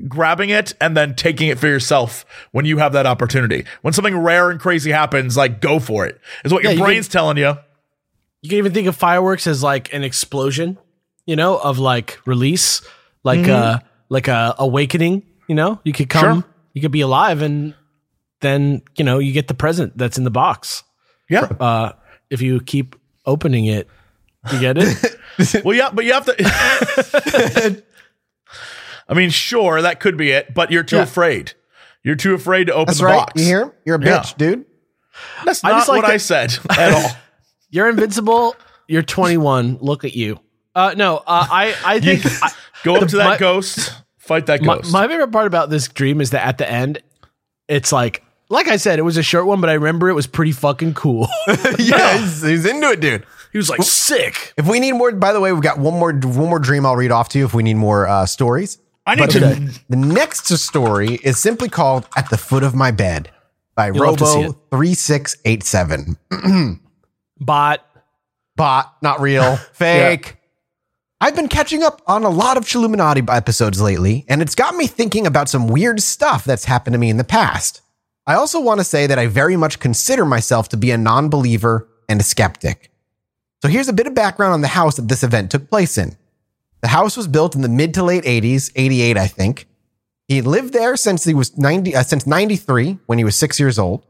grabbing 0.08 0.50
it 0.50 0.74
and 0.82 0.96
then 0.98 1.16
taking 1.16 1.48
it 1.48 1.58
for 1.60 1.68
yourself 1.68 2.26
when 2.52 2.66
you 2.66 2.78
have 2.78 2.94
that 2.94 3.06
opportunity 3.06 3.66
when 3.82 3.94
something 3.94 4.18
rare 4.18 4.50
and 4.50 4.60
crazy 4.60 4.92
happens 4.92 5.38
like 5.38 5.62
go 5.62 5.80
for 5.80 6.06
it 6.06 6.20
is 6.44 6.52
what 6.52 6.64
Yeah, 6.64 6.72
your 6.72 6.80
you 6.80 6.84
brain's 6.86 7.08
telling 7.08 7.38
you 7.38 7.58
You 8.42 8.50
can 8.50 8.58
even 8.58 8.74
think 8.74 8.88
of 8.88 8.96
fireworks 8.96 9.48
as 9.48 9.64
like 9.64 9.94
an 9.94 10.04
explosion, 10.04 10.78
you 11.26 11.36
know, 11.36 11.58
of 11.58 11.80
like 11.80 12.20
release, 12.26 12.82
like 13.24 13.48
uh 13.48 13.80
like 14.10 14.28
a 14.28 14.54
awakening, 14.60 15.24
you 15.48 15.56
know? 15.56 15.80
You 15.84 15.94
could 15.94 16.10
come, 16.10 16.42
Sure. 16.42 16.50
you 16.74 16.82
could 16.82 16.92
be 16.92 17.02
alive 17.02 17.42
and 17.42 17.74
then, 18.42 18.84
you 18.98 19.04
know, 19.04 19.18
you 19.20 19.32
get 19.34 19.48
the 19.48 19.56
present 19.56 19.98
that's 19.98 20.18
in 20.20 20.26
the 20.26 20.30
box. 20.32 20.84
Yeah 21.30 21.42
Uh 21.60 21.92
if 22.30 22.42
you 22.42 22.60
keep 22.60 22.96
opening 23.26 23.66
it, 23.66 23.88
you 24.52 24.60
get 24.60 24.78
it? 24.80 25.64
well 25.66 25.76
yeah 25.76 25.90
but 25.94 26.06
you 26.06 26.14
have 26.14 26.26
to 26.26 26.36
i 29.08 29.14
mean 29.14 29.30
sure 29.30 29.82
that 29.82 30.00
could 30.00 30.18
be 30.18 30.32
it 30.32 30.54
but 30.54 30.72
you're 30.72 30.84
too 30.84 30.98
Yeah. 30.98 31.04
afraid 31.04 31.54
you're 32.04 32.16
too 32.16 32.34
afraid 32.34 32.66
to 32.68 32.74
open 32.74 32.86
That's 32.88 33.00
the 33.00 33.06
right. 33.06 33.18
box 33.18 33.34
You 33.42 33.46
hear? 33.48 33.76
You're 33.86 33.96
a 33.98 34.06
Yeah. 34.06 34.20
bitch, 34.20 34.38
dude. 34.38 34.66
That's 35.44 35.64
I 35.64 35.70
not 35.72 35.78
just 35.78 35.90
like 35.90 36.04
what 36.04 36.12
I 36.12 36.18
said 36.18 36.56
at 36.70 36.94
all. 36.94 37.12
You're 37.72 37.90
invincible, 37.90 38.56
you're 38.88 39.02
21, 39.02 39.80
look 39.82 40.06
at 40.06 40.14
you. 40.16 40.40
Uh 40.76 40.94
no, 40.96 41.18
uh, 41.18 41.48
I 41.50 41.76
I 41.84 42.00
think 42.00 42.24
I, 42.44 42.52
Go 42.84 42.96
up 42.98 43.08
to 43.10 43.18
that 43.18 43.26
my- 43.26 43.38
ghost, 43.38 43.92
fight 44.18 44.46
that 44.46 44.62
my, 44.62 44.76
ghost. 44.76 44.92
my 44.94 45.08
favorite 45.08 45.32
part 45.32 45.48
about 45.48 45.70
this 45.70 45.88
dream 45.88 46.22
is 46.22 46.30
that 46.32 46.46
at 46.46 46.58
the 46.58 46.70
end, 46.70 47.02
it's 47.68 47.92
like 47.92 48.24
like 48.50 48.68
I 48.68 48.78
said, 48.78 49.00
it 49.00 49.04
was 49.04 49.18
a 49.18 49.24
short 49.24 49.46
one, 49.46 49.62
but 49.62 49.70
I 49.70 49.74
remember 49.74 50.10
it 50.10 50.14
was 50.14 50.28
pretty 50.28 50.52
fucking 50.52 50.94
cool. 50.94 51.28
yeah, 51.80 52.18
he's, 52.18 52.42
he's 52.42 52.66
into 52.66 52.90
it, 52.92 53.00
dude. 53.00 53.26
he 53.52 53.58
was 53.58 53.70
like 53.70 53.82
sick. 53.84 54.54
If 54.58 54.68
we 54.68 54.80
need 54.80 54.94
more, 54.94 55.12
by 55.12 55.34
the 55.34 55.40
way, 55.40 55.52
we've 55.52 55.62
got 55.64 55.80
one 55.80 55.94
more 55.96 56.14
one 56.14 56.50
more 56.50 56.60
dream 56.60 56.86
I'll 56.86 56.96
read 56.96 57.12
off 57.12 57.30
to 57.30 57.40
you 57.40 57.46
if 57.46 57.54
we 57.54 57.64
need 57.64 57.76
more 57.76 58.08
uh, 58.08 58.26
stories. 58.26 58.78
I 59.06 59.16
need 59.16 59.22
But 59.22 59.32
to. 59.32 59.40
the, 59.40 59.80
the 59.90 59.96
next 59.98 60.48
story 60.58 61.16
is 61.24 61.40
simply 61.40 61.70
called 61.70 62.08
"At 62.16 62.30
the 62.30 62.38
Foot 62.38 62.64
of 62.64 62.74
My 62.76 62.92
Bed" 62.92 63.30
by 63.76 63.90
Robo 63.90 64.52
three 64.72 64.94
six 64.94 65.36
eight 65.46 65.64
seven. 65.64 66.18
Bot. 67.40 67.86
Bot, 68.56 68.96
not 69.02 69.20
real, 69.20 69.56
fake. 69.74 70.38
I've 71.20 71.36
been 71.36 71.48
catching 71.50 71.84
up 71.84 72.02
on 72.08 72.24
a 72.24 72.30
lot 72.30 72.56
of 72.58 72.66
Chilluminati 72.66 73.28
episodes 73.34 73.82
lately, 73.82 74.26
and 74.30 74.42
it's 74.42 74.56
got 74.56 74.76
me 74.76 74.88
thinking 74.88 75.28
about 75.28 75.50
some 75.50 75.68
weird 75.68 76.02
stuff 76.02 76.46
that's 76.46 76.66
happened 76.66 76.94
to 76.94 76.98
me 76.98 77.10
in 77.10 77.18
the 77.18 77.24
past. 77.26 77.82
I 78.28 78.36
also 78.36 78.60
want 78.60 78.80
to 78.80 78.84
say 78.84 79.08
that 79.08 79.20
I 79.20 79.28
very 79.28 79.56
much 79.56 79.80
consider 79.80 80.26
myself 80.26 80.70
to 80.70 80.78
be 80.78 80.92
a 80.92 80.98
non 80.98 81.30
believer 81.30 81.88
and 82.10 82.20
a 82.20 82.24
skeptic. 82.24 82.92
So 83.62 83.70
here's 83.70 83.88
a 83.88 83.94
bit 83.94 84.08
of 84.08 84.16
background 84.16 84.54
on 84.54 84.62
the 84.62 84.68
house 84.68 84.96
that 84.96 85.08
this 85.08 85.24
event 85.24 85.52
took 85.52 85.70
place 85.70 85.98
in. 85.98 86.18
The 86.82 86.90
house 86.90 87.18
was 87.18 87.28
built 87.28 87.56
in 87.56 87.62
the 87.62 87.70
mid 87.70 87.94
to 87.96 88.04
late 88.04 88.24
80s, 88.24 88.72
88, 88.76 89.18
I 89.18 89.28
think. 89.28 89.68
He 90.28 90.42
lived 90.42 90.74
there 90.74 90.96
since 90.96 91.24
he 91.24 91.34
was 91.34 91.58
90, 91.58 91.96
uh, 91.96 92.04
since 92.04 92.26
93, 92.26 93.00
when 93.06 93.18
he 93.18 93.24
was 93.24 93.36
six 93.36 93.60
years 93.60 93.78
old. 93.78 94.06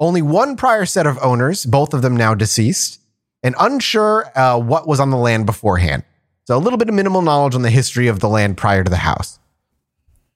Only 0.00 0.22
one 0.22 0.56
prior 0.56 0.84
set 0.84 1.06
of 1.06 1.18
owners, 1.22 1.64
both 1.64 1.94
of 1.94 2.02
them 2.02 2.16
now 2.16 2.34
deceased, 2.34 3.00
and 3.44 3.54
unsure 3.58 4.30
uh, 4.36 4.58
what 4.58 4.88
was 4.88 4.98
on 4.98 5.10
the 5.10 5.16
land 5.16 5.46
beforehand. 5.46 6.02
So 6.44 6.56
a 6.56 6.58
little 6.58 6.78
bit 6.78 6.88
of 6.88 6.94
minimal 6.94 7.22
knowledge 7.22 7.54
on 7.54 7.62
the 7.62 7.70
history 7.70 8.08
of 8.08 8.18
the 8.18 8.28
land 8.28 8.56
prior 8.56 8.82
to 8.82 8.90
the 8.90 8.96
house. 8.96 9.38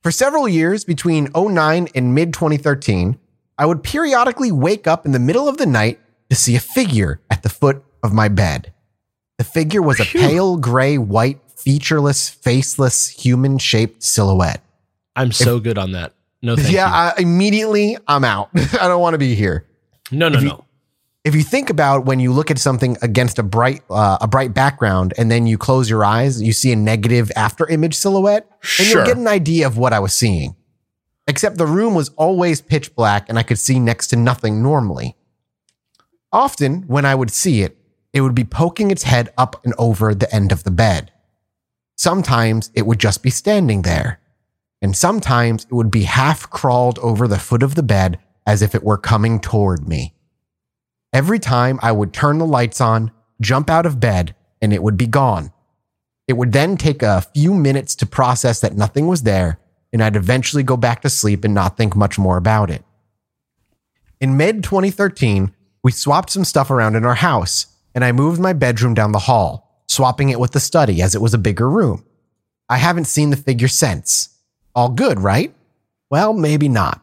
For 0.07 0.12
several 0.12 0.49
years, 0.49 0.85
between 0.85 1.31
09 1.35 1.88
and 1.92 2.14
mid 2.14 2.33
2013, 2.33 3.19
I 3.59 3.66
would 3.66 3.83
periodically 3.83 4.53
wake 4.53 4.87
up 4.87 5.05
in 5.05 5.11
the 5.11 5.19
middle 5.19 5.49
of 5.49 5.57
the 5.57 5.66
night 5.66 5.99
to 6.31 6.37
see 6.37 6.55
a 6.55 6.61
figure 6.61 7.21
at 7.29 7.42
the 7.42 7.49
foot 7.49 7.83
of 8.05 8.12
my 8.12 8.29
bed. 8.29 8.73
The 9.38 9.42
figure 9.42 9.83
was 9.83 9.99
a 9.99 10.05
pale 10.05 10.59
gray, 10.59 10.97
white, 10.97 11.40
featureless, 11.57 12.29
faceless, 12.29 13.09
human 13.09 13.59
shaped 13.59 14.05
silhouette. 14.05 14.62
I'm 15.16 15.33
so 15.33 15.59
good 15.59 15.77
on 15.77 15.90
that. 15.90 16.12
No, 16.40 16.55
thank 16.55 16.71
yeah, 16.71 16.87
you. 16.87 16.95
I, 16.95 17.21
immediately 17.23 17.97
I'm 18.07 18.23
out. 18.23 18.51
I 18.55 18.87
don't 18.87 19.01
want 19.01 19.14
to 19.14 19.19
be 19.19 19.35
here. 19.35 19.66
No, 20.12 20.29
no, 20.29 20.38
you- 20.38 20.49
no. 20.51 20.64
If 21.27 21.35
you 21.35 21.43
think 21.43 21.71
about 21.71 22.05
when 22.05 22.21
you 22.21 22.33
look 22.33 22.53
at 22.53 22.59
something 22.61 22.97
against 23.03 23.41
a 23.41 23.43
bright 23.43 23.83
uh, 23.91 24.17
a 24.21 24.29
bright 24.29 24.55
background 24.55 25.12
and 25.19 25.29
then 25.29 25.45
you 25.49 25.59
close 25.59 25.91
your 25.91 26.05
eyes, 26.05 26.41
you 26.41 26.53
see 26.53 26.71
a 26.71 26.77
negative 26.77 27.33
after 27.35 27.69
image 27.69 27.97
silhouette, 27.97 28.47
and 28.49 28.65
Sure. 28.87 28.99
you'll 28.99 29.07
get 29.07 29.17
an 29.17 29.27
idea 29.27 29.67
of 29.67 29.77
what 29.77 29.93
I 29.93 29.99
was 29.99 30.15
seeing. 30.15 30.55
Except 31.27 31.59
the 31.59 31.67
room 31.67 31.97
was 31.97 32.11
always 32.11 32.61
pitch 32.61 32.95
black 32.95 33.29
and 33.29 33.41
I 33.41 33.43
could 33.43 33.59
see 33.59 33.81
next 33.81 34.07
to 34.09 34.17
nothing 34.17 34.62
normally. 34.62 35.17
Often, 36.33 36.83
when 36.83 37.05
I 37.05 37.17
would 37.17 37.33
see 37.33 37.62
it, 37.62 37.77
it 38.12 38.21
would 38.21 38.37
be 38.37 38.45
poking 38.45 38.93
its 38.93 39.03
head 39.03 39.31
up 39.37 39.61
and 39.65 39.75
over 39.79 40.15
the 40.15 40.33
end 40.33 40.53
of 40.53 40.62
the 40.62 40.71
bed. 40.71 41.11
Sometimes 41.97 42.71
it 42.73 42.87
would 42.87 43.01
just 43.01 43.25
be 43.25 43.31
standing 43.31 43.83
there. 43.83 44.21
And 44.81 44.97
sometimes 44.97 45.65
it 45.65 45.73
would 45.73 45.91
be 45.91 46.05
half 46.05 46.49
crawled 46.51 47.01
over 47.01 47.27
the 47.27 47.41
foot 47.41 47.65
of 47.65 47.75
the 47.75 47.83
bed 47.83 48.21
as 48.47 48.62
if 48.62 48.77
it 48.77 48.85
were 48.85 48.99
coming 48.99 49.41
toward 49.41 49.89
me. 49.89 50.15
Every 51.17 51.39
time 51.39 51.81
I 51.83 51.93
would 51.93 52.13
turn 52.13 52.37
the 52.37 52.45
lights 52.45 52.79
on, 52.79 53.11
jump 53.41 53.71
out 53.71 53.87
of 53.87 53.99
bed, 53.99 54.35
and 54.61 54.71
it 54.71 54.83
would 54.83 54.99
be 54.99 55.07
gone. 55.07 55.51
It 56.29 56.35
would 56.35 56.53
then 56.53 56.77
take 56.77 57.03
a 57.03 57.23
few 57.33 57.55
minutes 57.55 57.95
to 57.95 58.05
process 58.05 58.61
that 58.61 58.77
nothing 58.77 59.07
was 59.07 59.23
there, 59.23 59.59
and 59.95 60.05
I'd 60.05 60.15
eventually 60.15 60.63
go 60.63 60.77
back 60.77 61.01
to 61.01 61.09
sleep 61.09 61.43
and 61.43 61.55
not 61.55 61.79
think 61.79 61.97
much 61.97 62.19
more 62.19 62.37
about 62.37 62.69
it. 62.69 62.85
In 64.21 64.37
mid 64.37 64.63
2013, 64.63 65.55
we 65.83 65.91
swapped 65.91 66.29
some 66.29 66.45
stuff 66.45 66.71
around 66.71 66.97
in 66.97 67.07
our 67.07 67.15
house, 67.15 67.65
and 67.95 68.05
I 68.05 68.13
moved 68.13 68.39
my 68.39 68.53
bedroom 68.53 68.93
down 68.93 69.13
the 69.13 69.21
hall, 69.21 69.83
swapping 69.89 70.29
it 70.29 70.39
with 70.39 70.53
the 70.53 70.61
study 70.61 71.01
as 71.01 71.15
it 71.15 71.23
was 71.23 71.33
a 71.33 71.39
bigger 71.39 71.71
room. 71.71 72.05
I 72.69 72.77
haven't 72.77 73.07
seen 73.07 73.31
the 73.31 73.39
figure 73.39 73.69
since. 73.69 74.37
All 74.75 74.91
good, 74.91 75.21
right? 75.21 75.55
Well, 76.11 76.35
maybe 76.35 76.69
not. 76.69 77.01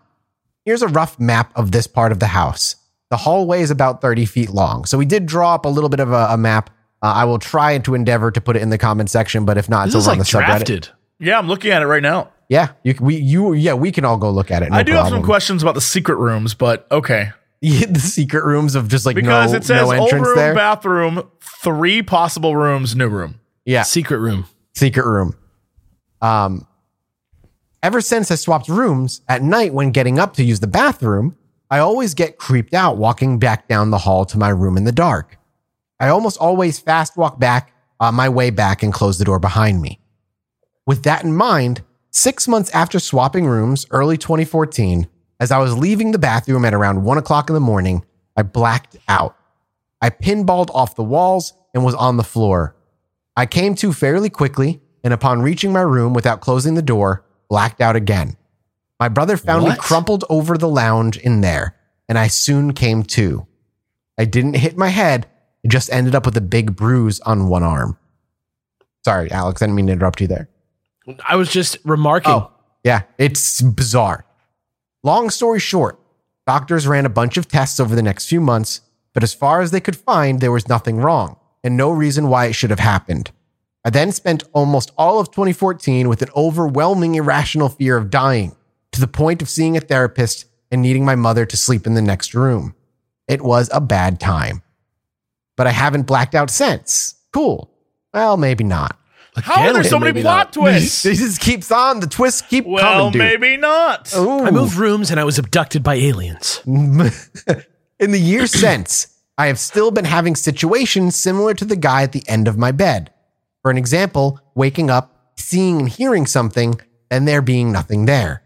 Here's 0.66 0.84
a 0.84 0.88
rough 0.88 1.20
map 1.20 1.52
of 1.56 1.72
this 1.72 1.88
part 1.88 2.12
of 2.12 2.20
the 2.20 2.28
house. 2.28 2.76
The 3.14 3.18
hallway 3.18 3.62
is 3.62 3.70
about 3.70 4.02
30 4.02 4.26
feet 4.26 4.50
long. 4.50 4.86
So 4.86 4.98
we 4.98 5.06
did 5.06 5.28
draw 5.28 5.54
up 5.54 5.66
a 5.66 5.70
little 5.70 5.90
bit 5.90 6.00
of 6.00 6.12
a, 6.12 6.30
a 6.32 6.38
map 6.38 6.72
Uh, 7.04 7.14
I 7.22 7.26
will 7.26 7.38
try 7.38 7.78
to 7.78 7.94
endeavor 7.94 8.32
to 8.32 8.42
put 8.42 8.56
it 8.56 8.62
in 8.64 8.70
the 8.70 8.78
comment 8.80 9.10
section, 9.10 9.46
but 9.46 9.56
if 9.58 9.70
not, 9.70 9.86
This 9.86 9.94
it's 9.96 10.04
is 10.04 10.08
over 10.08 10.14
on 10.14 10.18
like 10.20 10.28
the 10.28 10.38
subreddit. 10.74 10.90
Yeah, 11.20 11.38
I'm 11.38 11.48
looking 11.48 11.70
at 11.72 11.82
it 11.84 11.86
right 11.88 12.02
now. 12.02 12.32
Yeah, 12.50 12.70
you, 12.84 12.96
we 13.00 13.18
you 13.18 13.54
yeah 13.54 13.74
we 13.76 13.92
can 13.92 14.04
all 14.06 14.18
go 14.18 14.32
look 14.32 14.50
at 14.50 14.64
it. 14.64 14.70
no 14.72 14.78
I 14.78 14.84
do 14.84 14.94
have 14.94 15.10
some 15.10 15.22
questions 15.24 15.62
about 15.62 15.76
the 15.76 15.82
secret 15.96 16.16
rooms, 16.18 16.54
but 16.56 16.88
okay. 16.92 17.32
the 17.62 18.00
secret 18.00 18.44
rooms 18.46 18.74
of 18.76 18.88
just 18.88 19.06
like 19.06 19.16
Because 19.16 19.52
no, 19.52 19.58
it 19.58 19.64
says 19.64 19.88
no 19.90 19.96
old 20.00 20.12
room, 20.12 20.36
there. 20.36 20.56
bathroom, 20.56 21.22
three 21.62 22.02
possible 22.02 22.56
rooms, 22.56 22.96
new 22.96 23.08
room. 23.10 23.40
yeah, 23.66 23.84
Secret 23.84 24.18
room. 24.20 24.46
secret 24.74 25.06
room. 25.06 25.36
Um, 26.22 26.66
ever 27.82 28.02
since 28.02 28.32
I 28.32 28.36
swapped 28.36 28.70
rooms 28.70 29.22
at 29.28 29.42
night 29.44 29.74
when 29.74 29.92
getting 29.92 30.20
up 30.20 30.34
to 30.38 30.44
use 30.44 30.60
the 30.62 30.68
bathroom, 30.68 31.38
I 31.74 31.80
always 31.80 32.14
get 32.14 32.38
creeped 32.38 32.76
out 32.76 32.98
walking 32.98 33.40
back 33.40 33.68
down 33.68 33.90
the 33.90 33.98
hall 33.98 34.26
to 34.26 34.38
my 34.38 34.50
room 34.50 34.78
in 34.78 34.84
the 34.84 34.92
dark. 34.92 35.40
I 36.00 36.10
almost 36.10 36.38
always 36.38 36.78
fast 36.78 37.18
walk 37.18 37.40
back 37.40 37.74
on 38.00 38.14
my 38.14 38.30
way 38.30 38.52
back 38.52 38.84
and 38.84 38.94
close 38.94 39.18
the 39.18 39.26
door 39.26 39.40
behind 39.40 39.82
me. 39.82 40.00
With 40.86 41.02
that 41.02 41.24
in 41.24 41.36
mind, 41.36 41.82
six 42.12 42.48
months 42.48 42.70
after 42.76 43.00
swapping 43.00 43.48
rooms, 43.48 43.88
early 43.90 44.20
2014, 44.20 45.08
as 45.40 45.50
I 45.50 45.58
was 45.58 45.76
leaving 45.76 46.12
the 46.12 46.20
bathroom 46.20 46.64
at 46.64 46.76
around 46.76 47.06
one 47.06 47.18
o'clock 47.18 47.50
in 47.50 47.56
the 47.56 47.60
morning, 47.60 48.06
I 48.38 48.44
blacked 48.44 48.98
out. 49.08 49.36
I 50.00 50.12
pinballed 50.12 50.70
off 50.76 50.94
the 50.94 51.04
walls 51.04 51.54
and 51.74 51.84
was 51.84 51.96
on 51.96 52.18
the 52.18 52.24
floor. 52.24 52.76
I 53.36 53.48
came 53.48 53.74
to 53.78 53.94
fairly 53.94 54.30
quickly, 54.30 54.80
and 55.04 55.12
upon 55.12 55.42
reaching 55.42 55.74
my 55.74 55.82
room 55.82 56.14
without 56.14 56.40
closing 56.40 56.76
the 56.76 56.84
door, 56.84 57.26
blacked 57.50 57.82
out 57.82 57.96
again. 57.96 58.38
My 59.04 59.10
brother 59.10 59.36
found 59.36 59.66
me 59.66 59.76
crumpled 59.76 60.24
over 60.30 60.58
the 60.58 60.70
lounge 60.70 61.18
in 61.18 61.42
there, 61.42 61.76
and 62.08 62.18
I 62.18 62.28
soon 62.28 62.72
came 62.72 63.04
to. 63.04 63.46
I 64.18 64.24
didn't 64.24 64.54
hit 64.54 64.78
my 64.78 64.88
head, 64.88 65.28
it 65.62 65.72
just 65.72 65.92
ended 65.92 66.16
up 66.16 66.26
with 66.26 66.38
a 66.38 66.42
big 66.42 66.78
bruise 66.78 67.20
on 67.20 67.50
one 67.50 67.64
arm. 67.64 67.98
Sorry, 69.04 69.30
Alex, 69.30 69.62
I 69.62 69.66
didn't 69.66 69.76
mean 69.76 69.88
to 69.88 69.92
interrupt 69.92 70.22
you 70.22 70.28
there. 70.28 70.48
I 71.28 71.36
was 71.36 71.52
just 71.52 71.80
remarking. 71.84 72.32
Oh, 72.32 72.52
yeah, 72.86 73.02
it's 73.18 73.62
bizarre. 73.62 74.24
Long 75.04 75.30
story 75.30 75.60
short, 75.60 76.00
doctors 76.48 76.88
ran 76.88 77.06
a 77.06 77.10
bunch 77.10 77.36
of 77.36 77.50
tests 77.50 77.82
over 77.82 77.98
the 77.98 78.02
next 78.02 78.30
few 78.30 78.40
months, 78.40 78.80
but 79.12 79.22
as 79.22 79.34
far 79.34 79.60
as 79.60 79.72
they 79.72 79.82
could 79.82 79.98
find, 79.98 80.40
there 80.40 80.54
was 80.54 80.70
nothing 80.70 80.96
wrong 80.96 81.36
and 81.62 81.76
no 81.76 81.92
reason 81.92 82.30
why 82.30 82.46
it 82.46 82.54
should 82.54 82.70
have 82.70 82.80
happened. 82.80 83.32
I 83.84 83.90
then 83.90 84.14
spent 84.14 84.46
almost 84.54 84.94
all 84.98 85.20
of 85.20 85.30
2014 85.30 86.08
with 86.08 86.22
an 86.22 86.30
overwhelming 86.38 87.16
irrational 87.16 87.68
fear 87.68 87.98
of 87.98 88.10
dying 88.10 88.56
to 88.94 89.02
the 89.02 89.08
point 89.08 89.42
of 89.42 89.50
seeing 89.50 89.76
a 89.76 89.82
therapist 89.82 90.46
and 90.72 90.82
needing 90.82 91.06
my 91.06 91.16
mother 91.16 91.46
to 91.46 91.58
sleep 91.58 91.86
in 91.86 91.94
the 91.94 92.02
next 92.02 92.34
room. 92.34 92.76
It 93.28 93.42
was 93.42 93.70
a 93.74 93.82
bad 93.82 94.20
time. 94.20 94.62
But 95.56 95.68
I 95.68 95.72
haven't 95.72 96.04
blacked 96.04 96.36
out 96.36 96.50
since. 96.50 97.16
Cool. 97.32 97.70
Well, 98.14 98.38
maybe 98.38 98.64
not. 98.64 98.98
How 99.36 99.64
are 99.64 99.74
there 99.74 99.84
so 99.84 100.00
many 100.00 100.22
plot 100.22 100.48
not. 100.48 100.54
twists? 100.54 101.06
It 101.06 101.16
just 101.16 101.42
keeps 101.42 101.72
on. 101.72 102.00
The 102.00 102.08
twists 102.08 102.42
keep 102.44 102.66
well, 102.66 102.82
coming, 102.82 103.12
dude. 103.14 103.20
maybe 103.20 103.58
not. 103.58 104.14
Ooh. 104.16 104.44
I 104.44 104.52
moved 104.52 104.76
rooms 104.76 105.10
and 105.10 105.20
I 105.20 105.24
was 105.24 105.40
abducted 105.40 105.82
by 105.82 105.96
aliens. 105.96 106.62
In 106.66 108.12
the 108.12 108.20
years 108.20 108.52
since, 108.60 109.08
I 109.38 109.48
have 109.48 109.58
still 109.58 109.90
been 109.90 110.06
having 110.06 110.36
situations 110.36 111.16
similar 111.16 111.56
to 111.56 111.66
the 111.66 111.76
guy 111.76 112.04
at 112.04 112.12
the 112.12 112.24
end 112.28 112.48
of 112.48 112.58
my 112.58 112.72
bed. 112.72 113.12
For 113.64 113.72
an 113.72 113.78
example, 113.78 114.40
waking 114.54 114.92
up, 114.92 115.32
seeing 115.36 115.80
and 115.80 115.90
hearing 115.90 116.28
something, 116.28 116.80
and 117.10 117.28
there 117.28 117.42
being 117.42 117.72
nothing 117.72 118.06
there. 118.06 118.43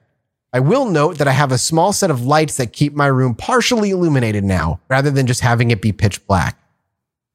I 0.53 0.59
will 0.59 0.85
note 0.85 1.17
that 1.17 1.27
I 1.27 1.33
have 1.33 1.51
a 1.51 1.57
small 1.57 1.91
set 1.91 2.09
of 2.09 2.25
lights 2.25 2.57
that 2.57 2.73
keep 2.73 2.93
my 2.93 3.07
room 3.07 3.35
partially 3.35 3.91
illuminated 3.91 4.43
now, 4.43 4.79
rather 4.87 5.11
than 5.11 5.27
just 5.27 5.41
having 5.41 5.71
it 5.71 5.81
be 5.81 5.91
pitch 5.91 6.25
black. 6.25 6.57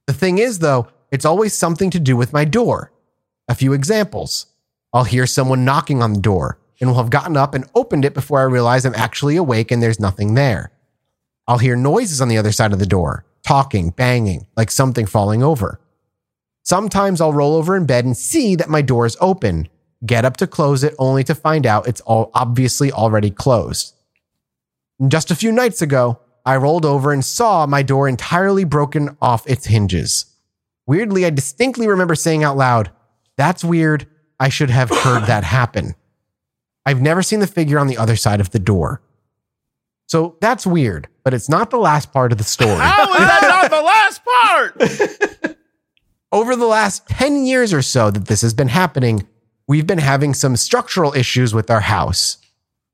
The 0.06 0.14
thing 0.14 0.38
is, 0.38 0.60
though, 0.60 0.88
it's 1.10 1.24
always 1.24 1.52
something 1.52 1.90
to 1.90 2.00
do 2.00 2.16
with 2.16 2.32
my 2.32 2.44
door. 2.44 2.90
A 3.48 3.54
few 3.54 3.74
examples. 3.74 4.46
I'll 4.92 5.04
hear 5.04 5.26
someone 5.26 5.64
knocking 5.64 6.02
on 6.02 6.14
the 6.14 6.20
door 6.20 6.58
and 6.80 6.90
will 6.90 6.96
have 6.96 7.10
gotten 7.10 7.36
up 7.36 7.54
and 7.54 7.68
opened 7.74 8.04
it 8.04 8.14
before 8.14 8.40
I 8.40 8.44
realize 8.44 8.84
I'm 8.84 8.94
actually 8.94 9.36
awake 9.36 9.70
and 9.70 9.82
there's 9.82 10.00
nothing 10.00 10.34
there. 10.34 10.72
I'll 11.46 11.58
hear 11.58 11.76
noises 11.76 12.20
on 12.20 12.28
the 12.28 12.38
other 12.38 12.52
side 12.52 12.72
of 12.72 12.78
the 12.78 12.86
door, 12.86 13.24
talking, 13.42 13.90
banging, 13.90 14.46
like 14.56 14.70
something 14.70 15.06
falling 15.06 15.42
over. 15.42 15.80
Sometimes 16.62 17.20
I'll 17.20 17.32
roll 17.32 17.56
over 17.56 17.76
in 17.76 17.86
bed 17.86 18.04
and 18.04 18.16
see 18.16 18.56
that 18.56 18.68
my 18.68 18.82
door 18.82 19.04
is 19.06 19.16
open, 19.20 19.68
get 20.04 20.24
up 20.24 20.36
to 20.38 20.46
close 20.46 20.82
it 20.82 20.94
only 20.98 21.24
to 21.24 21.34
find 21.34 21.66
out 21.66 21.86
it's 21.86 22.00
all 22.02 22.30
obviously 22.34 22.90
already 22.90 23.30
closed. 23.30 23.94
Just 25.08 25.30
a 25.30 25.36
few 25.36 25.52
nights 25.52 25.82
ago, 25.82 26.20
I 26.44 26.56
rolled 26.56 26.84
over 26.84 27.12
and 27.12 27.24
saw 27.24 27.66
my 27.66 27.82
door 27.82 28.08
entirely 28.08 28.64
broken 28.64 29.16
off 29.20 29.46
its 29.48 29.66
hinges. 29.66 30.26
Weirdly, 30.86 31.24
I 31.24 31.30
distinctly 31.30 31.86
remember 31.86 32.14
saying 32.14 32.42
out 32.42 32.56
loud, 32.56 32.90
That's 33.36 33.64
weird. 33.64 34.06
I 34.40 34.48
should 34.48 34.70
have 34.70 34.90
heard 34.90 35.26
that 35.26 35.44
happen. 35.44 35.94
I've 36.84 37.00
never 37.00 37.22
seen 37.22 37.38
the 37.38 37.46
figure 37.46 37.78
on 37.78 37.86
the 37.86 37.96
other 37.96 38.16
side 38.16 38.40
of 38.40 38.50
the 38.50 38.58
door. 38.58 39.00
So 40.08 40.36
that's 40.40 40.66
weird, 40.66 41.08
but 41.22 41.32
it's 41.32 41.48
not 41.48 41.70
the 41.70 41.78
last 41.78 42.12
part 42.12 42.32
of 42.32 42.38
the 42.38 42.44
story. 42.44 42.74
How 42.80 43.12
is 43.12 43.18
that 43.20 43.42
not 43.42 43.70
the 43.70 43.82
last 43.82 44.24
part? 45.44 45.56
Over 46.32 46.56
the 46.56 46.66
last 46.66 47.06
10 47.08 47.46
years 47.46 47.72
or 47.72 47.82
so 47.82 48.10
that 48.10 48.26
this 48.26 48.40
has 48.42 48.52
been 48.52 48.68
happening, 48.68 49.26
we've 49.66 49.86
been 49.86 49.98
having 49.98 50.34
some 50.34 50.56
structural 50.56 51.14
issues 51.14 51.54
with 51.54 51.70
our 51.70 51.80
house. 51.80 52.38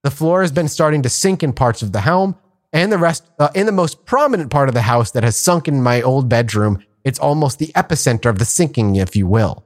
The 0.03 0.11
floor 0.11 0.43
has 0.43 0.53
been 0.53 0.69
starting 0.69 1.03
to 1.03 1.09
sink 1.09 1.43
in 1.43 1.53
parts 1.53 1.83
of 1.83 1.93
the 1.93 2.03
home, 2.03 2.37
and 2.73 2.93
the 2.93 2.99
rest, 2.99 3.25
uh, 3.39 3.49
in 3.55 3.67
the 3.67 3.73
most 3.73 4.05
prominent 4.05 4.51
part 4.51 4.69
of 4.69 4.75
the 4.75 4.83
house 4.83 5.11
that 5.13 5.25
has 5.25 5.37
sunk 5.37 5.69
in 5.69 5.83
my 5.83 6.03
old 6.03 6.29
bedroom, 6.29 6.85
it's 7.05 7.19
almost 7.19 7.59
the 7.59 7.73
epicenter 7.75 8.29
of 8.29 8.39
the 8.39 8.45
sinking, 8.45 8.97
if 8.97 9.17
you 9.17 9.27
will. 9.27 9.65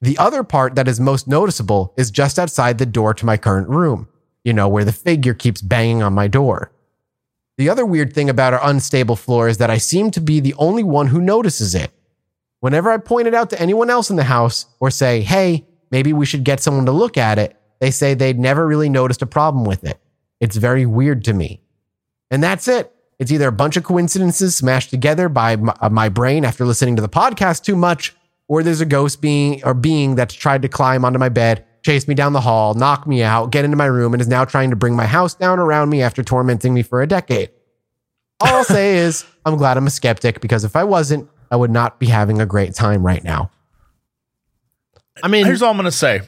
The 0.00 0.16
other 0.16 0.44
part 0.44 0.76
that 0.76 0.88
is 0.88 1.00
most 1.00 1.28
noticeable 1.28 1.92
is 1.96 2.10
just 2.10 2.38
outside 2.38 2.78
the 2.78 2.86
door 2.86 3.12
to 3.14 3.26
my 3.26 3.36
current 3.36 3.68
room, 3.68 4.08
you 4.44 4.52
know, 4.52 4.68
where 4.68 4.84
the 4.84 4.92
figure 4.92 5.34
keeps 5.34 5.60
banging 5.60 6.02
on 6.02 6.14
my 6.14 6.28
door. 6.28 6.72
The 7.58 7.68
other 7.68 7.84
weird 7.84 8.14
thing 8.14 8.30
about 8.30 8.54
our 8.54 8.60
unstable 8.62 9.16
floor 9.16 9.48
is 9.48 9.58
that 9.58 9.68
I 9.68 9.76
seem 9.76 10.10
to 10.12 10.20
be 10.20 10.40
the 10.40 10.54
only 10.54 10.82
one 10.82 11.08
who 11.08 11.20
notices 11.20 11.74
it. 11.74 11.90
Whenever 12.60 12.90
I 12.90 12.96
point 12.96 13.28
it 13.28 13.34
out 13.34 13.50
to 13.50 13.60
anyone 13.60 13.90
else 13.90 14.08
in 14.08 14.16
the 14.16 14.24
house 14.24 14.66
or 14.80 14.90
say, 14.90 15.20
hey, 15.20 15.66
maybe 15.90 16.12
we 16.12 16.26
should 16.26 16.44
get 16.44 16.60
someone 16.60 16.86
to 16.86 16.92
look 16.92 17.16
at 17.16 17.38
it, 17.38 17.56
they 17.80 17.90
say 17.90 18.14
they'd 18.14 18.38
never 18.38 18.66
really 18.66 18.88
noticed 18.88 19.22
a 19.22 19.26
problem 19.26 19.64
with 19.64 19.84
it. 19.84 20.00
It's 20.40 20.56
very 20.56 20.86
weird 20.86 21.24
to 21.24 21.32
me. 21.32 21.60
And 22.30 22.42
that's 22.42 22.68
it. 22.68 22.94
It's 23.18 23.30
either 23.30 23.48
a 23.48 23.52
bunch 23.52 23.76
of 23.76 23.84
coincidences 23.84 24.56
smashed 24.56 24.90
together 24.90 25.28
by 25.28 25.56
my, 25.56 25.74
uh, 25.80 25.90
my 25.90 26.08
brain 26.08 26.44
after 26.44 26.64
listening 26.64 26.96
to 26.96 27.02
the 27.02 27.08
podcast 27.08 27.64
too 27.64 27.76
much, 27.76 28.14
or 28.48 28.62
there's 28.62 28.80
a 28.80 28.86
ghost 28.86 29.20
being 29.20 29.62
or 29.64 29.74
being 29.74 30.14
that's 30.14 30.34
tried 30.34 30.62
to 30.62 30.68
climb 30.68 31.04
onto 31.04 31.18
my 31.18 31.28
bed, 31.28 31.64
chase 31.82 32.08
me 32.08 32.14
down 32.14 32.32
the 32.32 32.40
hall, 32.40 32.74
knock 32.74 33.06
me 33.06 33.22
out, 33.22 33.50
get 33.50 33.64
into 33.64 33.76
my 33.76 33.84
room, 33.84 34.14
and 34.14 34.20
is 34.20 34.28
now 34.28 34.44
trying 34.44 34.70
to 34.70 34.76
bring 34.76 34.96
my 34.96 35.06
house 35.06 35.34
down 35.34 35.58
around 35.58 35.90
me 35.90 36.02
after 36.02 36.22
tormenting 36.22 36.72
me 36.72 36.82
for 36.82 37.02
a 37.02 37.06
decade. 37.06 37.50
All 38.40 38.56
I'll 38.56 38.64
say 38.64 38.96
is 38.96 39.26
I'm 39.44 39.56
glad 39.56 39.76
I'm 39.76 39.86
a 39.86 39.90
skeptic 39.90 40.40
because 40.40 40.64
if 40.64 40.74
I 40.74 40.84
wasn't, 40.84 41.28
I 41.50 41.56
would 41.56 41.70
not 41.70 41.98
be 41.98 42.06
having 42.06 42.40
a 42.40 42.46
great 42.46 42.74
time 42.74 43.04
right 43.04 43.22
now. 43.22 43.50
I 45.22 45.28
mean, 45.28 45.44
Here's 45.46 45.62
all 45.62 45.70
I'm 45.70 45.76
gonna 45.76 45.90
say. 45.90 46.22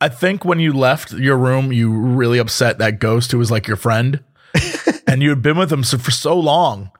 I 0.00 0.08
think 0.08 0.44
when 0.44 0.58
you 0.58 0.72
left 0.72 1.12
your 1.12 1.36
room, 1.36 1.72
you 1.72 1.90
were 1.90 1.98
really 2.16 2.38
upset 2.38 2.78
that 2.78 2.98
ghost 2.98 3.30
who 3.30 3.38
was 3.38 3.50
like 3.50 3.66
your 3.68 3.76
friend, 3.76 4.22
and 5.06 5.22
you 5.22 5.28
had 5.30 5.42
been 5.42 5.56
with 5.56 5.72
him 5.72 5.84
so, 5.84 5.96
for 5.98 6.10
so 6.10 6.36
long, 6.38 6.90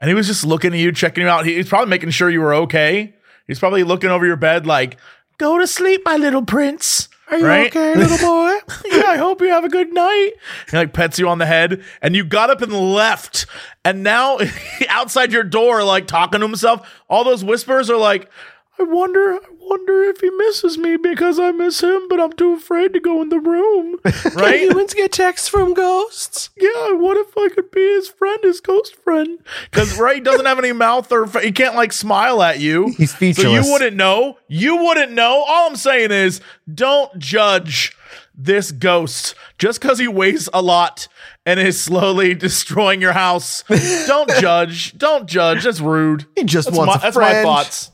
and 0.00 0.08
he 0.08 0.14
was 0.14 0.28
just 0.28 0.44
looking 0.46 0.72
at 0.72 0.78
you, 0.78 0.92
checking 0.92 1.24
you 1.24 1.28
out. 1.28 1.44
He- 1.44 1.54
He's 1.56 1.68
probably 1.68 1.90
making 1.90 2.10
sure 2.10 2.30
you 2.30 2.40
were 2.40 2.54
okay. 2.54 3.14
He's 3.48 3.58
probably 3.58 3.82
looking 3.82 4.10
over 4.10 4.24
your 4.24 4.36
bed, 4.36 4.66
like, 4.66 4.96
"Go 5.38 5.58
to 5.58 5.66
sleep, 5.66 6.02
my 6.04 6.16
little 6.16 6.44
prince." 6.44 7.08
Are 7.30 7.38
you 7.38 7.46
okay, 7.66 7.94
little 7.94 8.18
boy? 8.28 8.52
yeah, 8.90 9.04
I 9.08 9.16
hope 9.16 9.40
you 9.40 9.48
have 9.48 9.64
a 9.64 9.68
good 9.70 9.92
night. 9.92 10.32
He 10.70 10.76
like 10.76 10.92
pets 10.92 11.18
you 11.18 11.28
on 11.28 11.38
the 11.38 11.46
head, 11.46 11.82
and 12.02 12.14
you 12.14 12.24
got 12.24 12.50
up 12.50 12.60
and 12.62 12.72
left, 12.72 13.46
and 13.84 14.02
now 14.04 14.38
outside 14.88 15.32
your 15.32 15.42
door, 15.42 15.82
like 15.82 16.06
talking 16.06 16.40
to 16.40 16.46
himself. 16.46 16.88
All 17.08 17.24
those 17.24 17.42
whispers 17.42 17.88
are 17.90 17.96
like, 17.96 18.30
I 18.78 18.82
wonder, 18.84 19.34
I 19.34 19.38
wonder 19.72 20.02
if 20.04 20.20
he 20.20 20.30
misses 20.30 20.76
me 20.78 20.96
because 20.96 21.38
I 21.38 21.50
miss 21.52 21.82
him, 21.82 22.06
but 22.08 22.20
I'm 22.20 22.32
too 22.32 22.54
afraid 22.54 22.92
to 22.92 23.00
go 23.00 23.22
in 23.22 23.28
the 23.30 23.40
room. 23.40 23.98
Right? 24.34 24.60
Do 24.60 24.68
humans 24.68 24.94
get 24.94 25.12
texts 25.12 25.48
from 25.48 25.74
ghosts. 25.74 26.50
yeah, 26.58 26.92
what 26.92 27.16
if 27.16 27.36
I 27.36 27.48
could 27.54 27.70
be 27.70 27.80
his 27.80 28.08
friend, 28.08 28.38
his 28.42 28.60
ghost 28.60 28.94
friend? 28.96 29.38
Because 29.70 29.98
Ray 29.98 30.20
doesn't 30.20 30.46
have 30.46 30.58
any 30.58 30.72
mouth 30.72 31.10
or 31.12 31.26
fa- 31.26 31.40
he 31.42 31.52
can't 31.52 31.74
like 31.74 31.92
smile 31.92 32.42
at 32.42 32.60
you. 32.60 32.88
He's 32.98 33.10
So 33.12 33.16
featureless. 33.18 33.66
you 33.66 33.72
wouldn't 33.72 33.96
know. 33.96 34.38
You 34.48 34.76
wouldn't 34.76 35.12
know. 35.12 35.44
All 35.46 35.68
I'm 35.68 35.76
saying 35.76 36.12
is, 36.12 36.40
don't 36.72 37.18
judge 37.18 37.96
this 38.34 38.70
ghost 38.72 39.34
just 39.58 39.80
because 39.80 39.98
he 39.98 40.08
weighs 40.08 40.48
a 40.54 40.62
lot 40.62 41.08
and 41.44 41.60
is 41.60 41.80
slowly 41.80 42.34
destroying 42.48 43.00
your 43.02 43.12
house. 43.12 43.64
don't 44.06 44.30
judge. 44.40 44.96
Don't 44.96 45.26
judge. 45.28 45.64
That's 45.64 45.80
rude. 45.80 46.26
He 46.36 46.44
just 46.44 46.68
that's 46.68 46.78
wants 46.78 46.94
my, 46.94 47.00
a 47.00 47.00
that's 47.02 47.16
my 47.16 47.42
thoughts. 47.42 47.90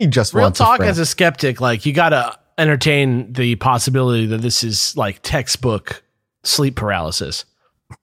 He 0.00 0.08
just 0.08 0.34
Real 0.34 0.46
wants 0.46 0.58
talk 0.58 0.80
a 0.80 0.84
as 0.86 0.98
a 0.98 1.06
skeptic, 1.06 1.60
like 1.60 1.86
you 1.86 1.92
got 1.92 2.08
to 2.08 2.36
entertain 2.58 3.32
the 3.32 3.54
possibility 3.56 4.26
that 4.26 4.38
this 4.42 4.64
is 4.64 4.96
like 4.96 5.20
textbook 5.22 6.02
sleep 6.42 6.74
paralysis. 6.74 7.44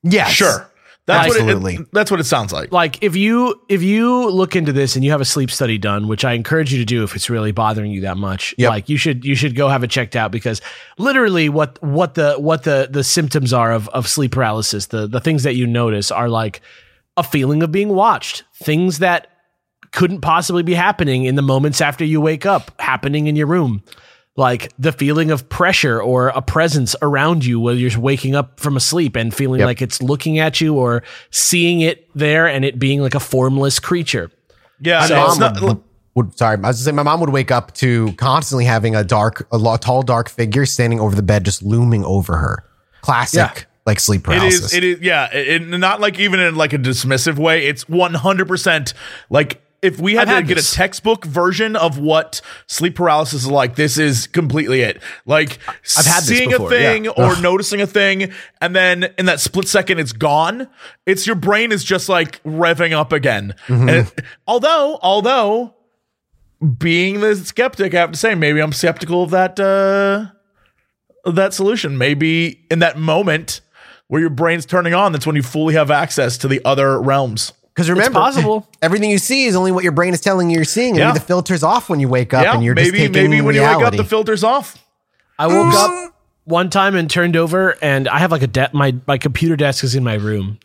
Yeah, 0.04 0.28
Sure. 0.28 0.72
That's 1.06 1.30
what 1.30 1.38
Absolutely. 1.40 1.76
it, 1.76 1.80
it- 1.82 1.88
that's 1.94 2.12
what 2.12 2.20
it 2.20 2.26
sounds 2.26 2.52
like. 2.52 2.72
like 2.74 3.02
if 3.02 3.16
you 3.16 3.62
if 3.70 3.82
you 3.82 4.30
look 4.30 4.56
into 4.58 4.74
this 4.74 4.96
and 4.98 5.06
you 5.06 5.12
have 5.12 5.22
a 5.22 5.26
sleep 5.26 5.50
study 5.50 5.78
done 5.78 6.10
which 6.10 6.26
i 6.26 6.34
encourage 6.34 6.74
you 6.74 6.80
to 6.80 6.84
do 6.86 7.02
if 7.06 7.16
it's 7.16 7.30
really 7.30 7.54
bothering 7.54 7.92
you 7.92 8.02
that 8.02 8.18
much 8.18 8.54
Yep. 8.58 8.70
like 8.70 8.90
you 8.90 8.98
should 8.98 9.24
you 9.24 9.34
should 9.34 9.56
go 9.56 9.70
have 9.70 9.86
it 9.86 9.90
checked 9.90 10.18
out 10.18 10.34
because 10.34 10.60
literally 10.98 11.48
what 11.48 11.82
what 11.82 12.16
the 12.16 12.34
what 12.34 12.64
the 12.64 12.90
the 12.92 13.06
symptoms 13.06 13.54
are 13.54 13.72
of 13.72 13.88
of 13.90 14.06
sleep 14.10 14.34
paralysis 14.34 14.88
the 14.88 15.08
the 15.08 15.22
things 15.22 15.44
that 15.44 15.56
you 15.56 15.66
notice 15.66 16.12
are 16.12 16.28
like 16.28 16.60
a 17.16 17.24
feeling 17.24 17.64
of 17.64 17.72
being 17.72 17.88
watched 17.88 18.44
things 18.56 19.00
that 19.00 19.28
couldn't 19.92 20.22
possibly 20.22 20.64
be 20.64 20.74
happening 20.74 21.26
in 21.26 21.36
the 21.36 21.42
moments 21.42 21.82
after 21.82 22.04
you 22.06 22.20
wake 22.22 22.46
up 22.46 22.72
happening 22.80 23.28
in 23.28 23.36
your 23.36 23.48
room 23.48 23.82
like 24.36 24.72
the 24.78 24.92
feeling 24.92 25.32
of 25.32 25.50
pressure 25.50 26.00
or 26.00 26.28
a 26.30 26.42
presence 26.44 26.96
around 27.02 27.44
you 27.44 27.60
while 27.60 27.74
you're 27.74 28.00
waking 28.00 28.36
up 28.36 28.60
from 28.60 28.78
a 28.78 28.80
sleep 28.80 29.16
and 29.16 29.34
feeling 29.34 29.60
Yep. 29.60 29.66
like 29.66 29.82
it's 29.82 30.00
looking 30.02 30.38
at 30.38 30.62
you 30.62 30.76
or 30.76 31.02
seeing 31.32 31.82
it 31.82 32.08
there 32.14 32.48
and 32.48 32.64
it 32.64 32.78
being 32.78 33.02
like 33.02 33.16
a 33.16 33.20
formless 33.20 33.80
creature. 33.80 34.30
Yeah, 34.80 35.00
My 35.00 35.08
no, 35.08 35.16
mom 35.16 35.30
it's 35.30 35.40
not, 35.40 35.62
would, 35.62 35.82
would- 36.14 36.38
sorry, 36.38 36.58
I 36.58 36.68
was 36.68 36.76
just 36.76 36.86
saying 36.86 36.96
my 36.96 37.02
mom 37.02 37.20
would 37.22 37.30
wake 37.32 37.50
up 37.50 37.74
to 37.76 38.14
constantly 38.14 38.66
having 38.66 38.96
a 38.96 39.04
dark, 39.04 39.48
a 39.52 39.78
tall, 39.82 40.04
dark 40.04 40.30
figure 40.30 40.68
standing 40.68 41.00
over 41.00 41.16
the 41.16 41.24
bed, 41.24 41.44
just 41.44 41.64
looming 41.64 42.06
over 42.06 42.38
her. 42.38 42.64
Classic, 43.02 43.38
Yeah. 43.40 43.64
like 43.88 44.00
sleep 44.00 44.24
paralysis. 44.26 44.66
is. 44.66 44.74
It 44.76 44.84
is. 44.84 45.00
Yeah. 45.02 45.34
It, 45.36 45.64
it- 45.64 45.80
not 45.80 46.00
like 46.00 46.20
even 46.20 46.40
in 46.40 46.54
like 46.54 46.74
a 46.74 46.78
dismissive 46.78 47.40
way. 47.40 47.66
It's 47.66 47.90
one 47.90 48.14
hundred 48.14 48.48
percent 48.48 48.94
like 49.32 49.62
if 49.82 50.00
we 50.00 50.14
had 50.16 50.22
I've 50.22 50.28
to 50.28 50.36
had 50.36 50.48
get 50.48 50.56
this. 50.56 50.72
a 50.74 50.76
textbook 50.76 51.26
version 51.26 51.76
of 51.76 52.00
what 52.00 52.42
sleep 52.68 52.96
paralysis 52.96 53.44
is 53.44 53.52
like, 53.52 53.76
this 53.76 53.98
is 53.98 54.28
completely 54.28 54.82
it. 54.82 55.02
Like 55.26 55.60
I've 55.98 56.06
had 56.06 56.24
seeing 56.24 56.50
before, 56.50 56.68
a 56.68 56.70
thing 56.70 57.06
yeah. 57.06 57.12
or 57.12 57.40
noticing 57.42 57.82
a 57.82 57.88
thing, 57.88 58.32
and 58.62 58.76
then 58.76 59.14
in 59.18 59.26
that 59.28 59.40
split 59.40 59.68
second, 59.68 60.00
it's 60.00 60.14
gone. 60.14 60.68
It's 61.06 61.28
your 61.28 61.36
brain 61.36 61.72
is 61.72 61.84
just 61.84 62.10
like 62.10 62.42
revving 62.44 62.94
up 62.94 63.14
again. 63.14 63.56
Mm-hmm. 63.68 63.90
And 63.90 64.08
it- 64.08 64.22
although, 64.48 65.00
although. 65.02 65.74
Being 66.80 67.20
the 67.20 67.36
skeptic, 67.36 67.94
I 67.94 68.00
have 68.00 68.12
to 68.14 68.18
say, 68.18 68.34
maybe 68.34 68.60
I'm 68.62 68.74
skeptical 68.74 69.22
of 69.22 69.30
that 69.30 69.60
uh, 69.60 70.26
of 71.24 71.36
that 71.36 71.54
solution. 71.54 72.00
Maybe 72.00 72.66
in 72.72 72.80
that 72.80 72.98
moment 72.98 73.62
where 74.08 74.22
your 74.22 74.32
brain's 74.32 74.66
turning 74.66 74.96
on, 74.96 75.12
that's 75.12 75.28
when 75.28 75.36
you 75.36 75.44
fully 75.44 75.76
have 75.76 75.92
access 75.92 76.36
to 76.40 76.48
the 76.48 76.60
other 76.66 77.00
realms. 77.00 77.54
Because 77.78 77.92
remember, 77.92 78.18
possible. 78.20 78.68
everything 78.82 79.12
you 79.12 79.20
see 79.20 79.46
is 79.46 79.56
only 79.56 79.72
what 79.72 79.84
your 79.84 79.92
brain 79.92 80.12
is 80.12 80.20
telling 80.20 80.50
you 80.50 80.56
you're 80.56 80.66
seeing. 80.66 80.94
And 80.96 80.98
Yeah. 80.98 81.12
the 81.12 81.20
filter's 81.20 81.62
off 81.62 81.90
when 81.90 82.00
you 82.00 82.10
wake 82.10 82.34
up, 82.34 82.44
yeah, 82.44 82.56
and 82.56 82.64
you're 82.64 82.74
maybe 82.74 82.86
just 82.86 82.98
taking 82.98 83.12
maybe 83.14 83.28
maybe 83.28 83.42
when 83.42 83.54
reality. 83.54 83.74
you 83.74 83.86
wake 83.86 83.94
up, 83.94 83.98
the 83.98 84.04
filter's 84.04 84.44
off. 84.44 84.84
I 85.38 85.46
woke 85.46 85.76
up 85.76 85.92
mm. 85.92 86.12
one 86.46 86.72
time 86.72 86.96
and 86.96 87.08
turned 87.08 87.36
over 87.36 87.78
and 87.84 88.08
I 88.08 88.18
have 88.18 88.32
like 88.32 88.42
a 88.42 88.48
de- 88.48 88.72
my 88.74 88.96
my 89.06 89.20
computer 89.20 89.56
desk 89.56 89.84
is 89.84 89.94
in 89.94 90.04
my 90.04 90.16
room. 90.16 90.58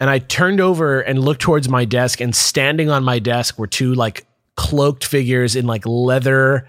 And 0.00 0.08
I 0.08 0.18
turned 0.18 0.62
over 0.62 1.02
and 1.02 1.18
looked 1.22 1.42
towards 1.42 1.68
my 1.68 1.84
desk 1.84 2.22
and 2.22 2.34
standing 2.34 2.88
on 2.88 3.04
my 3.04 3.18
desk 3.18 3.58
were 3.58 3.66
two 3.66 3.92
like 3.92 4.24
cloaked 4.56 5.04
figures 5.04 5.56
in 5.56 5.66
like 5.66 5.84
leather 5.84 6.66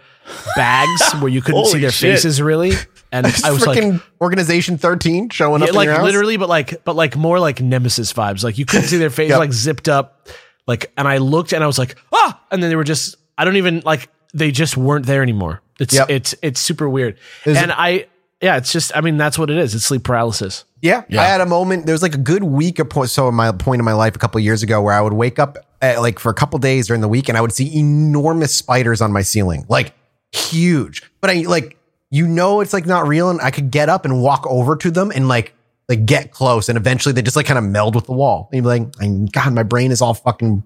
bags 0.57 1.13
where 1.21 1.29
you 1.29 1.41
couldn't 1.41 1.65
see 1.67 1.79
their 1.79 1.91
shit. 1.91 2.15
faces 2.15 2.41
really. 2.41 2.73
And 3.11 3.25
I 3.43 3.51
was 3.51 3.65
like 3.65 3.77
freaking 3.77 4.01
Organization 4.21 4.77
13 4.77 5.29
showing 5.29 5.61
Yeah, 5.61 5.69
up 5.69 5.75
like 5.75 6.01
literally, 6.01 6.37
but 6.37 6.49
like, 6.49 6.83
but 6.85 6.95
like 6.95 7.15
more 7.17 7.39
like 7.39 7.61
Nemesis 7.61 8.13
vibes. 8.13 8.43
Like 8.43 8.57
you 8.57 8.65
couldn't 8.65 8.87
see 8.87 8.97
their 8.97 9.09
face, 9.21 9.29
Yep. 9.29 9.39
like 9.39 9.51
zipped 9.53 9.89
up. 9.89 10.27
Like, 10.67 10.91
and 10.97 11.07
I 11.07 11.17
looked 11.17 11.53
and 11.53 11.63
I 11.63 11.67
was 11.67 11.77
like, 11.77 11.95
ah, 12.13 12.39
and 12.51 12.61
then 12.63 12.69
they 12.69 12.75
were 12.75 12.83
just, 12.83 13.15
I 13.37 13.43
don't 13.45 13.57
even 13.57 13.81
like, 13.85 14.09
they 14.33 14.51
just 14.51 14.77
weren't 14.77 15.05
there 15.05 15.21
anymore. 15.21 15.61
It's, 15.79 15.93
Yep. 15.93 16.09
it's, 16.09 16.35
it's 16.41 16.59
super 16.59 16.87
weird. 16.87 17.17
Is 17.45 17.57
and 17.57 17.71
I, 17.71 18.07
yeah, 18.41 18.57
it's 18.57 18.71
just, 18.71 18.95
I 18.95 19.01
mean, 19.01 19.17
that's 19.17 19.37
what 19.37 19.49
it 19.49 19.57
is. 19.57 19.75
It's 19.75 19.83
sleep 19.83 20.03
paralysis. 20.03 20.63
Yeah, 20.81 21.03
I 21.11 21.15
had 21.25 21.41
a 21.41 21.45
moment. 21.45 21.85
There 21.85 21.93
was 21.93 22.01
like 22.01 22.15
a 22.15 22.19
good 22.19 22.43
week 22.43 22.79
or 22.79 22.85
po- 22.85 23.05
so 23.05 23.27
in 23.27 23.35
my 23.35 23.51
point 23.51 23.79
in 23.79 23.85
my 23.85 23.93
life 23.93 24.15
a 24.15 24.19
couple 24.19 24.39
of 24.39 24.43
years 24.45 24.63
ago 24.63 24.81
where 24.81 24.93
I 24.95 25.01
would 25.01 25.13
wake 25.13 25.37
up 25.37 25.57
at, 25.79 26.01
like 26.01 26.17
for 26.17 26.29
a 26.31 26.33
couple 26.33 26.57
days 26.57 26.87
during 26.87 27.01
the 27.01 27.07
week 27.07 27.29
and 27.29 27.37
I 27.37 27.41
would 27.41 27.51
see 27.51 27.77
enormous 27.77 28.55
spiders 28.55 28.99
on 29.01 29.11
my 29.11 29.21
ceiling, 29.21 29.65
like 29.69 29.93
huge. 30.31 31.03
But 31.21 31.29
I 31.29 31.33
like 31.41 31.77
you 32.11 32.27
know 32.27 32.59
it's 32.61 32.73
like 32.73 32.85
not 32.85 33.07
real, 33.07 33.29
and 33.31 33.41
I 33.41 33.49
could 33.49 33.71
get 33.71 33.89
up 33.89 34.05
and 34.05 34.21
walk 34.21 34.45
over 34.47 34.75
to 34.75 34.91
them 34.91 35.11
and 35.15 35.27
like 35.27 35.53
like 35.89 36.05
get 36.05 36.31
close, 36.31 36.69
and 36.69 36.77
eventually 36.77 37.13
they 37.13 37.21
just 37.23 37.35
like 37.35 37.47
kind 37.47 37.57
of 37.57 37.63
meld 37.63 37.95
with 37.95 38.05
the 38.05 38.13
wall. 38.13 38.47
And 38.51 38.57
you'd 38.57 38.61
be 38.63 38.67
like, 38.67 38.93
"I- 39.01 39.27
God, 39.31 39.53
my 39.53 39.63
brain 39.63 39.91
is 39.91 40.01
all 40.01 40.13
fucking 40.13 40.63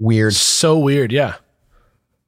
weird. 0.00 0.34
So 0.34 0.78
weird. 0.78 1.12
Yeah. 1.12 1.36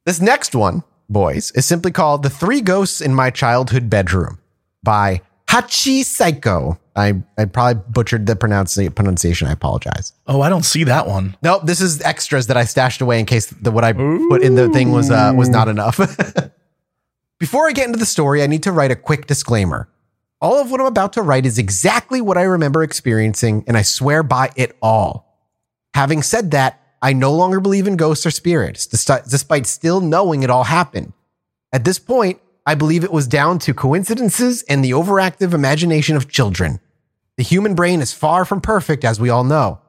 This 0.05 0.21
next 0.21 0.55
one, 0.55 0.83
boys, 1.09 1.51
is 1.55 1.65
simply 1.65 1.91
called 1.91 2.23
The 2.23 2.29
Three 2.29 2.61
Ghosts 2.61 3.01
in 3.01 3.13
My 3.13 3.31
Childhood 3.31 3.89
Bedroom 3.89 4.39
by 4.83 5.21
Hachi 5.49 6.03
Psycho. 6.05 6.79
I, 6.95 7.21
I 7.37 7.45
probably 7.45 7.81
butchered 7.89 8.25
the 8.25 8.35
pronunciation. 8.35 9.47
I 9.47 9.51
apologize. 9.51 10.13
Oh, 10.27 10.41
I 10.41 10.49
don't 10.49 10.63
see 10.63 10.83
that 10.85 11.07
one. 11.07 11.35
Nope, 11.41 11.63
this 11.65 11.81
is 11.81 12.01
extras 12.01 12.47
that 12.47 12.55
I 12.55 12.63
stashed 12.65 13.01
away 13.01 13.19
in 13.19 13.25
case 13.25 13.47
the, 13.47 13.71
what 13.71 13.83
I 13.83 13.91
put 13.93 14.41
in 14.41 14.55
the 14.55 14.69
thing 14.69 14.91
was 14.91 15.11
uh, 15.11 15.33
was 15.35 15.49
not 15.49 15.67
enough. 15.67 15.99
Before 17.37 17.67
I 17.67 17.73
get 17.73 17.87
into 17.87 17.99
the 17.99 18.05
story, 18.05 18.41
I 18.41 18.47
need 18.47 18.63
to 18.63 18.71
write 18.71 18.91
a 18.91 18.95
quick 18.95 19.27
disclaimer. 19.27 19.89
All 20.39 20.61
of 20.61 20.71
what 20.71 20.79
I'm 20.79 20.87
about 20.87 21.11
to 21.13 21.21
write 21.21 21.45
is 21.45 21.57
exactly 21.57 22.21
what 22.21 22.37
I 22.37 22.43
remember 22.43 22.81
experiencing, 22.81 23.65
and 23.67 23.75
I 23.75 23.81
swear 23.81 24.23
by 24.23 24.51
it 24.55 24.77
all. 24.81 25.37
Having 25.95 26.21
said 26.21 26.51
that, 26.51 26.81
I 27.01 27.11
no 27.11 27.33
longer 27.33 27.59
believe 27.59 27.87
in 27.87 27.97
ghosts 27.97 28.25
or 28.25 28.31
spirits, 28.31 28.87
despite 28.87 29.67
still 29.67 29.99
knowing 29.99 30.43
it 30.43 30.49
all 30.49 30.63
happened. 30.63 31.11
At 31.73 31.83
this 31.83 31.99
point, 31.99 32.39
I 32.65 32.73
believe 32.73 33.03
it 33.03 33.11
was 33.11 33.27
down 33.27 33.59
to 33.59 33.73
coincidences 33.73 34.63
and 34.63 34.83
the 34.83 34.91
overactive 34.91 35.53
imagination 35.53 36.15
of 36.15 36.29
children. 36.29 36.79
The 37.35 37.43
human 37.43 37.75
brain 37.75 37.99
is 37.99 38.13
far 38.13 38.45
from 38.45 38.61
perfect, 38.61 39.03
as 39.03 39.19
we 39.19 39.29
all 39.29 39.43
know. 39.43 39.81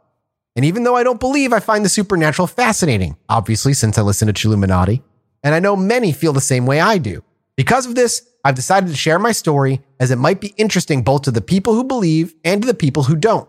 And 0.57 0.65
even 0.65 0.83
though 0.83 0.97
I 0.97 1.05
don't 1.05 1.21
believe, 1.21 1.53
I 1.53 1.61
find 1.61 1.85
the 1.85 1.89
supernatural 1.89 2.49
fascinating, 2.49 3.17
obviously, 3.29 3.73
since 3.73 3.99
I 3.99 4.03
listen 4.03 4.27
to 4.27 4.35
Chilluminati. 4.35 5.03
And 5.45 5.55
I 5.55 5.61
know 5.61 5.77
many 5.77 6.13
feel 6.13 6.33
the 6.33 6.41
same 6.41 6.67
way 6.67 6.81
I 6.81 6.99
do. 6.99 7.23
Because 7.57 7.87
of 7.87 7.95
this, 7.95 8.27
I've 8.45 8.55
decided 8.55 8.91
to 8.91 8.97
share 8.97 9.19
my 9.19 9.33
story 9.33 9.81
as 9.99 10.11
it 10.11 10.17
might 10.17 10.41
be 10.41 10.55
interesting 10.57 11.03
both 11.03 11.23
to 11.23 11.31
the 11.31 11.41
people 11.41 11.75
who 11.75 11.85
believe 11.85 12.35
and 12.45 12.63
to 12.63 12.67
the 12.67 12.75
people 12.75 13.05
who 13.05 13.17
don't. 13.17 13.49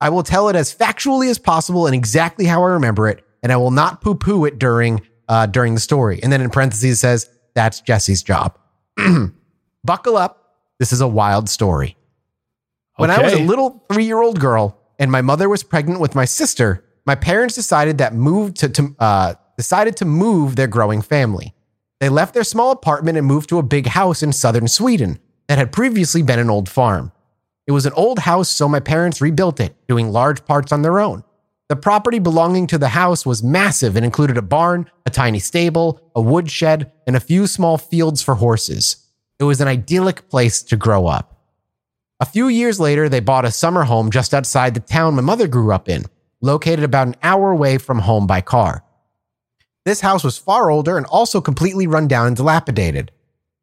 I 0.00 0.08
will 0.08 0.22
tell 0.22 0.48
it 0.48 0.56
as 0.56 0.74
factually 0.74 1.30
as 1.30 1.38
possible 1.38 1.86
and 1.86 1.94
exactly 1.94 2.46
how 2.46 2.62
I 2.64 2.70
remember 2.70 3.08
it, 3.08 3.24
and 3.42 3.52
I 3.52 3.56
will 3.56 3.70
not 3.70 4.00
poo 4.00 4.14
poo 4.14 4.44
it 4.46 4.58
during, 4.58 5.02
uh, 5.28 5.46
during 5.46 5.74
the 5.74 5.80
story. 5.80 6.20
And 6.22 6.32
then 6.32 6.40
in 6.40 6.50
parentheses 6.50 6.98
it 6.98 7.00
says, 7.00 7.30
that's 7.54 7.80
Jesse's 7.80 8.22
job. 8.22 8.58
Buckle 9.84 10.16
up. 10.16 10.38
This 10.78 10.92
is 10.92 11.00
a 11.00 11.06
wild 11.06 11.48
story. 11.48 11.96
When 12.96 13.10
I 13.10 13.22
was 13.22 13.32
a 13.32 13.42
little 13.42 13.84
three 13.92 14.04
year 14.04 14.20
old 14.20 14.40
girl 14.40 14.78
and 14.98 15.10
my 15.10 15.22
mother 15.22 15.48
was 15.48 15.62
pregnant 15.62 16.00
with 16.00 16.14
my 16.14 16.24
sister, 16.24 16.84
my 17.06 17.14
parents 17.14 17.54
decided 17.54 17.98
that 17.98 18.14
moved 18.14 18.56
to, 18.58 18.68
to 18.68 18.94
uh, 18.98 19.34
decided 19.56 19.96
to 19.98 20.04
move 20.04 20.56
their 20.56 20.66
growing 20.66 21.02
family. 21.02 21.51
They 22.02 22.08
left 22.08 22.34
their 22.34 22.42
small 22.42 22.72
apartment 22.72 23.16
and 23.16 23.24
moved 23.24 23.48
to 23.50 23.58
a 23.58 23.62
big 23.62 23.86
house 23.86 24.24
in 24.24 24.32
southern 24.32 24.66
Sweden 24.66 25.20
that 25.46 25.56
had 25.56 25.70
previously 25.70 26.20
been 26.20 26.40
an 26.40 26.50
old 26.50 26.68
farm. 26.68 27.12
It 27.68 27.70
was 27.70 27.86
an 27.86 27.92
old 27.92 28.18
house, 28.18 28.48
so 28.48 28.68
my 28.68 28.80
parents 28.80 29.20
rebuilt 29.20 29.60
it, 29.60 29.76
doing 29.86 30.10
large 30.10 30.44
parts 30.44 30.72
on 30.72 30.82
their 30.82 30.98
own. 30.98 31.22
The 31.68 31.76
property 31.76 32.18
belonging 32.18 32.66
to 32.66 32.76
the 32.76 32.88
house 32.88 33.24
was 33.24 33.44
massive 33.44 33.94
and 33.94 34.04
included 34.04 34.36
a 34.36 34.42
barn, 34.42 34.90
a 35.06 35.10
tiny 35.10 35.38
stable, 35.38 36.00
a 36.16 36.20
woodshed, 36.20 36.90
and 37.06 37.14
a 37.14 37.20
few 37.20 37.46
small 37.46 37.78
fields 37.78 38.20
for 38.20 38.34
horses. 38.34 38.96
It 39.38 39.44
was 39.44 39.60
an 39.60 39.68
idyllic 39.68 40.28
place 40.28 40.60
to 40.64 40.76
grow 40.76 41.06
up. 41.06 41.38
A 42.18 42.26
few 42.26 42.48
years 42.48 42.80
later, 42.80 43.08
they 43.08 43.20
bought 43.20 43.44
a 43.44 43.52
summer 43.52 43.84
home 43.84 44.10
just 44.10 44.34
outside 44.34 44.74
the 44.74 44.80
town 44.80 45.14
my 45.14 45.22
mother 45.22 45.46
grew 45.46 45.72
up 45.72 45.88
in, 45.88 46.06
located 46.40 46.82
about 46.82 47.06
an 47.06 47.16
hour 47.22 47.52
away 47.52 47.78
from 47.78 48.00
home 48.00 48.26
by 48.26 48.40
car. 48.40 48.82
This 49.84 50.00
house 50.00 50.22
was 50.22 50.38
far 50.38 50.70
older 50.70 50.96
and 50.96 51.06
also 51.06 51.40
completely 51.40 51.86
run 51.86 52.06
down 52.06 52.28
and 52.28 52.36
dilapidated. 52.36 53.10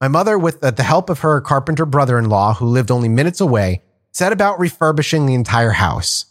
My 0.01 0.09
mother, 0.09 0.37
with 0.37 0.59
the 0.61 0.83
help 0.83 1.09
of 1.09 1.19
her 1.19 1.39
carpenter 1.41 1.85
brother 1.85 2.17
in 2.17 2.29
law, 2.29 2.53
who 2.53 2.65
lived 2.65 2.91
only 2.91 3.09
minutes 3.09 3.39
away, 3.39 3.81
set 4.11 4.33
about 4.33 4.59
refurbishing 4.59 5.25
the 5.25 5.33
entire 5.33 5.71
house. 5.71 6.25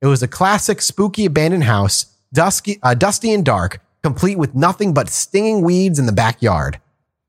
It 0.00 0.06
was 0.06 0.22
a 0.22 0.28
classic 0.28 0.80
spooky 0.80 1.24
abandoned 1.24 1.64
house, 1.64 2.06
dusky, 2.32 2.78
uh, 2.82 2.94
dusty 2.94 3.32
and 3.32 3.44
dark, 3.44 3.80
complete 4.02 4.38
with 4.38 4.54
nothing 4.54 4.94
but 4.94 5.08
stinging 5.08 5.62
weeds 5.62 5.98
in 5.98 6.06
the 6.06 6.12
backyard. 6.12 6.80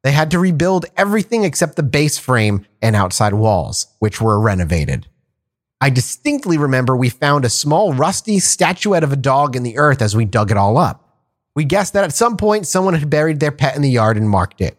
They 0.03 0.11
had 0.11 0.32
to 0.32 0.39
rebuild 0.39 0.86
everything 0.97 1.43
except 1.43 1.76
the 1.76 1.84
base 1.84 2.18
frame 2.18 2.66
and 2.82 2.95
outside 2.95 3.34
walls, 3.34 3.88
which 3.99 4.20
were 4.20 4.39
renovated. 4.39 5.07
I 5.80 5.89
distinctly 5.89 6.57
remember 6.57 6.95
we 6.95 7.09
found 7.09 7.45
a 7.45 7.49
small 7.49 7.93
rusty 7.93 8.39
statuette 8.39 9.03
of 9.03 9.11
a 9.11 9.18
dog 9.18 9.55
in 9.55 9.64
the 9.64 9.78
earth 9.78 10.01
as 10.01 10.16
we 10.16 10.26
dug 10.26 10.51
it 10.51 10.57
all 10.57 10.78
up. 10.78 11.03
We 11.56 11.66
guessed 11.66 11.93
that 11.93 12.04
at 12.04 12.14
some 12.14 12.38
point 12.38 12.68
someone 12.68 12.93
had 12.95 13.10
buried 13.10 13.39
their 13.39 13.51
pet 13.51 13.76
in 13.76 13.82
the 13.82 13.89
yard 13.89 14.18
and 14.18 14.30
marked 14.30 14.62
it. 14.62 14.78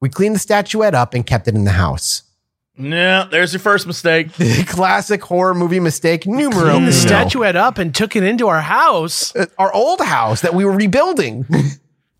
We 0.00 0.08
cleaned 0.08 0.34
the 0.34 0.40
statuette 0.40 0.94
up 0.94 1.14
and 1.14 1.26
kept 1.26 1.48
it 1.48 1.54
in 1.54 1.64
the 1.64 1.72
house. 1.72 2.22
Yeah, 2.80 3.26
there's 3.30 3.52
your 3.52 3.60
first 3.60 3.86
mistake. 3.88 4.32
The 4.34 4.64
classic 4.68 5.22
horror 5.22 5.54
movie 5.54 5.80
mistake 5.80 6.26
numero 6.26 6.70
Cleaned 6.74 6.86
the 6.86 6.92
statuette 6.92 7.56
up 7.56 7.78
and 7.78 7.92
took 7.94 8.14
it 8.14 8.22
into 8.22 8.46
our 8.46 8.60
house. 8.60 9.34
Uh, 9.34 9.46
Our 9.58 9.72
old 9.72 10.00
house 10.00 10.42
that 10.42 10.54
we 10.54 10.64
were 10.64 10.72
rebuilding. 10.72 11.46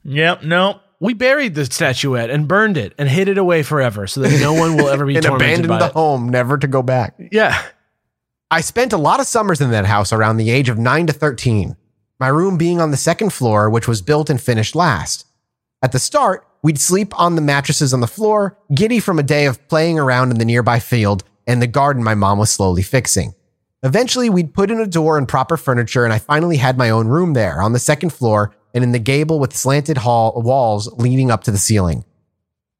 Yep, 0.05 0.45
no. 0.45 0.81
We 1.01 1.13
buried 1.13 1.55
the 1.55 1.67
statuette 1.67 2.31
and 2.31 2.49
burned 2.49 2.79
it 2.79 2.95
and 2.97 3.11
hid 3.11 3.29
it 3.29 3.37
away 3.37 3.63
forever 3.63 4.07
so 4.07 4.23
that 4.23 4.41
no 4.41 4.55
one 4.55 4.75
will 4.77 4.89
ever 4.89 5.05
be 5.05 5.17
and 5.17 5.25
tormented 5.25 5.67
abandoned 5.67 5.69
by 5.69 5.79
the 5.81 5.87
it. 5.87 5.93
home, 5.93 6.31
never 6.31 6.57
to 6.57 6.67
go 6.67 6.83
back. 6.83 7.15
Yeah. 7.31 7.61
I 8.51 8.63
spent 8.63 8.95
a 8.95 8.97
lot 8.97 9.21
of 9.21 9.27
summers 9.27 9.61
in 9.61 9.71
that 9.73 9.85
house 9.85 10.11
around 10.13 10.39
the 10.39 10.49
age 10.51 10.71
of 10.71 10.79
9 10.79 11.09
to 11.09 11.13
13, 11.13 11.77
my 12.21 12.29
room 12.29 12.57
being 12.57 12.81
on 12.81 12.91
the 12.91 12.97
second 12.97 13.33
floor, 13.33 13.71
which 13.71 13.89
was 13.89 14.03
built 14.03 14.31
and 14.31 14.41
finished 14.41 14.75
last. 14.75 15.27
At 15.83 15.93
the 15.93 15.99
start, 15.99 16.47
we'd 16.63 16.81
sleep 16.81 17.19
on 17.19 17.37
the 17.37 17.43
mattresses 17.43 17.95
on 17.95 18.01
the 18.01 18.07
floor, 18.07 18.59
giddy 18.75 19.01
from 19.01 19.19
a 19.19 19.23
day 19.23 19.47
of 19.47 19.67
playing 19.69 19.99
around 19.99 20.31
in 20.31 20.39
the 20.39 20.45
nearby 20.45 20.81
field 20.81 21.25
and 21.49 21.63
the 21.63 21.67
garden 21.67 22.05
my 22.05 22.15
mom 22.15 22.39
was 22.39 22.51
slowly 22.51 22.83
fixing. 22.83 23.35
Eventually, 23.83 24.29
we'd 24.29 24.53
put 24.55 24.71
in 24.71 24.81
a 24.81 24.87
door 24.87 25.17
and 25.17 25.27
proper 25.27 25.57
furniture, 25.57 26.05
and 26.05 26.13
I 26.13 26.19
finally 26.19 26.59
had 26.59 26.77
my 26.77 26.91
own 26.91 27.09
room 27.09 27.33
there 27.33 27.63
on 27.63 27.73
the 27.73 27.79
second 27.79 28.11
floor 28.11 28.55
and 28.75 28.85
in 28.85 28.93
the 28.93 28.99
gable 28.99 29.41
with 29.41 29.57
slanted 29.57 29.99
hall 29.99 30.41
walls 30.43 30.93
leading 30.99 31.31
up 31.31 31.45
to 31.45 31.51
the 31.51 31.59
ceiling. 31.59 32.05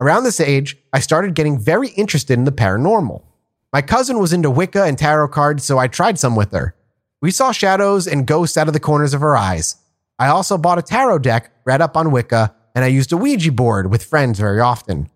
Around 0.01 0.25
this 0.25 0.39
age, 0.39 0.77
I 0.93 1.01
started 1.01 1.35
getting 1.35 1.59
very 1.59 1.89
interested 1.91 2.39
in 2.39 2.45
the 2.45 2.53
paranormal. 2.53 3.23
My 3.73 3.81
cousin 3.81 4.19
was 4.19 4.33
into 4.33 4.51
Wicca 4.51 4.85
and 4.85 4.99
tarot 4.99 5.29
cards, 5.29 5.65
so 5.65 5.79
I 5.79 5.89
tried 5.89 6.19
some 6.19 6.37
with 6.37 6.53
her. 6.53 6.75
We 7.21 7.31
saw 7.31 7.53
shadows 7.53 8.07
and 8.07 8.27
ghosts 8.27 8.57
out 8.57 8.69
of 8.69 8.75
the 8.75 8.81
corners 8.81 9.15
of 9.15 9.21
her 9.21 9.37
eyes. 9.37 9.77
I 10.19 10.29
also 10.29 10.57
bought 10.57 10.79
a 10.79 10.83
tarot 10.83 11.19
deck, 11.21 11.51
read 11.65 11.81
up 11.81 11.97
on 11.97 12.11
Wicca, 12.13 12.55
and 12.75 12.85
I 12.85 12.89
used 12.89 13.13
a 13.13 13.17
Ouija 13.17 13.51
board 13.53 13.91
with 13.91 14.05
friends 14.05 14.39
very 14.39 14.61
often. 14.61 15.09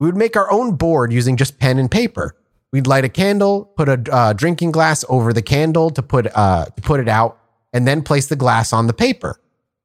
We 0.00 0.06
would 0.06 0.16
make 0.16 0.36
our 0.36 0.50
own 0.50 0.76
board 0.76 1.12
using 1.12 1.36
just 1.36 1.58
pen 1.58 1.78
and 1.78 1.90
paper. 1.90 2.36
We'd 2.72 2.86
light 2.86 3.04
a 3.04 3.08
candle, 3.08 3.64
put 3.64 3.88
a 3.88 4.02
uh, 4.12 4.32
drinking 4.32 4.72
glass 4.72 5.04
over 5.08 5.32
the 5.32 5.42
candle 5.42 5.90
to 5.90 6.02
put 6.02 6.26
uh, 6.34 6.66
to 6.66 6.82
put 6.82 7.00
it 7.00 7.08
out, 7.08 7.38
and 7.72 7.86
then 7.86 8.02
place 8.02 8.26
the 8.26 8.36
glass 8.36 8.72
on 8.72 8.86
the 8.86 8.92
paper. 8.92 9.40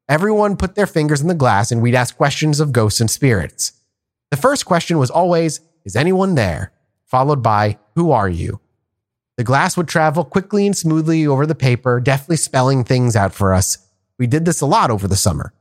Everyone 0.10 0.58
put 0.58 0.76
their 0.76 0.88
fingers 0.88 1.22
in 1.22 1.28
the 1.28 1.36
glass, 1.36 1.72
and 1.72 1.82
we'd 1.82 1.96
ask 1.96 2.18
questions 2.18 2.60
of 2.60 2.74
ghosts 2.74 3.00
and 3.00 3.10
spirits. 3.10 3.74
The 4.32 4.38
first 4.38 4.66
question 4.66 4.98
was 4.98 5.12
always, 5.12 5.62
Is 5.86 5.96
anyone 5.96 6.36
there? 6.36 6.74
followed 7.06 7.44
by, 7.44 7.78
Who 7.96 8.12
are 8.12 8.30
you? 8.30 8.60
The 9.42 9.46
glass 9.46 9.76
would 9.76 9.88
travel 9.88 10.24
quickly 10.24 10.68
and 10.68 10.78
smoothly 10.78 11.26
over 11.26 11.48
the 11.48 11.56
paper, 11.56 12.00
deftly 12.00 12.36
spelling 12.36 12.84
things 12.84 13.16
out 13.16 13.34
for 13.34 13.56
us. 13.56 13.80
We 14.20 14.28
did 14.28 14.46
this 14.46 14.62
a 14.62 14.68
lot 14.68 14.92
over 14.92 15.08
the 15.08 15.16
summer. 15.16 15.52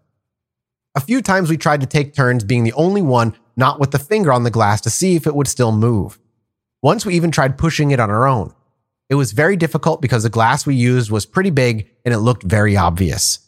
A 0.95 1.01
few 1.01 1.22
times 1.22 1.49
we 1.49 1.57
tried 1.57 1.81
to 1.81 1.87
take 1.87 2.12
turns 2.12 2.45
being 2.45 2.62
the 2.62 2.74
only 2.74 3.01
one 3.01 3.35
not 3.57 3.81
with 3.81 3.93
the 3.93 3.99
finger 3.99 4.35
on 4.35 4.43
the 4.43 4.51
glass 4.51 4.83
to 4.83 4.91
see 4.91 5.16
if 5.16 5.26
it 5.26 5.35
would 5.35 5.49
still 5.49 5.72
move. 5.72 6.18
Once 6.83 7.07
we 7.07 7.14
even 7.14 7.31
tried 7.31 7.57
pushing 7.57 7.91
it 7.91 7.99
on 7.99 8.11
our 8.11 8.26
own. 8.26 8.53
It 9.09 9.14
was 9.14 9.33
very 9.33 9.57
difficult 9.57 10.03
because 10.03 10.24
the 10.24 10.28
glass 10.28 10.66
we 10.66 10.74
used 10.74 11.11
was 11.11 11.24
pretty 11.24 11.49
big 11.49 11.89
and 12.05 12.12
it 12.12 12.18
looked 12.18 12.43
very 12.43 12.76
obvious. 12.76 13.39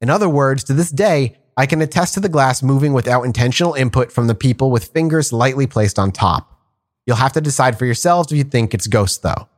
In 0.00 0.10
other 0.10 0.28
words, 0.28 0.64
to 0.64 0.72
this 0.72 0.90
day, 0.90 1.36
I 1.56 1.66
can 1.66 1.80
attest 1.80 2.14
to 2.14 2.20
the 2.20 2.28
glass 2.28 2.60
moving 2.60 2.92
without 2.92 3.22
intentional 3.22 3.74
input 3.74 4.10
from 4.10 4.26
the 4.26 4.34
people 4.34 4.72
with 4.72 4.88
fingers 4.88 5.32
lightly 5.32 5.68
placed 5.68 5.96
on 5.96 6.10
top. 6.10 6.60
You'll 7.06 7.18
have 7.18 7.34
to 7.34 7.40
decide 7.40 7.78
for 7.78 7.86
yourselves 7.86 8.32
if 8.32 8.38
you 8.38 8.42
think 8.42 8.74
it's 8.74 8.88
ghosts, 8.88 9.18
though. 9.18 9.48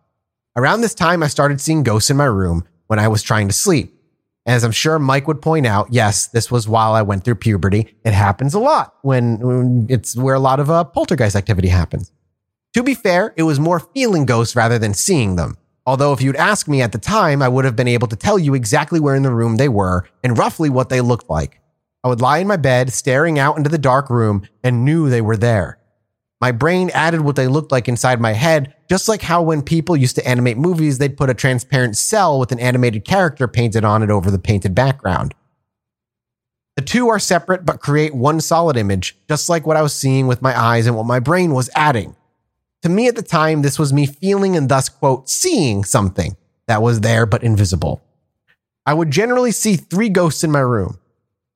Around 0.59 0.81
this 0.81 0.93
time, 0.93 1.23
I 1.23 1.29
started 1.29 1.61
seeing 1.61 1.85
ghosts 1.85 2.11
in 2.11 2.17
my 2.17 2.25
room 2.25 2.67
when 2.89 2.99
I 2.99 3.07
was 3.07 3.23
trying 3.23 3.47
to 3.47 3.55
sleep. 3.55 3.95
As 4.45 4.65
I'm 4.65 4.73
sure 4.73 4.99
Mike 4.99 5.29
would 5.29 5.41
point 5.41 5.69
out, 5.69 5.87
yes, 5.93 6.27
this 6.27 6.51
was 6.51 6.67
while 6.67 6.95
I 6.95 7.03
went 7.03 7.23
through 7.23 7.37
puberty. 7.37 7.95
It 8.05 8.13
happens 8.13 8.55
a 8.55 8.59
lot 8.59 8.97
when, 9.03 9.39
when 9.39 9.87
it's 9.89 10.17
where 10.17 10.35
a 10.35 10.41
lot 10.41 10.59
of 10.59 10.69
uh, 10.69 10.83
poltergeist 10.83 11.37
activity 11.37 11.69
happens. 11.69 12.11
To 12.75 12.83
be 12.83 12.95
fair, 12.95 13.35
it 13.37 13.45
was 13.45 13.61
more 13.61 13.79
feeling 13.79 14.27
ghosts 14.27 14.57
rather 14.57 14.81
than 14.81 14.95
seeing 14.95 15.37
them. 15.37 15.57
Although, 15.87 16.13
if 16.13 16.21
you'd 16.21 16.35
asked 16.35 16.67
me 16.67 16.83
at 16.83 16.91
the 16.91 16.99
time, 16.99 17.41
I 17.41 17.47
would 17.47 17.65
have 17.65 17.77
been 17.77 17.87
able 17.87 18.09
to 18.09 18.17
tell 18.17 18.37
you 18.37 18.55
exactly 18.55 18.99
where 18.99 19.15
in 19.15 19.23
the 19.23 19.31
room 19.31 19.59
they 19.59 19.69
were 19.69 20.09
and 20.25 20.37
roughly 20.37 20.71
what 20.71 20.89
they 20.89 21.01
looked 21.01 21.31
like. 21.31 21.61
I 22.03 22.09
would 22.09 22.21
lie 22.21 22.39
in 22.39 22.49
my 22.49 22.57
bed, 22.57 22.93
staring 22.93 23.39
out 23.39 23.59
into 23.59 23.71
the 23.71 23.79
dark 23.79 24.11
room, 24.11 24.43
and 24.65 24.85
knew 24.85 25.09
they 25.09 25.21
were 25.21 25.37
there. 25.37 25.78
My 26.41 26.53
brain 26.53 26.91
added 26.95 27.23
what 27.23 27.35
they 27.37 27.49
looked 27.49 27.73
like 27.73 27.89
inside 27.89 28.21
my 28.21 28.33
head, 28.33 28.75
just 28.89 29.09
like 29.09 29.23
how 29.23 29.43
when 29.43 29.61
people 29.63 29.97
used 29.97 30.15
to 30.17 30.29
animate 30.29 30.57
movies, 30.57 30.99
they'd 30.99 31.17
put 31.17 31.31
a 31.31 31.35
transparent 31.35 31.97
cell 31.97 32.39
with 32.39 32.53
an 32.53 32.61
animated 32.61 33.05
character 33.05 33.49
painted 33.49 33.85
on 33.85 34.03
it 34.03 34.11
over 34.11 34.31
the 34.31 34.39
painted 34.39 34.75
background. 34.75 35.35
The 36.77 36.83
two 36.83 37.09
are 37.09 37.19
separate 37.19 37.67
but 37.67 37.81
create 37.81 38.15
one 38.15 38.41
solid 38.41 38.77
image, 38.77 39.17
just 39.29 39.49
like 39.49 39.67
what 39.67 39.77
I 39.77 39.83
was 39.83 39.93
seeing 39.93 40.29
with 40.29 40.41
my 40.41 40.57
eyes 40.57 40.87
and 40.87 40.97
what 40.97 41.07
my 41.07 41.19
brain 41.19 41.53
was 41.53 41.71
adding. 41.75 42.15
To 42.83 42.89
me 42.89 43.09
at 43.09 43.17
the 43.17 43.23
time, 43.23 43.63
this 43.63 43.81
was 43.81 43.93
me 43.93 44.07
feeling 44.07 44.57
and 44.57 44.69
thus, 44.69 44.89
quote, 44.89 45.29
seeing 45.29 45.83
something 45.83 46.37
that 46.69 46.81
was 46.81 47.01
there 47.01 47.27
but 47.27 47.43
invisible. 47.43 48.01
I 48.87 48.95
would 48.95 49.11
generally 49.11 49.51
see 49.51 49.75
three 49.75 50.09
ghosts 50.09 50.45
in 50.45 50.53
my 50.53 50.61
room. 50.61 50.99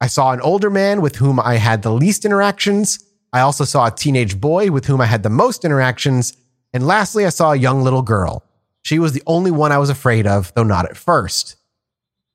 I 0.01 0.09
saw 0.09 0.33
an 0.33 0.41
older 0.41 0.71
man 0.71 1.01
with 1.01 1.17
whom 1.17 1.39
I 1.39 1.55
had 1.55 1.83
the 1.83 1.93
least 1.93 2.25
interactions. 2.25 3.05
I 3.33 3.41
also 3.41 3.65
saw 3.65 3.87
a 3.87 3.91
teenage 3.91 4.41
boy 4.41 4.71
with 4.71 4.87
whom 4.87 5.01
I 5.01 5.07
had 5.07 5.23
the 5.23 5.31
most 5.31 5.65
interactions. 5.65 6.37
And 6.73 6.87
lastly, 6.87 7.25
I 7.25 7.31
saw 7.31 7.53
a 7.53 7.57
young 7.57 7.83
little 7.83 8.03
girl. 8.03 8.45
She 8.83 8.99
was 8.99 9.13
the 9.13 9.23
only 9.27 9.51
one 9.51 9.73
I 9.73 9.79
was 9.79 9.91
afraid 9.91 10.27
of, 10.27 10.53
though 10.55 10.65
not 10.65 10.85
at 10.85 10.97
first. 10.97 11.57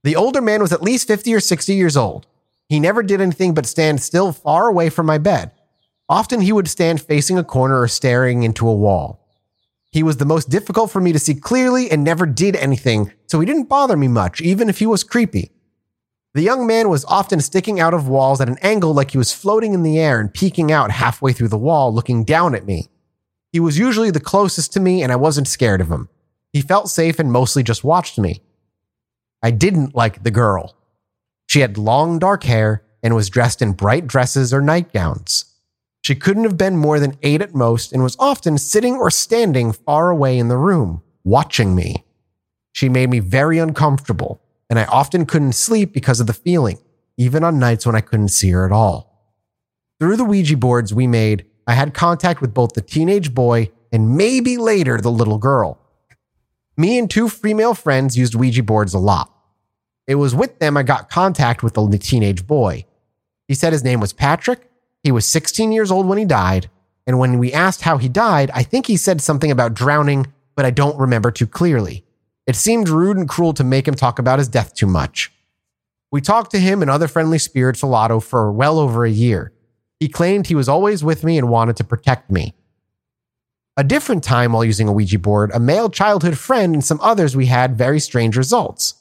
The 0.03 0.15
older 0.15 0.41
man 0.41 0.61
was 0.61 0.71
at 0.71 0.81
least 0.81 1.07
50 1.07 1.33
or 1.33 1.39
60 1.39 1.73
years 1.73 1.97
old. 1.97 2.25
He 2.69 2.79
never 2.79 3.03
did 3.03 3.21
anything 3.21 3.53
but 3.53 3.65
stand 3.65 4.01
still 4.01 4.31
far 4.31 4.67
away 4.67 4.89
from 4.89 5.05
my 5.05 5.17
bed. 5.17 5.51
Often 6.09 6.41
he 6.41 6.53
would 6.53 6.67
stand 6.67 7.01
facing 7.01 7.37
a 7.37 7.43
corner 7.43 7.81
or 7.81 7.87
staring 7.87 8.43
into 8.43 8.67
a 8.67 8.75
wall. 8.75 9.27
He 9.91 10.03
was 10.03 10.17
the 10.17 10.25
most 10.25 10.49
difficult 10.49 10.91
for 10.91 11.01
me 11.01 11.11
to 11.11 11.19
see 11.19 11.35
clearly 11.35 11.89
and 11.91 12.03
never 12.03 12.25
did 12.25 12.55
anything, 12.55 13.11
so 13.25 13.39
he 13.39 13.45
didn't 13.45 13.69
bother 13.69 13.97
me 13.97 14.07
much, 14.07 14.41
even 14.41 14.69
if 14.69 14.79
he 14.79 14.85
was 14.85 15.03
creepy. 15.03 15.51
The 16.33 16.41
young 16.41 16.67
man 16.67 16.89
was 16.89 17.05
often 17.05 17.41
sticking 17.41 17.79
out 17.79 17.93
of 17.93 18.07
walls 18.07 18.41
at 18.41 18.49
an 18.49 18.57
angle 18.61 18.93
like 18.93 19.11
he 19.11 19.17
was 19.17 19.33
floating 19.33 19.73
in 19.73 19.83
the 19.83 19.99
air 19.99 20.19
and 20.19 20.33
peeking 20.33 20.71
out 20.71 20.91
halfway 20.91 21.33
through 21.33 21.47
the 21.47 21.57
wall, 21.57 21.93
looking 21.93 22.23
down 22.23 22.53
at 22.53 22.65
me. 22.65 22.89
He 23.51 23.59
was 23.59 23.79
usually 23.79 24.11
the 24.11 24.19
closest 24.19 24.73
to 24.73 24.79
me, 24.79 25.01
and 25.01 25.11
I 25.11 25.15
wasn't 25.15 25.47
scared 25.47 25.81
of 25.81 25.89
him. 25.89 26.09
He 26.53 26.61
felt 26.61 26.89
safe 26.89 27.19
and 27.19 27.31
mostly 27.31 27.63
just 27.63 27.83
watched 27.83 28.19
me. 28.19 28.41
I 29.41 29.51
didn't 29.51 29.95
like 29.95 30.23
the 30.23 30.31
girl. 30.31 30.75
She 31.47 31.61
had 31.61 31.77
long 31.77 32.19
dark 32.19 32.43
hair 32.43 32.83
and 33.01 33.15
was 33.15 33.29
dressed 33.29 33.61
in 33.61 33.73
bright 33.73 34.05
dresses 34.07 34.53
or 34.53 34.61
nightgowns. 34.61 35.45
She 36.01 36.15
couldn't 36.15 36.43
have 36.43 36.57
been 36.57 36.77
more 36.77 36.99
than 36.99 37.17
eight 37.23 37.41
at 37.41 37.55
most 37.55 37.91
and 37.91 38.03
was 38.03 38.15
often 38.19 38.57
sitting 38.57 38.95
or 38.95 39.11
standing 39.11 39.71
far 39.71 40.09
away 40.09 40.37
in 40.37 40.47
the 40.47 40.57
room, 40.57 41.01
watching 41.23 41.75
me. 41.75 42.03
She 42.73 42.89
made 42.89 43.09
me 43.09 43.19
very 43.19 43.57
uncomfortable, 43.57 44.41
and 44.69 44.79
I 44.79 44.85
often 44.85 45.25
couldn't 45.25 45.53
sleep 45.53 45.93
because 45.93 46.19
of 46.19 46.27
the 46.27 46.33
feeling, 46.33 46.77
even 47.17 47.43
on 47.43 47.59
nights 47.59 47.85
when 47.85 47.95
I 47.95 48.01
couldn't 48.01 48.29
see 48.29 48.49
her 48.51 48.65
at 48.65 48.71
all. 48.71 49.33
Through 49.99 50.17
the 50.17 50.25
Ouija 50.25 50.57
boards 50.57 50.93
we 50.93 51.07
made, 51.07 51.45
I 51.65 51.73
had 51.73 51.93
contact 51.93 52.41
with 52.41 52.53
both 52.53 52.73
the 52.73 52.81
teenage 52.81 53.33
boy 53.33 53.71
and 53.91 54.15
maybe 54.15 54.57
later 54.57 54.99
the 54.99 55.11
little 55.11 55.37
girl. 55.37 55.79
Me 56.75 56.97
and 56.97 57.09
two 57.09 57.29
female 57.29 57.73
friends 57.73 58.17
used 58.17 58.35
Ouija 58.35 58.63
boards 58.63 58.93
a 58.93 58.99
lot. 58.99 59.33
It 60.05 60.15
was 60.15 60.35
with 60.35 60.59
them 60.59 60.77
I 60.77 60.83
got 60.83 61.09
contact 61.09 61.63
with 61.63 61.73
the 61.73 61.97
teenage 61.97 62.45
boy. 62.45 62.85
He 63.47 63.55
said 63.55 63.73
his 63.73 63.83
name 63.83 63.99
was 63.99 64.13
Patrick 64.13 64.67
he 65.07 65.11
was 65.13 65.25
16 65.25 65.71
years 65.71 65.89
old 65.89 66.05
when 66.05 66.17
he 66.17 66.25
died. 66.25 66.69
And 67.05 67.17
when 67.17 67.37
we 67.37 67.53
asked 67.53 67.83
how 67.83 67.97
he 67.97 68.09
died, 68.09 68.51
I 68.53 68.63
think 68.63 68.87
he 68.87 68.97
said 68.97 69.21
something 69.21 69.49
about 69.49 69.73
drowning, 69.73 70.33
but 70.55 70.65
I 70.65 70.71
don't 70.71 70.99
remember 70.99 71.31
too 71.31 71.47
clearly. 71.47 72.03
It 72.47 72.55
seemed 72.55 72.87
rude 72.87 73.17
and 73.17 73.27
cruel 73.27 73.53
to 73.53 73.63
make 73.63 73.87
him 73.87 73.93
talk 73.93 74.19
about 74.19 74.39
his 74.39 74.47
death 74.47 74.73
too 74.73 74.87
much. 74.87 75.31
We 76.11 76.21
talked 76.21 76.51
to 76.51 76.59
him 76.59 76.81
and 76.81 76.89
other 76.89 77.09
friendly 77.09 77.37
spirits 77.37 77.81
a 77.81 77.87
lot 77.87 78.17
for 78.23 78.51
well 78.51 78.79
over 78.79 79.03
a 79.03 79.11
year. 79.11 79.51
He 79.99 80.07
claimed 80.07 80.47
he 80.47 80.55
was 80.55 80.69
always 80.69 81.03
with 81.03 81.25
me 81.25 81.37
and 81.37 81.49
wanted 81.49 81.75
to 81.77 81.83
protect 81.83 82.31
me. 82.31 82.55
A 83.75 83.83
different 83.83 84.23
time 84.23 84.53
while 84.53 84.63
using 84.63 84.87
a 84.87 84.93
Ouija 84.93 85.19
board, 85.19 85.51
a 85.53 85.59
male 85.59 85.89
childhood 85.89 86.37
friend 86.37 86.73
and 86.73 86.83
some 86.83 86.99
others 87.01 87.35
we 87.35 87.47
had 87.47 87.77
very 87.77 87.99
strange 87.99 88.37
results 88.37 88.95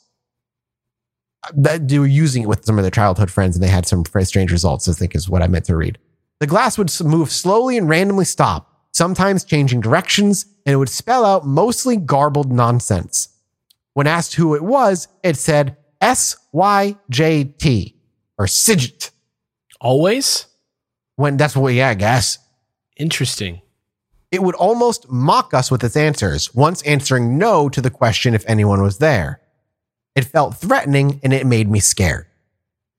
uh, 1.44 1.52
that 1.54 1.88
they 1.88 1.98
were 1.98 2.06
using 2.06 2.42
it 2.42 2.48
with 2.48 2.64
some 2.64 2.78
of 2.78 2.84
their 2.84 2.90
childhood 2.90 3.30
friends 3.30 3.56
and 3.56 3.62
they 3.62 3.68
had 3.68 3.86
some 3.86 4.04
strange 4.24 4.50
results, 4.50 4.88
I 4.88 4.92
think 4.92 5.14
is 5.14 5.28
what 5.28 5.42
I 5.42 5.46
meant 5.46 5.66
to 5.66 5.76
read. 5.76 5.98
The 6.40 6.46
glass 6.46 6.76
would 6.76 6.90
move 7.02 7.30
slowly 7.30 7.78
and 7.78 7.88
randomly 7.88 8.26
stop, 8.26 8.70
sometimes 8.92 9.44
changing 9.44 9.80
directions, 9.80 10.44
and 10.66 10.74
it 10.74 10.76
would 10.76 10.90
spell 10.90 11.24
out 11.24 11.46
mostly 11.46 11.96
garbled 11.96 12.52
nonsense. 12.52 13.28
When 13.96 14.06
asked 14.06 14.34
who 14.34 14.54
it 14.54 14.62
was, 14.62 15.08
it 15.22 15.38
said 15.38 15.78
S 16.02 16.36
Y 16.52 16.98
J 17.08 17.44
T 17.44 17.96
or 18.36 18.44
Sigit. 18.44 19.10
Always? 19.80 20.44
When 21.14 21.38
that's 21.38 21.56
what, 21.56 21.72
yeah, 21.72 21.88
I 21.88 21.94
guess. 21.94 22.36
Interesting. 22.98 23.62
It 24.30 24.42
would 24.42 24.54
almost 24.56 25.08
mock 25.08 25.54
us 25.54 25.70
with 25.70 25.82
its 25.82 25.96
answers, 25.96 26.54
once 26.54 26.82
answering 26.82 27.38
no 27.38 27.70
to 27.70 27.80
the 27.80 27.88
question 27.88 28.34
if 28.34 28.44
anyone 28.46 28.82
was 28.82 28.98
there. 28.98 29.40
It 30.14 30.26
felt 30.26 30.58
threatening 30.58 31.18
and 31.24 31.32
it 31.32 31.46
made 31.46 31.70
me 31.70 31.80
scared. 31.80 32.26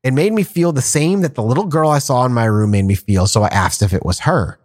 It 0.01 0.15
made 0.15 0.33
me 0.33 0.41
feel 0.41 0.71
the 0.71 0.81
same 0.81 1.21
that 1.21 1.35
the 1.35 1.43
little 1.43 1.67
girl 1.67 1.91
I 1.91 1.99
saw 1.99 2.25
in 2.25 2.33
my 2.33 2.45
room 2.45 2.71
made 2.71 2.85
me 2.85 2.95
feel, 2.95 3.27
so 3.27 3.43
I 3.43 3.49
asked 3.49 3.83
if 3.83 3.93
it 3.93 4.03
was 4.03 4.21
her. 4.21 4.59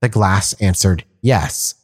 The 0.00 0.08
glass 0.08 0.52
answered 0.54 1.04
yes. 1.22 1.76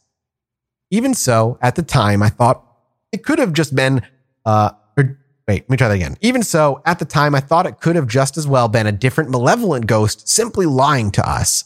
Even 0.90 1.14
so, 1.14 1.56
at 1.62 1.76
the 1.76 1.84
time, 1.84 2.20
I 2.20 2.30
thought 2.30 2.64
it 3.12 3.24
could 3.24 3.38
have 3.38 3.52
just 3.52 3.74
been, 3.74 4.02
uh, 4.44 4.70
or, 4.96 5.18
wait, 5.46 5.62
let 5.62 5.70
me 5.70 5.76
try 5.76 5.88
that 5.88 5.94
again. 5.94 6.16
Even 6.20 6.42
so, 6.42 6.82
at 6.84 6.98
the 6.98 7.04
time, 7.04 7.34
I 7.34 7.40
thought 7.40 7.66
it 7.66 7.80
could 7.80 7.96
have 7.96 8.08
just 8.08 8.36
as 8.36 8.46
well 8.46 8.68
been 8.68 8.86
a 8.86 8.92
different 8.92 9.30
malevolent 9.30 9.86
ghost 9.86 10.28
simply 10.28 10.66
lying 10.66 11.10
to 11.12 11.28
us. 11.28 11.64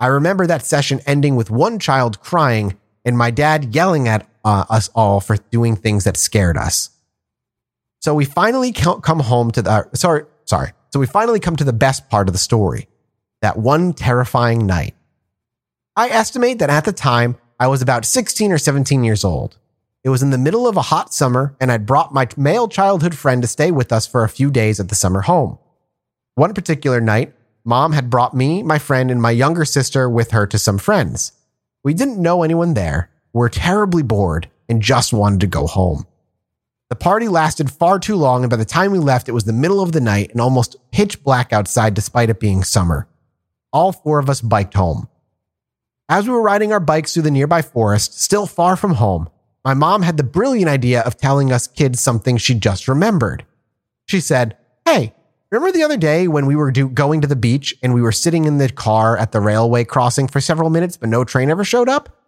I 0.00 0.06
remember 0.06 0.46
that 0.46 0.64
session 0.64 1.00
ending 1.06 1.36
with 1.36 1.50
one 1.50 1.78
child 1.78 2.20
crying 2.20 2.78
and 3.04 3.18
my 3.18 3.30
dad 3.30 3.74
yelling 3.74 4.08
at 4.08 4.28
uh, 4.44 4.64
us 4.70 4.88
all 4.94 5.20
for 5.20 5.36
doing 5.50 5.76
things 5.76 6.04
that 6.04 6.16
scared 6.16 6.56
us. 6.56 6.90
So 8.00 8.14
we 8.14 8.24
finally 8.24 8.72
come 8.72 9.20
home 9.20 9.50
to 9.52 9.62
the, 9.62 9.70
uh, 9.70 9.82
sorry, 9.94 10.24
sorry. 10.44 10.72
So 10.92 11.00
we 11.00 11.06
finally 11.06 11.40
come 11.40 11.56
to 11.56 11.64
the 11.64 11.72
best 11.72 12.08
part 12.10 12.28
of 12.28 12.34
the 12.34 12.38
story 12.38 12.88
that 13.40 13.56
one 13.56 13.92
terrifying 13.92 14.66
night. 14.66 14.94
I 15.96 16.08
estimate 16.08 16.58
that 16.58 16.70
at 16.70 16.84
the 16.84 16.92
time 16.92 17.36
I 17.58 17.66
was 17.68 17.82
about 17.82 18.04
16 18.04 18.52
or 18.52 18.58
17 18.58 19.04
years 19.04 19.24
old. 19.24 19.58
It 20.04 20.10
was 20.10 20.22
in 20.22 20.28
the 20.28 20.36
middle 20.36 20.68
of 20.68 20.76
a 20.76 20.82
hot 20.82 21.14
summer, 21.14 21.56
and 21.58 21.72
I'd 21.72 21.86
brought 21.86 22.12
my 22.12 22.28
male 22.36 22.68
childhood 22.68 23.16
friend 23.16 23.40
to 23.40 23.48
stay 23.48 23.70
with 23.70 23.90
us 23.90 24.06
for 24.06 24.22
a 24.22 24.28
few 24.28 24.50
days 24.50 24.78
at 24.78 24.90
the 24.90 24.94
summer 24.94 25.22
home. 25.22 25.58
One 26.34 26.52
particular 26.52 27.00
night, 27.00 27.32
mom 27.64 27.92
had 27.92 28.10
brought 28.10 28.34
me, 28.34 28.62
my 28.62 28.78
friend, 28.78 29.10
and 29.10 29.22
my 29.22 29.30
younger 29.30 29.64
sister 29.64 30.10
with 30.10 30.32
her 30.32 30.46
to 30.46 30.58
some 30.58 30.76
friends. 30.76 31.32
We 31.82 31.94
didn't 31.94 32.20
know 32.20 32.42
anyone 32.42 32.74
there, 32.74 33.08
were 33.32 33.48
terribly 33.48 34.02
bored, 34.02 34.50
and 34.68 34.82
just 34.82 35.14
wanted 35.14 35.40
to 35.40 35.46
go 35.46 35.66
home. 35.66 36.06
The 36.90 36.96
party 36.96 37.26
lasted 37.26 37.70
far 37.70 37.98
too 37.98 38.16
long, 38.16 38.42
and 38.44 38.50
by 38.50 38.56
the 38.56 38.66
time 38.66 38.92
we 38.92 38.98
left, 38.98 39.30
it 39.30 39.32
was 39.32 39.44
the 39.44 39.54
middle 39.54 39.80
of 39.80 39.92
the 39.92 40.02
night 40.02 40.32
and 40.32 40.40
almost 40.40 40.76
pitch 40.90 41.24
black 41.24 41.50
outside 41.50 41.94
despite 41.94 42.28
it 42.28 42.38
being 42.38 42.62
summer. 42.62 43.08
All 43.72 43.90
four 43.90 44.18
of 44.18 44.28
us 44.28 44.42
biked 44.42 44.74
home. 44.74 45.08
As 46.10 46.26
we 46.26 46.34
were 46.34 46.42
riding 46.42 46.74
our 46.74 46.80
bikes 46.80 47.14
through 47.14 47.22
the 47.22 47.30
nearby 47.30 47.62
forest, 47.62 48.20
still 48.20 48.46
far 48.46 48.76
from 48.76 48.94
home, 48.94 49.30
my 49.64 49.74
mom 49.74 50.02
had 50.02 50.16
the 50.16 50.22
brilliant 50.22 50.68
idea 50.68 51.00
of 51.00 51.16
telling 51.16 51.50
us 51.50 51.66
kids 51.66 52.00
something 52.00 52.36
she 52.36 52.54
just 52.54 52.86
remembered. 52.86 53.46
She 54.06 54.20
said, 54.20 54.56
Hey, 54.84 55.14
remember 55.50 55.72
the 55.72 55.82
other 55.82 55.96
day 55.96 56.28
when 56.28 56.46
we 56.46 56.54
were 56.54 56.70
do- 56.70 56.90
going 56.90 57.22
to 57.22 57.26
the 57.26 57.36
beach 57.36 57.74
and 57.82 57.94
we 57.94 58.02
were 58.02 58.12
sitting 58.12 58.44
in 58.44 58.58
the 58.58 58.68
car 58.68 59.16
at 59.16 59.32
the 59.32 59.40
railway 59.40 59.84
crossing 59.84 60.28
for 60.28 60.40
several 60.40 60.68
minutes, 60.68 60.96
but 60.98 61.08
no 61.08 61.24
train 61.24 61.50
ever 61.50 61.64
showed 61.64 61.88
up? 61.88 62.20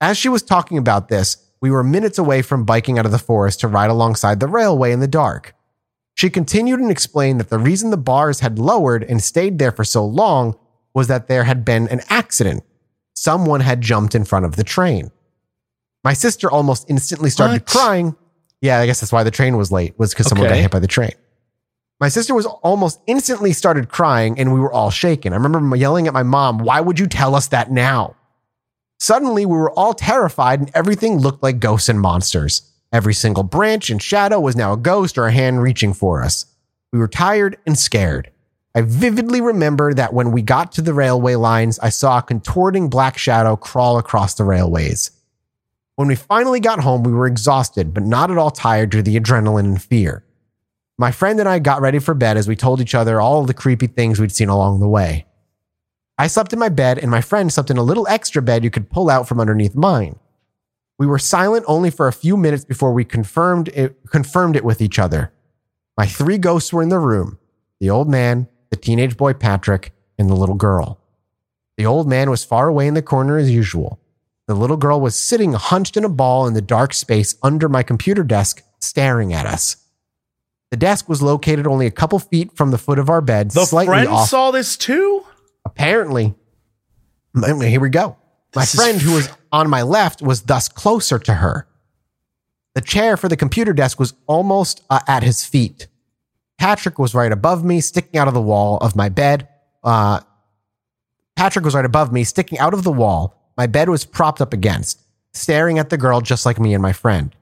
As 0.00 0.16
she 0.16 0.28
was 0.28 0.42
talking 0.42 0.78
about 0.78 1.08
this, 1.08 1.36
we 1.60 1.70
were 1.70 1.84
minutes 1.84 2.18
away 2.18 2.42
from 2.42 2.64
biking 2.64 2.98
out 2.98 3.06
of 3.06 3.12
the 3.12 3.18
forest 3.18 3.60
to 3.60 3.68
ride 3.68 3.90
alongside 3.90 4.40
the 4.40 4.48
railway 4.48 4.92
in 4.92 5.00
the 5.00 5.08
dark. 5.08 5.54
She 6.14 6.28
continued 6.28 6.80
and 6.80 6.90
explained 6.90 7.40
that 7.40 7.48
the 7.48 7.58
reason 7.58 7.90
the 7.90 7.96
bars 7.96 8.40
had 8.40 8.58
lowered 8.58 9.02
and 9.04 9.22
stayed 9.22 9.58
there 9.58 9.72
for 9.72 9.84
so 9.84 10.04
long 10.04 10.56
was 10.94 11.08
that 11.08 11.26
there 11.26 11.44
had 11.44 11.64
been 11.64 11.88
an 11.88 12.00
accident. 12.08 12.62
Someone 13.14 13.60
had 13.60 13.80
jumped 13.80 14.14
in 14.14 14.24
front 14.24 14.44
of 14.44 14.56
the 14.56 14.64
train. 14.64 15.10
My 16.04 16.12
sister 16.14 16.50
almost 16.50 16.86
instantly 16.88 17.30
started 17.30 17.62
What? 17.62 17.66
crying. 17.66 18.16
Yeah, 18.60 18.78
I 18.78 18.86
guess 18.86 19.00
that's 19.00 19.12
why 19.12 19.22
the 19.24 19.30
train 19.30 19.56
was 19.56 19.72
late, 19.72 19.98
was 19.98 20.10
because 20.10 20.26
someone 20.28 20.48
got 20.48 20.56
hit 20.56 20.70
by 20.70 20.78
the 20.78 20.86
train. 20.86 21.12
My 22.00 22.08
sister 22.08 22.34
was 22.34 22.46
almost 22.46 23.00
instantly 23.06 23.52
started 23.52 23.88
crying 23.88 24.38
and 24.38 24.52
we 24.52 24.58
were 24.60 24.72
all 24.72 24.90
shaken. 24.90 25.32
I 25.32 25.36
remember 25.36 25.76
yelling 25.76 26.08
at 26.08 26.12
my 26.12 26.24
mom, 26.24 26.58
Why 26.58 26.80
would 26.80 26.98
you 26.98 27.06
tell 27.06 27.34
us 27.34 27.46
that 27.48 27.70
now? 27.70 28.16
Suddenly, 28.98 29.46
we 29.46 29.56
were 29.56 29.70
all 29.72 29.94
terrified 29.94 30.60
and 30.60 30.70
everything 30.74 31.18
looked 31.18 31.42
like 31.42 31.60
ghosts 31.60 31.88
and 31.88 32.00
monsters. 32.00 32.62
Every 32.92 33.14
single 33.14 33.42
branch 33.42 33.88
and 33.90 34.02
shadow 34.02 34.38
was 34.38 34.54
now 34.54 34.72
a 34.72 34.76
ghost 34.76 35.16
or 35.16 35.26
a 35.26 35.32
hand 35.32 35.62
reaching 35.62 35.92
for 35.94 36.22
us. 36.22 36.46
We 36.92 36.98
were 36.98 37.08
tired 37.08 37.56
and 37.66 37.78
scared. 37.78 38.30
I 38.74 38.82
vividly 38.82 39.40
remember 39.40 39.94
that 39.94 40.12
when 40.12 40.30
we 40.32 40.42
got 40.42 40.72
to 40.72 40.82
the 40.82 40.94
railway 40.94 41.34
lines, 41.36 41.78
I 41.78 41.88
saw 41.88 42.18
a 42.18 42.22
contorting 42.22 42.88
black 42.88 43.16
shadow 43.18 43.56
crawl 43.56 43.98
across 43.98 44.34
the 44.34 44.44
railways. 44.44 45.10
When 45.96 46.08
we 46.08 46.14
finally 46.14 46.60
got 46.60 46.80
home, 46.80 47.02
we 47.02 47.12
were 47.12 47.26
exhausted, 47.26 47.92
but 47.92 48.02
not 48.02 48.30
at 48.30 48.38
all 48.38 48.50
tired 48.50 48.90
due 48.90 48.98
to 48.98 49.02
the 49.02 49.18
adrenaline 49.18 49.66
and 49.66 49.82
fear. 49.82 50.24
My 50.98 51.10
friend 51.10 51.38
and 51.38 51.48
I 51.48 51.58
got 51.58 51.80
ready 51.80 51.98
for 51.98 52.14
bed 52.14 52.36
as 52.36 52.48
we 52.48 52.56
told 52.56 52.80
each 52.80 52.94
other 52.94 53.20
all 53.20 53.44
the 53.44 53.54
creepy 53.54 53.86
things 53.86 54.18
we'd 54.18 54.32
seen 54.32 54.48
along 54.48 54.80
the 54.80 54.88
way. 54.88 55.26
I 56.18 56.26
slept 56.28 56.52
in 56.52 56.58
my 56.58 56.68
bed, 56.68 56.98
and 56.98 57.10
my 57.10 57.20
friend 57.20 57.52
slept 57.52 57.70
in 57.70 57.78
a 57.78 57.82
little 57.82 58.06
extra 58.08 58.40
bed 58.40 58.64
you 58.64 58.70
could 58.70 58.90
pull 58.90 59.10
out 59.10 59.26
from 59.26 59.40
underneath 59.40 59.74
mine. 59.74 60.18
We 60.98 61.06
were 61.06 61.18
silent 61.18 61.64
only 61.66 61.90
for 61.90 62.06
a 62.06 62.12
few 62.12 62.36
minutes 62.36 62.64
before 62.64 62.92
we 62.92 63.04
confirmed 63.04 63.68
it, 63.68 63.98
confirmed 64.10 64.56
it 64.56 64.64
with 64.64 64.80
each 64.80 64.98
other. 64.98 65.32
My 65.96 66.06
three 66.06 66.38
ghosts 66.38 66.72
were 66.72 66.82
in 66.82 66.90
the 66.90 66.98
room 66.98 67.38
the 67.80 67.90
old 67.90 68.08
man, 68.08 68.46
the 68.70 68.76
teenage 68.76 69.16
boy 69.16 69.32
Patrick, 69.32 69.92
and 70.16 70.30
the 70.30 70.36
little 70.36 70.54
girl. 70.54 71.00
The 71.76 71.86
old 71.86 72.08
man 72.08 72.30
was 72.30 72.44
far 72.44 72.68
away 72.68 72.86
in 72.86 72.94
the 72.94 73.02
corner 73.02 73.36
as 73.36 73.50
usual. 73.50 73.98
The 74.52 74.58
little 74.58 74.76
girl 74.76 75.00
was 75.00 75.16
sitting 75.16 75.54
hunched 75.54 75.96
in 75.96 76.04
a 76.04 76.10
ball 76.10 76.46
in 76.46 76.52
the 76.52 76.60
dark 76.60 76.92
space 76.92 77.36
under 77.42 77.70
my 77.70 77.82
computer 77.82 78.22
desk, 78.22 78.62
staring 78.80 79.32
at 79.32 79.46
us. 79.46 79.76
The 80.70 80.76
desk 80.76 81.08
was 81.08 81.22
located 81.22 81.66
only 81.66 81.86
a 81.86 81.90
couple 81.90 82.18
feet 82.18 82.54
from 82.54 82.70
the 82.70 82.76
foot 82.76 82.98
of 82.98 83.08
our 83.08 83.22
bed, 83.22 83.52
The 83.52 83.64
slightly 83.64 83.86
friend 83.94 84.08
off. 84.08 84.28
saw 84.28 84.50
this 84.50 84.76
too. 84.76 85.24
Apparently, 85.64 86.34
here 87.34 87.80
we 87.80 87.88
go. 87.88 88.18
My 88.54 88.60
This 88.60 88.74
is 88.74 88.80
friend 88.80 89.00
who 89.00 89.14
was 89.14 89.30
on 89.52 89.70
my 89.70 89.80
left 89.80 90.20
was 90.20 90.42
thus 90.42 90.68
closer 90.68 91.18
to 91.20 91.32
her. 91.32 91.66
The 92.74 92.82
chair 92.82 93.16
for 93.16 93.30
the 93.30 93.38
computer 93.38 93.72
desk 93.72 93.98
was 93.98 94.12
almost 94.26 94.82
uh, 94.90 95.00
at 95.08 95.22
his 95.22 95.46
feet. 95.46 95.86
Patrick 96.58 96.98
was 96.98 97.14
right 97.14 97.32
above 97.32 97.64
me, 97.64 97.80
sticking 97.80 98.20
out 98.20 98.28
of 98.28 98.34
the 98.34 98.42
wall 98.42 98.76
of 98.82 98.94
my 98.96 99.08
bed. 99.08 99.48
Uh, 99.82 100.20
Patrick 101.36 101.64
was 101.64 101.74
right 101.74 101.86
above 101.86 102.12
me, 102.12 102.22
sticking 102.22 102.58
out 102.58 102.74
of 102.74 102.82
the 102.84 102.92
wall. 102.92 103.38
My 103.56 103.66
bed 103.66 103.88
was 103.88 104.04
propped 104.04 104.40
up 104.40 104.52
against, 104.52 105.00
staring 105.32 105.78
at 105.78 105.90
the 105.90 105.98
girl 105.98 106.20
just 106.20 106.46
like 106.46 106.58
me 106.58 106.74
and 106.74 106.82
my 106.82 106.92
friend. 106.92 107.34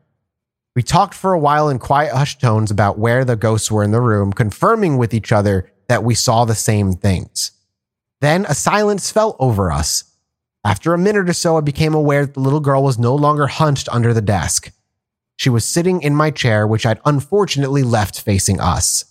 We 0.75 0.83
talked 0.83 1.15
for 1.15 1.33
a 1.33 1.39
while 1.39 1.69
in 1.69 1.79
quiet 1.79 2.15
hushed 2.15 2.41
tones 2.41 2.71
about 2.71 2.99
where 2.99 3.25
the 3.25 3.37
ghosts 3.37 3.71
were 3.71 3.83
in 3.83 3.91
the 3.91 4.01
room, 4.01 4.33
confirming 4.33 4.99
with 4.99 5.13
each 5.13 5.33
other 5.33 5.71
that 5.89 6.05
we 6.05 6.15
saw 6.15 6.45
the 6.45 6.55
same 6.55 6.93
things. 6.93 7.53
Then 8.21 8.45
a 8.47 8.55
silence 8.55 9.11
fell 9.11 9.37
over 9.39 9.73
us. 9.73 10.05
After 10.65 10.93
a 10.93 10.99
minute 10.99 11.29
or 11.29 11.33
so, 11.33 11.57
I 11.57 11.63
became 11.63 11.95
aware 11.95 12.27
that 12.27 12.35
the 12.35 12.41
little 12.41 12.61
girl 12.61 12.83
was 12.83 12.99
no 12.99 13.15
longer 13.15 13.47
hunched 13.47 13.89
under 13.91 14.13
the 14.13 14.21
desk. 14.21 14.71
She 15.37 15.49
was 15.49 15.65
sitting 15.65 16.03
in 16.03 16.15
my 16.15 16.31
chair, 16.31 16.67
which 16.67 16.85
I'd 16.85 17.01
unfortunately 17.05 17.83
left 17.83 18.21
facing 18.21 18.61
us. 18.61 19.05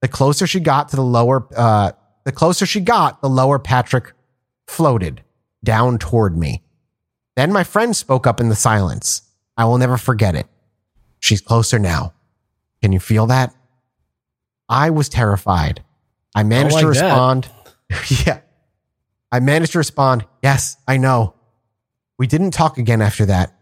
The 0.00 0.08
closer 0.08 0.46
she 0.46 0.60
got 0.60 0.88
to 0.90 0.96
the 0.96 1.02
lower, 1.02 1.46
uh, 1.54 1.92
the 2.24 2.32
closer 2.32 2.64
she 2.64 2.80
got, 2.80 3.20
the 3.20 3.28
lower 3.28 3.58
Patrick 3.58 4.12
floated 4.66 5.22
down 5.66 5.98
toward 5.98 6.38
me. 6.38 6.62
Then 7.36 7.52
my 7.52 7.62
friend 7.64 7.94
spoke 7.94 8.26
up 8.26 8.40
in 8.40 8.48
the 8.48 8.56
silence. 8.56 9.20
I 9.58 9.66
will 9.66 9.76
never 9.76 9.98
forget 9.98 10.34
it. 10.34 10.46
She's 11.20 11.42
closer 11.42 11.78
now. 11.78 12.14
Can 12.80 12.92
you 12.92 13.00
feel 13.00 13.26
that? 13.26 13.54
I 14.68 14.88
was 14.88 15.10
terrified. 15.10 15.84
I 16.34 16.42
managed 16.42 16.78
to 16.78 16.86
like 16.86 16.96
that. 16.96 17.02
respond. 17.02 17.48
yeah. 18.26 18.40
I 19.30 19.40
managed 19.40 19.72
to 19.72 19.78
respond, 19.78 20.24
Yes, 20.42 20.76
I 20.88 20.96
know. 20.96 21.34
We 22.18 22.26
didn't 22.26 22.52
talk 22.52 22.78
again 22.78 23.02
after 23.02 23.26
that. 23.26 23.52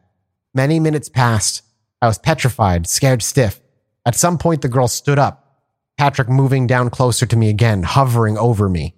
Many 0.54 0.78
minutes 0.78 1.08
passed. 1.08 1.62
I 2.00 2.06
was 2.06 2.18
petrified, 2.18 2.86
scared 2.86 3.22
stiff. 3.22 3.60
At 4.06 4.14
some 4.14 4.38
point, 4.38 4.62
the 4.62 4.68
girl 4.68 4.86
stood 4.86 5.18
up, 5.18 5.62
Patrick 5.96 6.28
moving 6.28 6.66
down 6.66 6.90
closer 6.90 7.26
to 7.26 7.36
me 7.36 7.48
again, 7.48 7.82
hovering 7.82 8.36
over 8.36 8.68
me. 8.68 8.94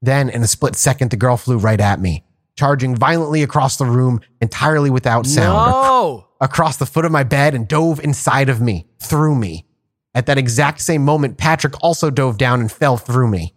Then, 0.00 0.28
in 0.28 0.42
a 0.42 0.46
split 0.46 0.76
second, 0.76 1.10
the 1.10 1.16
girl 1.16 1.36
flew 1.36 1.58
right 1.58 1.80
at 1.80 2.00
me, 2.00 2.22
charging 2.56 2.96
violently 2.96 3.42
across 3.42 3.76
the 3.76 3.84
room 3.84 4.20
entirely 4.40 4.90
without 4.90 5.26
sound 5.26 5.70
No. 5.70 6.26
across 6.40 6.76
the 6.78 6.86
foot 6.86 7.04
of 7.04 7.12
my 7.12 7.22
bed 7.22 7.54
and 7.54 7.68
dove 7.68 8.00
inside 8.00 8.48
of 8.48 8.60
me, 8.60 8.86
through 9.00 9.36
me. 9.36 9.66
At 10.14 10.26
that 10.26 10.38
exact 10.38 10.80
same 10.80 11.04
moment, 11.04 11.36
Patrick 11.36 11.74
also 11.82 12.10
dove 12.10 12.38
down 12.38 12.60
and 12.60 12.72
fell 12.72 12.96
through 12.96 13.28
me. 13.28 13.54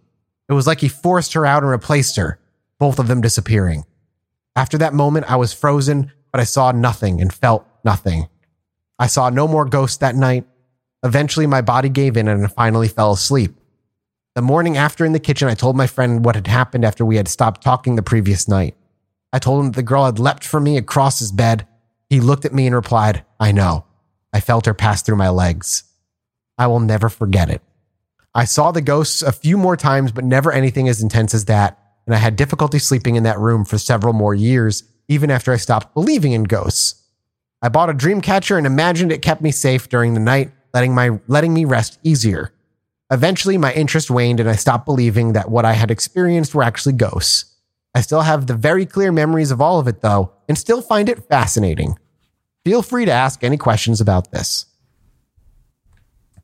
It 0.49 0.53
was 0.53 0.67
like 0.67 0.81
he 0.81 0.89
forced 0.89 1.33
her 1.33 1.45
out 1.45 1.63
and 1.63 1.71
replaced 1.71 2.17
her, 2.17 2.39
both 2.79 2.99
of 2.99 3.07
them 3.07 3.21
disappearing. 3.21 3.85
After 4.55 4.77
that 4.79 4.93
moment, 4.93 5.31
I 5.31 5.37
was 5.37 5.53
frozen, 5.53 6.11
but 6.31 6.41
I 6.41 6.43
saw 6.43 6.71
nothing 6.71 7.21
and 7.21 7.33
felt 7.33 7.65
nothing. 7.85 8.27
I 8.97 9.07
saw 9.07 9.29
no 9.29 9.47
more 9.47 9.63
ghosts 9.63 9.97
that 9.97 10.15
night. 10.15 10.45
Eventually, 11.03 11.47
my 11.47 11.61
body 11.61 11.87
gave 11.87 12.17
in 12.17 12.27
and 12.27 12.43
I 12.43 12.47
finally 12.47 12.89
fell 12.89 13.13
asleep. 13.13 13.55
The 14.35 14.41
morning 14.41 14.75
after 14.75 15.05
in 15.05 15.13
the 15.13 15.19
kitchen, 15.19 15.47
I 15.47 15.53
told 15.53 15.77
my 15.77 15.87
friend 15.87 16.25
what 16.25 16.35
had 16.35 16.47
happened 16.47 16.83
after 16.83 17.05
we 17.05 17.15
had 17.15 17.29
stopped 17.29 17.63
talking 17.63 17.95
the 17.95 18.01
previous 18.03 18.47
night. 18.47 18.75
I 19.31 19.39
told 19.39 19.59
him 19.59 19.71
that 19.71 19.75
the 19.75 19.83
girl 19.83 20.05
had 20.05 20.19
leapt 20.19 20.43
for 20.43 20.59
me 20.59 20.77
across 20.77 21.19
his 21.19 21.31
bed. 21.31 21.67
He 22.09 22.19
looked 22.19 22.45
at 22.45 22.53
me 22.53 22.65
and 22.65 22.75
replied, 22.75 23.23
I 23.39 23.51
know. 23.51 23.85
I 24.33 24.39
felt 24.39 24.65
her 24.65 24.73
pass 24.73 25.01
through 25.01 25.17
my 25.17 25.29
legs. 25.29 25.83
I 26.57 26.67
will 26.67 26.79
never 26.79 27.09
forget 27.09 27.49
it. 27.49 27.61
I 28.33 28.45
saw 28.45 28.71
the 28.71 28.81
ghosts 28.81 29.21
a 29.21 29.31
few 29.31 29.57
more 29.57 29.75
times, 29.75 30.11
but 30.11 30.23
never 30.23 30.51
anything 30.51 30.87
as 30.87 31.01
intense 31.01 31.33
as 31.33 31.45
that. 31.45 31.79
And 32.05 32.15
I 32.15 32.19
had 32.19 32.35
difficulty 32.35 32.79
sleeping 32.79 33.15
in 33.15 33.23
that 33.23 33.39
room 33.39 33.65
for 33.65 33.77
several 33.77 34.13
more 34.13 34.35
years, 34.35 34.83
even 35.07 35.31
after 35.31 35.51
I 35.51 35.57
stopped 35.57 35.93
believing 35.93 36.33
in 36.33 36.43
ghosts. 36.43 37.03
I 37.61 37.69
bought 37.69 37.89
a 37.89 37.93
dream 37.93 38.21
catcher 38.21 38.57
and 38.57 38.65
imagined 38.65 39.11
it 39.11 39.21
kept 39.21 39.41
me 39.41 39.51
safe 39.51 39.89
during 39.89 40.13
the 40.13 40.19
night, 40.19 40.51
letting 40.73 40.93
my 40.93 41.19
letting 41.27 41.53
me 41.53 41.65
rest 41.65 41.99
easier. 42.03 42.53
Eventually, 43.11 43.57
my 43.57 43.73
interest 43.73 44.11
waned 44.11 44.39
and 44.39 44.49
I 44.49 44.55
stopped 44.55 44.85
believing 44.85 45.33
that 45.33 45.49
what 45.49 45.65
I 45.65 45.73
had 45.73 45.91
experienced 45.91 46.53
were 46.53 46.63
actually 46.63 46.93
ghosts. 46.93 47.48
I 47.95 48.01
still 48.01 48.21
have 48.21 48.47
the 48.47 48.53
very 48.55 48.85
clear 48.85 49.11
memories 49.11 49.51
of 49.51 49.61
all 49.61 49.79
of 49.79 49.87
it, 49.87 50.01
though, 50.01 50.31
and 50.47 50.57
still 50.57 50.81
find 50.81 51.09
it 51.09 51.25
fascinating. 51.27 51.97
Feel 52.63 52.81
free 52.81 53.05
to 53.05 53.11
ask 53.11 53.43
any 53.43 53.57
questions 53.57 53.99
about 53.99 54.31
this. 54.31 54.65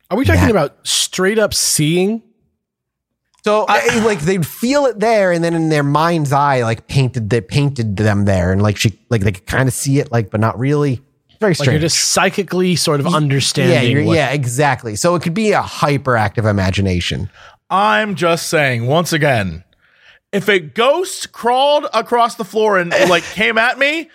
Are 0.10 0.18
we 0.18 0.26
talking 0.26 0.42
That- 0.42 0.52
about 0.52 0.78
straight 0.88 1.40
up 1.40 1.54
seeing? 1.54 2.22
So 3.44 3.66
eh, 3.66 4.04
like 4.04 4.22
they'd 4.22 4.46
feel 4.46 4.86
it 4.88 5.00
there, 5.00 5.32
and 5.32 5.44
then 5.44 5.54
in 5.54 5.70
their 5.70 5.84
mind's 5.84 6.32
eye, 6.34 6.64
like 6.64 6.88
painted 6.88 7.30
they 7.30 7.42
painted 7.42 7.96
them 7.96 8.26
there, 8.26 8.52
and 8.52 8.60
like 8.62 8.76
she 8.78 8.98
like 9.10 9.22
they 9.22 9.32
could 9.34 9.46
kind 9.46 9.68
of 9.70 9.74
see 9.76 10.00
it, 10.00 10.12
like 10.12 10.32
but 10.32 10.40
not 10.40 10.58
really. 10.58 10.94
It's 11.30 11.40
very 11.40 11.52
Like 11.52 11.58
strange. 11.58 11.72
you're 11.74 11.82
just 11.82 12.00
psychically 12.12 12.76
sort 12.76 13.02
of 13.02 13.08
understanding. 13.14 13.98
yeah, 13.98 14.04
what- 14.06 14.16
yeah, 14.16 14.30
exactly. 14.32 14.96
So 14.96 15.14
it 15.14 15.22
could 15.22 15.36
be 15.36 15.52
a 15.52 15.62
hyperactive 15.62 16.50
imagination. 16.50 17.30
I'm 17.70 18.16
just 18.16 18.48
saying 18.50 18.88
once 18.88 19.14
again, 19.14 19.64
if 20.36 20.50
a 20.50 20.60
ghost 20.60 21.32
crawled 21.32 21.88
across 21.94 22.36
the 22.36 22.46
floor 22.46 22.78
and 22.78 22.90
like 23.10 23.24
came 23.24 23.58
at 23.58 23.80
me, 23.80 24.10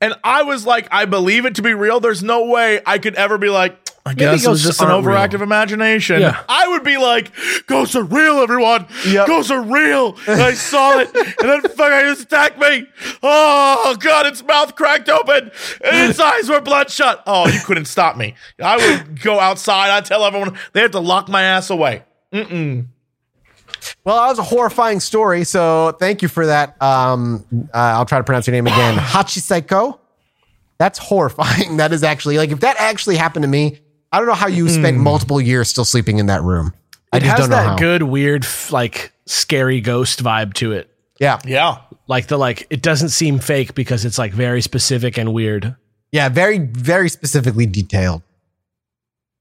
and 0.00 0.14
I 0.24 0.44
was 0.44 0.64
like, 0.64 0.88
I 0.90 1.04
believe 1.04 1.44
it 1.44 1.56
to 1.56 1.62
be 1.62 1.74
real, 1.74 2.00
there's 2.00 2.22
no 2.22 2.46
way 2.46 2.80
I 2.86 2.98
could 2.98 3.14
ever 3.16 3.36
be 3.36 3.50
like, 3.50 3.76
I 4.06 4.14
guess 4.14 4.46
it 4.46 4.48
was 4.48 4.62
just 4.62 4.80
an 4.80 4.88
aren't 4.88 5.06
real. 5.06 5.14
overactive 5.14 5.42
imagination. 5.42 6.22
Yeah. 6.22 6.42
I 6.48 6.68
would 6.68 6.82
be 6.82 6.96
like, 6.96 7.30
ghosts 7.66 7.94
are 7.94 8.02
real, 8.02 8.38
everyone. 8.38 8.86
Yep. 9.06 9.26
Ghosts 9.26 9.50
are 9.50 9.60
real. 9.62 10.16
And 10.26 10.40
I 10.40 10.54
saw 10.54 10.98
it, 11.00 11.14
and 11.14 11.48
then 11.48 11.60
fucking 11.60 12.08
just 12.08 12.22
attacked 12.22 12.58
me. 12.58 12.86
Oh 13.22 13.94
god, 14.00 14.24
its 14.26 14.42
mouth 14.42 14.74
cracked 14.74 15.10
open, 15.10 15.50
and 15.84 16.10
its 16.10 16.18
eyes 16.20 16.48
were 16.48 16.62
bloodshot. 16.62 17.22
Oh, 17.26 17.46
you 17.46 17.60
couldn't 17.60 17.84
stop 17.84 18.16
me. 18.16 18.34
I 18.58 18.76
would 18.78 19.20
go 19.20 19.38
outside. 19.38 19.90
I'd 19.90 20.06
tell 20.06 20.24
everyone 20.24 20.56
they 20.72 20.80
have 20.80 20.92
to 20.92 21.00
lock 21.00 21.28
my 21.28 21.42
ass 21.42 21.68
away. 21.68 22.02
Well, 24.04 24.16
that 24.16 24.28
was 24.28 24.38
a 24.38 24.42
horrifying 24.42 25.00
story. 25.00 25.44
So 25.44 25.96
thank 25.98 26.22
you 26.22 26.28
for 26.28 26.46
that. 26.46 26.80
Um, 26.82 27.44
uh, 27.72 27.78
I'll 27.78 28.06
try 28.06 28.18
to 28.18 28.24
pronounce 28.24 28.46
your 28.46 28.52
name 28.52 28.66
again. 28.66 28.94
Hachiseko. 28.98 29.98
That's 30.78 30.98
horrifying. 30.98 31.76
That 31.76 31.92
is 31.92 32.02
actually 32.02 32.38
like 32.38 32.50
if 32.50 32.60
that 32.60 32.76
actually 32.78 33.16
happened 33.16 33.42
to 33.42 33.48
me. 33.48 33.78
I 34.12 34.18
don't 34.18 34.26
know 34.26 34.34
how 34.34 34.48
you 34.48 34.68
spent 34.68 34.96
multiple 34.96 35.40
years 35.40 35.68
still 35.68 35.84
sleeping 35.84 36.18
in 36.18 36.26
that 36.26 36.42
room. 36.42 36.72
I 37.12 37.18
It 37.18 37.20
just 37.20 37.30
has 37.30 37.40
don't 37.40 37.50
know 37.50 37.56
that 37.56 37.66
how. 37.66 37.76
good, 37.76 38.02
weird, 38.02 38.44
like 38.70 39.12
scary 39.26 39.80
ghost 39.80 40.22
vibe 40.22 40.54
to 40.54 40.72
it. 40.72 40.90
Yeah, 41.20 41.38
Yeah. 41.44 41.78
Like 42.08 42.26
the 42.26 42.36
like, 42.36 42.66
it 42.70 42.82
doesn't 42.82 43.10
seem 43.10 43.38
fake 43.38 43.74
because 43.76 44.04
it's 44.04 44.18
like 44.18 44.32
very 44.32 44.62
specific 44.62 45.16
and 45.16 45.32
weird. 45.32 45.76
yeah, 46.10 46.28
very 46.28 46.58
very 46.58 47.08
specifically 47.08 47.66
detailed. 47.66 48.22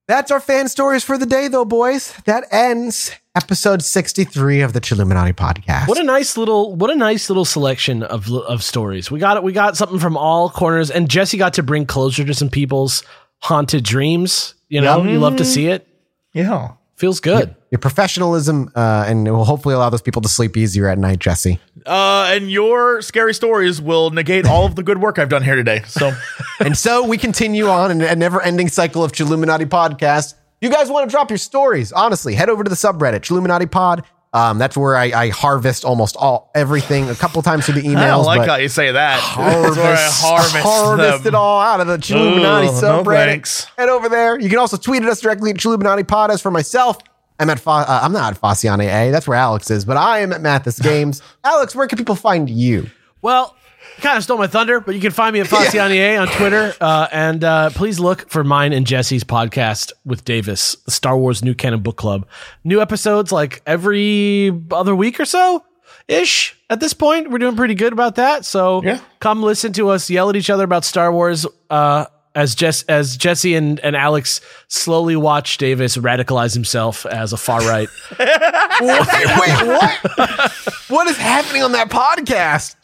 That's 0.09 0.31
our 0.31 0.39
fan 0.39 0.67
stories 0.69 1.03
for 1.03 1.19
the 1.19 1.27
day, 1.27 1.49
though, 1.49 1.65
boys. 1.65 2.15
That 2.25 2.45
ends 2.51 3.11
episode 3.35 3.83
sixty-three 3.83 4.61
of 4.61 4.73
the 4.73 4.81
Chilluminati 4.81 5.35
podcast. 5.35 5.87
What 5.87 5.99
a 5.99 6.03
nice 6.03 6.35
little, 6.35 6.75
what 6.75 6.89
a 6.89 6.95
nice 6.95 7.29
little 7.29 7.45
selection 7.45 8.01
of 8.01 8.27
of 8.27 8.63
stories. 8.63 9.11
We 9.11 9.19
got 9.19 9.37
it. 9.37 9.43
We 9.43 9.53
got 9.53 9.77
something 9.77 9.99
from 9.99 10.17
all 10.17 10.49
corners, 10.49 10.89
and 10.89 11.07
Jesse 11.07 11.37
got 11.37 11.53
to 11.53 11.63
bring 11.63 11.85
closure 11.85 12.25
to 12.25 12.33
some 12.33 12.49
people's 12.49 13.03
haunted 13.37 13.83
dreams. 13.83 14.55
You 14.67 14.81
know, 14.81 15.03
you 15.03 15.19
love 15.19 15.35
to 15.35 15.43
mm. 15.43 15.53
see 15.53 15.67
it. 15.67 15.87
Yeah. 16.33 16.71
Feels 16.99 17.21
good. 17.21 17.55
your 17.71 17.79
professionalism, 17.79 18.69
uh, 18.75 19.05
and 19.07 19.25
it 19.25 19.31
will 19.31 19.45
hopefully 19.45 19.73
allow 19.73 19.89
those 19.89 20.01
people 20.01 20.21
to 20.21 20.27
sleep 20.27 20.57
easier 20.57 20.89
at 20.89 20.97
night, 20.97 21.19
Jesse. 21.19 21.57
Uh, 21.85 22.29
and 22.33 22.51
your 22.51 23.01
scary 23.01 23.33
stories 23.33 23.81
will 23.81 24.09
negate 24.09 24.45
all 24.45 24.65
of 24.65 24.75
the 24.75 24.83
good 24.83 24.99
work 24.99 25.17
I've 25.17 25.29
done 25.29 25.43
here 25.43 25.55
today. 25.55 25.83
So 25.87 26.11
And 26.59 26.77
so 26.77 27.05
we 27.05 27.17
continue 27.17 27.67
on 27.69 27.89
in 27.89 28.01
a 28.01 28.15
never 28.15 28.41
ending 28.41 28.67
cycle 28.67 29.01
of 29.01 29.13
Chilluminati 29.13 29.65
podcast. 29.65 30.33
You 30.59 30.69
guys 30.69 30.89
want 30.89 31.09
to 31.09 31.11
drop 31.11 31.29
your 31.29 31.37
stories? 31.37 31.93
Honestly, 31.93 32.35
head 32.35 32.49
over 32.49 32.65
to 32.65 32.69
the 32.69 32.75
subreddit, 32.75 33.21
Chilluminati 33.21 33.71
Pod. 33.71 34.03
Um, 34.31 34.59
that's 34.59 34.77
where 34.77 34.95
I, 34.95 35.05
I 35.05 35.29
harvest 35.29 35.83
almost 35.83 36.15
all 36.15 36.51
everything 36.53 37.09
a 37.09 37.15
couple 37.15 37.41
times 37.41 37.65
through 37.65 37.81
the 37.81 37.87
emails. 37.87 37.97
I 37.97 38.07
don't 38.09 38.25
like 38.25 38.41
but 38.41 38.49
how 38.49 38.55
you 38.57 38.69
say 38.69 38.91
that. 38.91 39.19
harvest, 39.19 39.63
That's 39.63 39.77
where 39.77 39.93
I 39.95 40.09
harvest, 40.11 40.55
harvest 40.57 41.23
them. 41.23 41.33
it 41.33 41.35
all 41.35 41.59
out 41.61 41.79
of 41.81 41.87
the 41.87 41.97
Chilluminati 41.97 42.67
Ugh, 42.67 42.81
no 42.83 43.03
subreddit. 43.03 43.25
thanks. 43.25 43.63
head 43.77 43.89
over 43.89 44.07
there. 44.07 44.39
You 44.39 44.47
can 44.49 44.59
also 44.59 44.77
tweet 44.77 45.01
at 45.01 45.09
us 45.09 45.21
directly 45.21 45.49
at 45.49 45.57
Chilluminati 45.57 46.07
Pod. 46.07 46.29
As 46.29 46.41
for 46.43 46.51
myself, 46.51 46.99
I'm 47.39 47.49
at 47.49 47.59
Fo- 47.59 47.71
uh, 47.71 47.99
I'm 48.03 48.11
not 48.13 48.33
at 48.35 48.39
Fossiane 48.41 48.83
A. 48.83 49.09
That's 49.11 49.27
where 49.27 49.37
Alex 49.37 49.71
is, 49.71 49.83
but 49.83 49.97
I 49.97 50.19
am 50.19 50.31
at 50.31 50.41
Mathas 50.41 50.79
Games. 50.83 51.23
Alex, 51.43 51.73
where 51.75 51.87
can 51.87 51.97
people 51.97 52.15
find 52.15 52.49
you? 52.49 52.87
Well, 53.23 53.55
you 53.55 53.58
kind 53.99 54.17
of 54.17 54.23
stole 54.23 54.37
my 54.37 54.47
thunder, 54.47 54.79
but 54.79 54.95
you 54.95 55.01
can 55.01 55.11
find 55.11 55.33
me 55.33 55.39
at 55.39 55.47
Faciane 55.47 56.19
on 56.21 56.27
Twitter. 56.29 56.73
Uh, 56.81 57.07
and 57.11 57.43
uh, 57.43 57.69
please 57.71 57.99
look 57.99 58.29
for 58.29 58.43
mine 58.43 58.73
and 58.73 58.85
Jesse's 58.87 59.23
podcast 59.23 59.91
with 60.05 60.25
Davis, 60.25 60.75
the 60.85 60.91
Star 60.91 61.17
Wars 61.17 61.43
New 61.43 61.53
Canon 61.53 61.81
Book 61.81 61.97
Club. 61.97 62.27
New 62.63 62.81
episodes 62.81 63.31
like 63.31 63.61
every 63.65 64.51
other 64.71 64.95
week 64.95 65.19
or 65.19 65.25
so 65.25 65.63
ish. 66.07 66.55
At 66.71 66.79
this 66.79 66.93
point, 66.93 67.29
we're 67.31 67.37
doing 67.39 67.55
pretty 67.55 67.75
good 67.75 67.93
about 67.93 68.15
that. 68.15 68.45
So 68.45 68.81
Yeah. 68.83 68.99
come 69.19 69.41
listen 69.43 69.73
to 69.73 69.89
us 69.89 70.09
yell 70.09 70.29
at 70.29 70.35
each 70.35 70.49
other 70.49 70.63
about 70.63 70.85
Star 70.85 71.11
Wars. 71.11 71.45
Uh, 71.69 72.05
as 72.35 72.53
Jess, 72.55 72.83
as 72.83 73.17
Jesse 73.17 73.55
and, 73.55 73.79
and 73.79 73.95
Alex 73.95 74.39
slowly 74.67 75.15
watch 75.15 75.57
Davis 75.57 75.97
radicalize 75.97 76.53
himself 76.53 77.05
as 77.05 77.33
a 77.33 77.37
far 77.37 77.59
right. 77.61 77.89
wait, 78.19 79.07
wait, 79.39 79.67
what? 79.67 80.51
what 80.89 81.07
is 81.07 81.17
happening 81.17 81.63
on 81.63 81.71
that 81.73 81.89
podcast? 81.89 82.75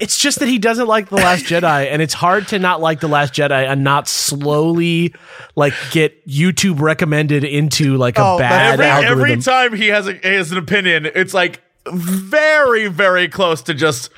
It's 0.00 0.16
just 0.16 0.38
that 0.40 0.48
he 0.48 0.58
doesn't 0.58 0.86
like 0.86 1.08
the 1.08 1.16
Last 1.16 1.44
Jedi, 1.44 1.90
and 1.90 2.00
it's 2.00 2.14
hard 2.14 2.48
to 2.48 2.58
not 2.58 2.80
like 2.80 3.00
the 3.00 3.08
Last 3.08 3.34
Jedi 3.34 3.66
and 3.66 3.82
not 3.84 4.08
slowly 4.08 5.14
like 5.56 5.74
get 5.90 6.26
YouTube 6.26 6.80
recommended 6.80 7.44
into 7.44 7.96
like 7.96 8.18
a 8.18 8.22
Oh, 8.24 8.38
bad 8.38 8.74
Every, 8.74 8.86
algorithm. 8.86 9.20
every 9.20 9.42
time 9.42 9.74
he 9.74 9.88
has, 9.88 10.06
a, 10.08 10.14
has 10.22 10.52
an 10.52 10.58
opinion, 10.58 11.06
it's 11.14 11.34
like 11.34 11.60
very, 11.90 12.88
very 12.88 13.28
close 13.28 13.62
to 13.62 13.74
just 13.74 14.10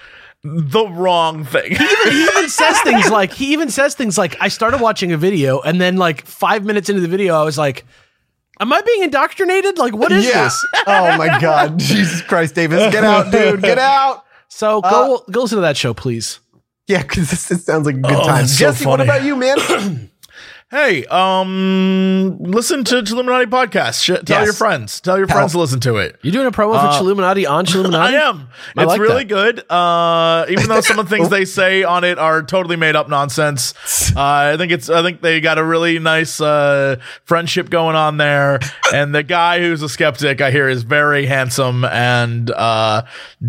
the 0.70 0.88
wrong 0.88 1.44
thing. 1.44 1.74
he 1.74 2.22
even 2.24 2.48
says 2.48 2.80
things 2.84 3.10
like 3.10 3.32
he 3.32 3.52
even 3.52 3.70
says 3.70 3.94
things 3.94 4.16
like 4.18 4.36
I 4.40 4.48
started 4.48 4.80
watching 4.80 5.12
a 5.12 5.16
video, 5.16 5.60
and 5.60 5.80
then 5.80 5.96
like 5.96 6.24
five 6.26 6.64
minutes 6.64 6.88
into 6.88 7.00
the 7.00 7.08
video, 7.08 7.34
I 7.34 7.44
was 7.44 7.58
like, 7.58 7.84
"Am 8.60 8.72
I 8.72 8.80
being 8.82 9.02
indoctrinated? 9.04 9.78
Like, 9.78 9.94
what 9.94 10.12
is 10.12 10.24
this?" 10.24 10.66
oh 10.86 11.16
my 11.16 11.38
God. 11.40 11.78
Jesus 11.78 12.22
Christ, 12.22 12.54
Davis. 12.54 12.92
Get 12.92 13.04
out, 13.04 13.30
dude. 13.32 13.62
Get 13.62 13.78
out. 13.78 14.24
So 14.48 14.80
go 14.80 15.16
uh, 15.16 15.30
go 15.30 15.42
listen 15.42 15.56
to 15.56 15.62
that 15.62 15.76
show, 15.76 15.94
please. 15.94 16.40
Yeah, 16.86 17.02
because 17.02 17.28
this, 17.30 17.48
this 17.48 17.64
sounds 17.66 17.84
like 17.86 17.96
a 17.96 18.00
good 18.00 18.12
Oh, 18.12 18.24
time. 18.26 18.36
that's 18.42 18.52
so 18.52 18.58
Jesse, 18.70 18.86
what 18.86 19.00
about 19.00 19.22
you, 19.22 19.36
man? 19.36 19.58
hey, 20.70 21.04
um, 21.06 22.36
listen 22.40 22.84
to 22.84 22.96
Chilluminati 22.96 23.46
podcast. 23.46 24.02
Sh- 24.02 24.22
tell 24.24 24.38
Yes. 24.40 24.44
your 24.46 24.52
friends. 24.54 25.00
Tell 25.00 25.16
your 25.16 25.26
Tell- 25.26 25.36
friends 25.38 25.52
to 25.52 25.58
listen 25.58 25.80
to 25.80 25.96
it. 25.96 26.18
You're 26.22 26.32
doing 26.32 26.46
a 26.46 26.50
promo 26.52 26.72
for 26.74 27.02
Chilluminati 27.02 27.48
on 27.48 27.64
Chilluminati? 27.66 27.94
I 27.98 28.12
am. 28.28 28.48
I 28.76 28.82
it's 28.82 28.88
like 28.88 29.00
really 29.00 29.24
that. 29.24 29.28
good. 29.64 29.70
Uh, 29.70 30.44
even 30.48 30.68
though 30.68 30.80
some 30.80 30.98
of 30.98 31.08
the 31.08 31.16
things 31.16 31.28
they 31.30 31.44
say 31.44 31.84
on 31.84 32.04
it 32.04 32.18
are 32.18 32.42
totally 32.42 32.76
made 32.76 32.96
up 32.96 33.08
nonsense. 33.08 33.74
Uh, 34.18 34.54
I 34.54 34.56
think 34.56 34.72
it's. 34.72 34.88
I 34.88 35.02
think 35.02 35.20
they 35.20 35.40
got 35.40 35.58
a 35.58 35.64
really 35.64 35.98
nice 35.98 36.40
uh, 36.40 36.96
friendship 37.24 37.70
going 37.70 37.94
on 37.94 38.16
there. 38.16 38.58
And 38.92 39.14
the 39.14 39.22
guy 39.22 39.60
who's 39.60 39.82
a 39.82 39.88
skeptic, 39.88 40.40
I 40.40 40.50
hear, 40.50 40.68
is 40.68 40.82
very 40.82 41.26
handsome 41.26 41.84
and 41.84 42.50
uh, 42.50 43.02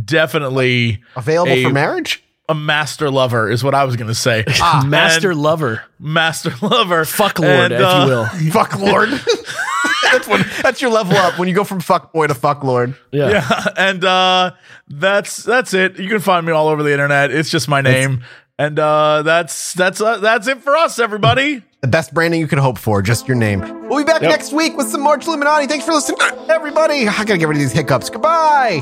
definitely 0.06 1.02
Available 1.16 1.54
a, 1.54 1.64
for 1.64 1.70
marriage? 1.72 2.24
A 2.50 2.56
master 2.56 3.10
lover 3.12 3.50
is 3.50 3.64
what 3.64 3.74
I 3.76 3.86
was 3.86 3.96
going 3.96 4.08
to 4.08 4.16
say. 4.16 4.44
Master 4.86 5.32
And- 5.32 5.42
lover, 5.42 5.84
master 6.00 6.52
lover, 6.62 7.06
fuck 7.06 7.38
lord, 7.40 7.72
And, 7.72 7.74
if 7.76 7.82
uh, 7.82 8.04
you 8.04 8.10
will. 8.12 8.26
Fuck 8.52 8.78
Lord. 8.80 9.10
that's, 10.12 10.28
when, 10.28 10.44
that's 10.64 10.82
your 10.82 10.90
level 10.92 11.16
up 11.16 11.38
when 11.38 11.48
you 11.48 11.54
go 11.54 11.64
from 11.64 11.80
fuck 11.80 12.12
boy 12.12 12.26
to 12.28 12.34
fuck 12.34 12.64
Lord. 12.64 12.96
Yeah. 13.12 13.30
Yeah, 13.30 13.64
and 13.78 14.04
uh, 14.04 14.52
that's 14.88 15.44
that's 15.44 15.74
it. 15.76 16.00
You 16.00 16.10
can 16.10 16.20
find 16.20 16.44
me 16.46 16.52
all 16.52 16.68
over 16.70 16.82
the 16.82 16.92
internet. 16.92 17.30
It's 17.32 17.52
just 17.52 17.68
my 17.68 17.82
name, 17.82 18.24
and 18.58 18.80
uh, 18.80 19.22
that's 19.22 19.74
that's 19.74 20.02
uh, 20.02 20.18
that's 20.18 20.48
it 20.48 20.62
for 20.64 20.76
us, 20.76 20.98
everybody. 20.98 21.64
The 21.82 21.88
best 21.88 22.14
branding 22.14 22.40
you 22.42 22.48
can 22.48 22.58
hope 22.60 22.78
for, 22.80 23.02
just 23.04 23.28
your 23.28 23.38
name. 23.38 23.60
We'll 23.88 24.00
be 24.00 24.04
back 24.12 24.22
Yep. 24.22 24.32
next 24.32 24.52
week 24.54 24.76
with 24.76 24.88
some 24.90 25.00
more 25.02 25.18
Chilluminati. 25.18 25.68
Thanks 25.70 25.86
for 25.86 25.94
listening, 25.94 26.18
everybody. 26.50 27.08
I 27.08 27.24
gotta 27.24 27.38
get 27.38 27.48
rid 27.48 27.56
of 27.58 27.62
these 27.62 27.72
hiccups. 27.72 28.10
Goodbye. 28.10 28.82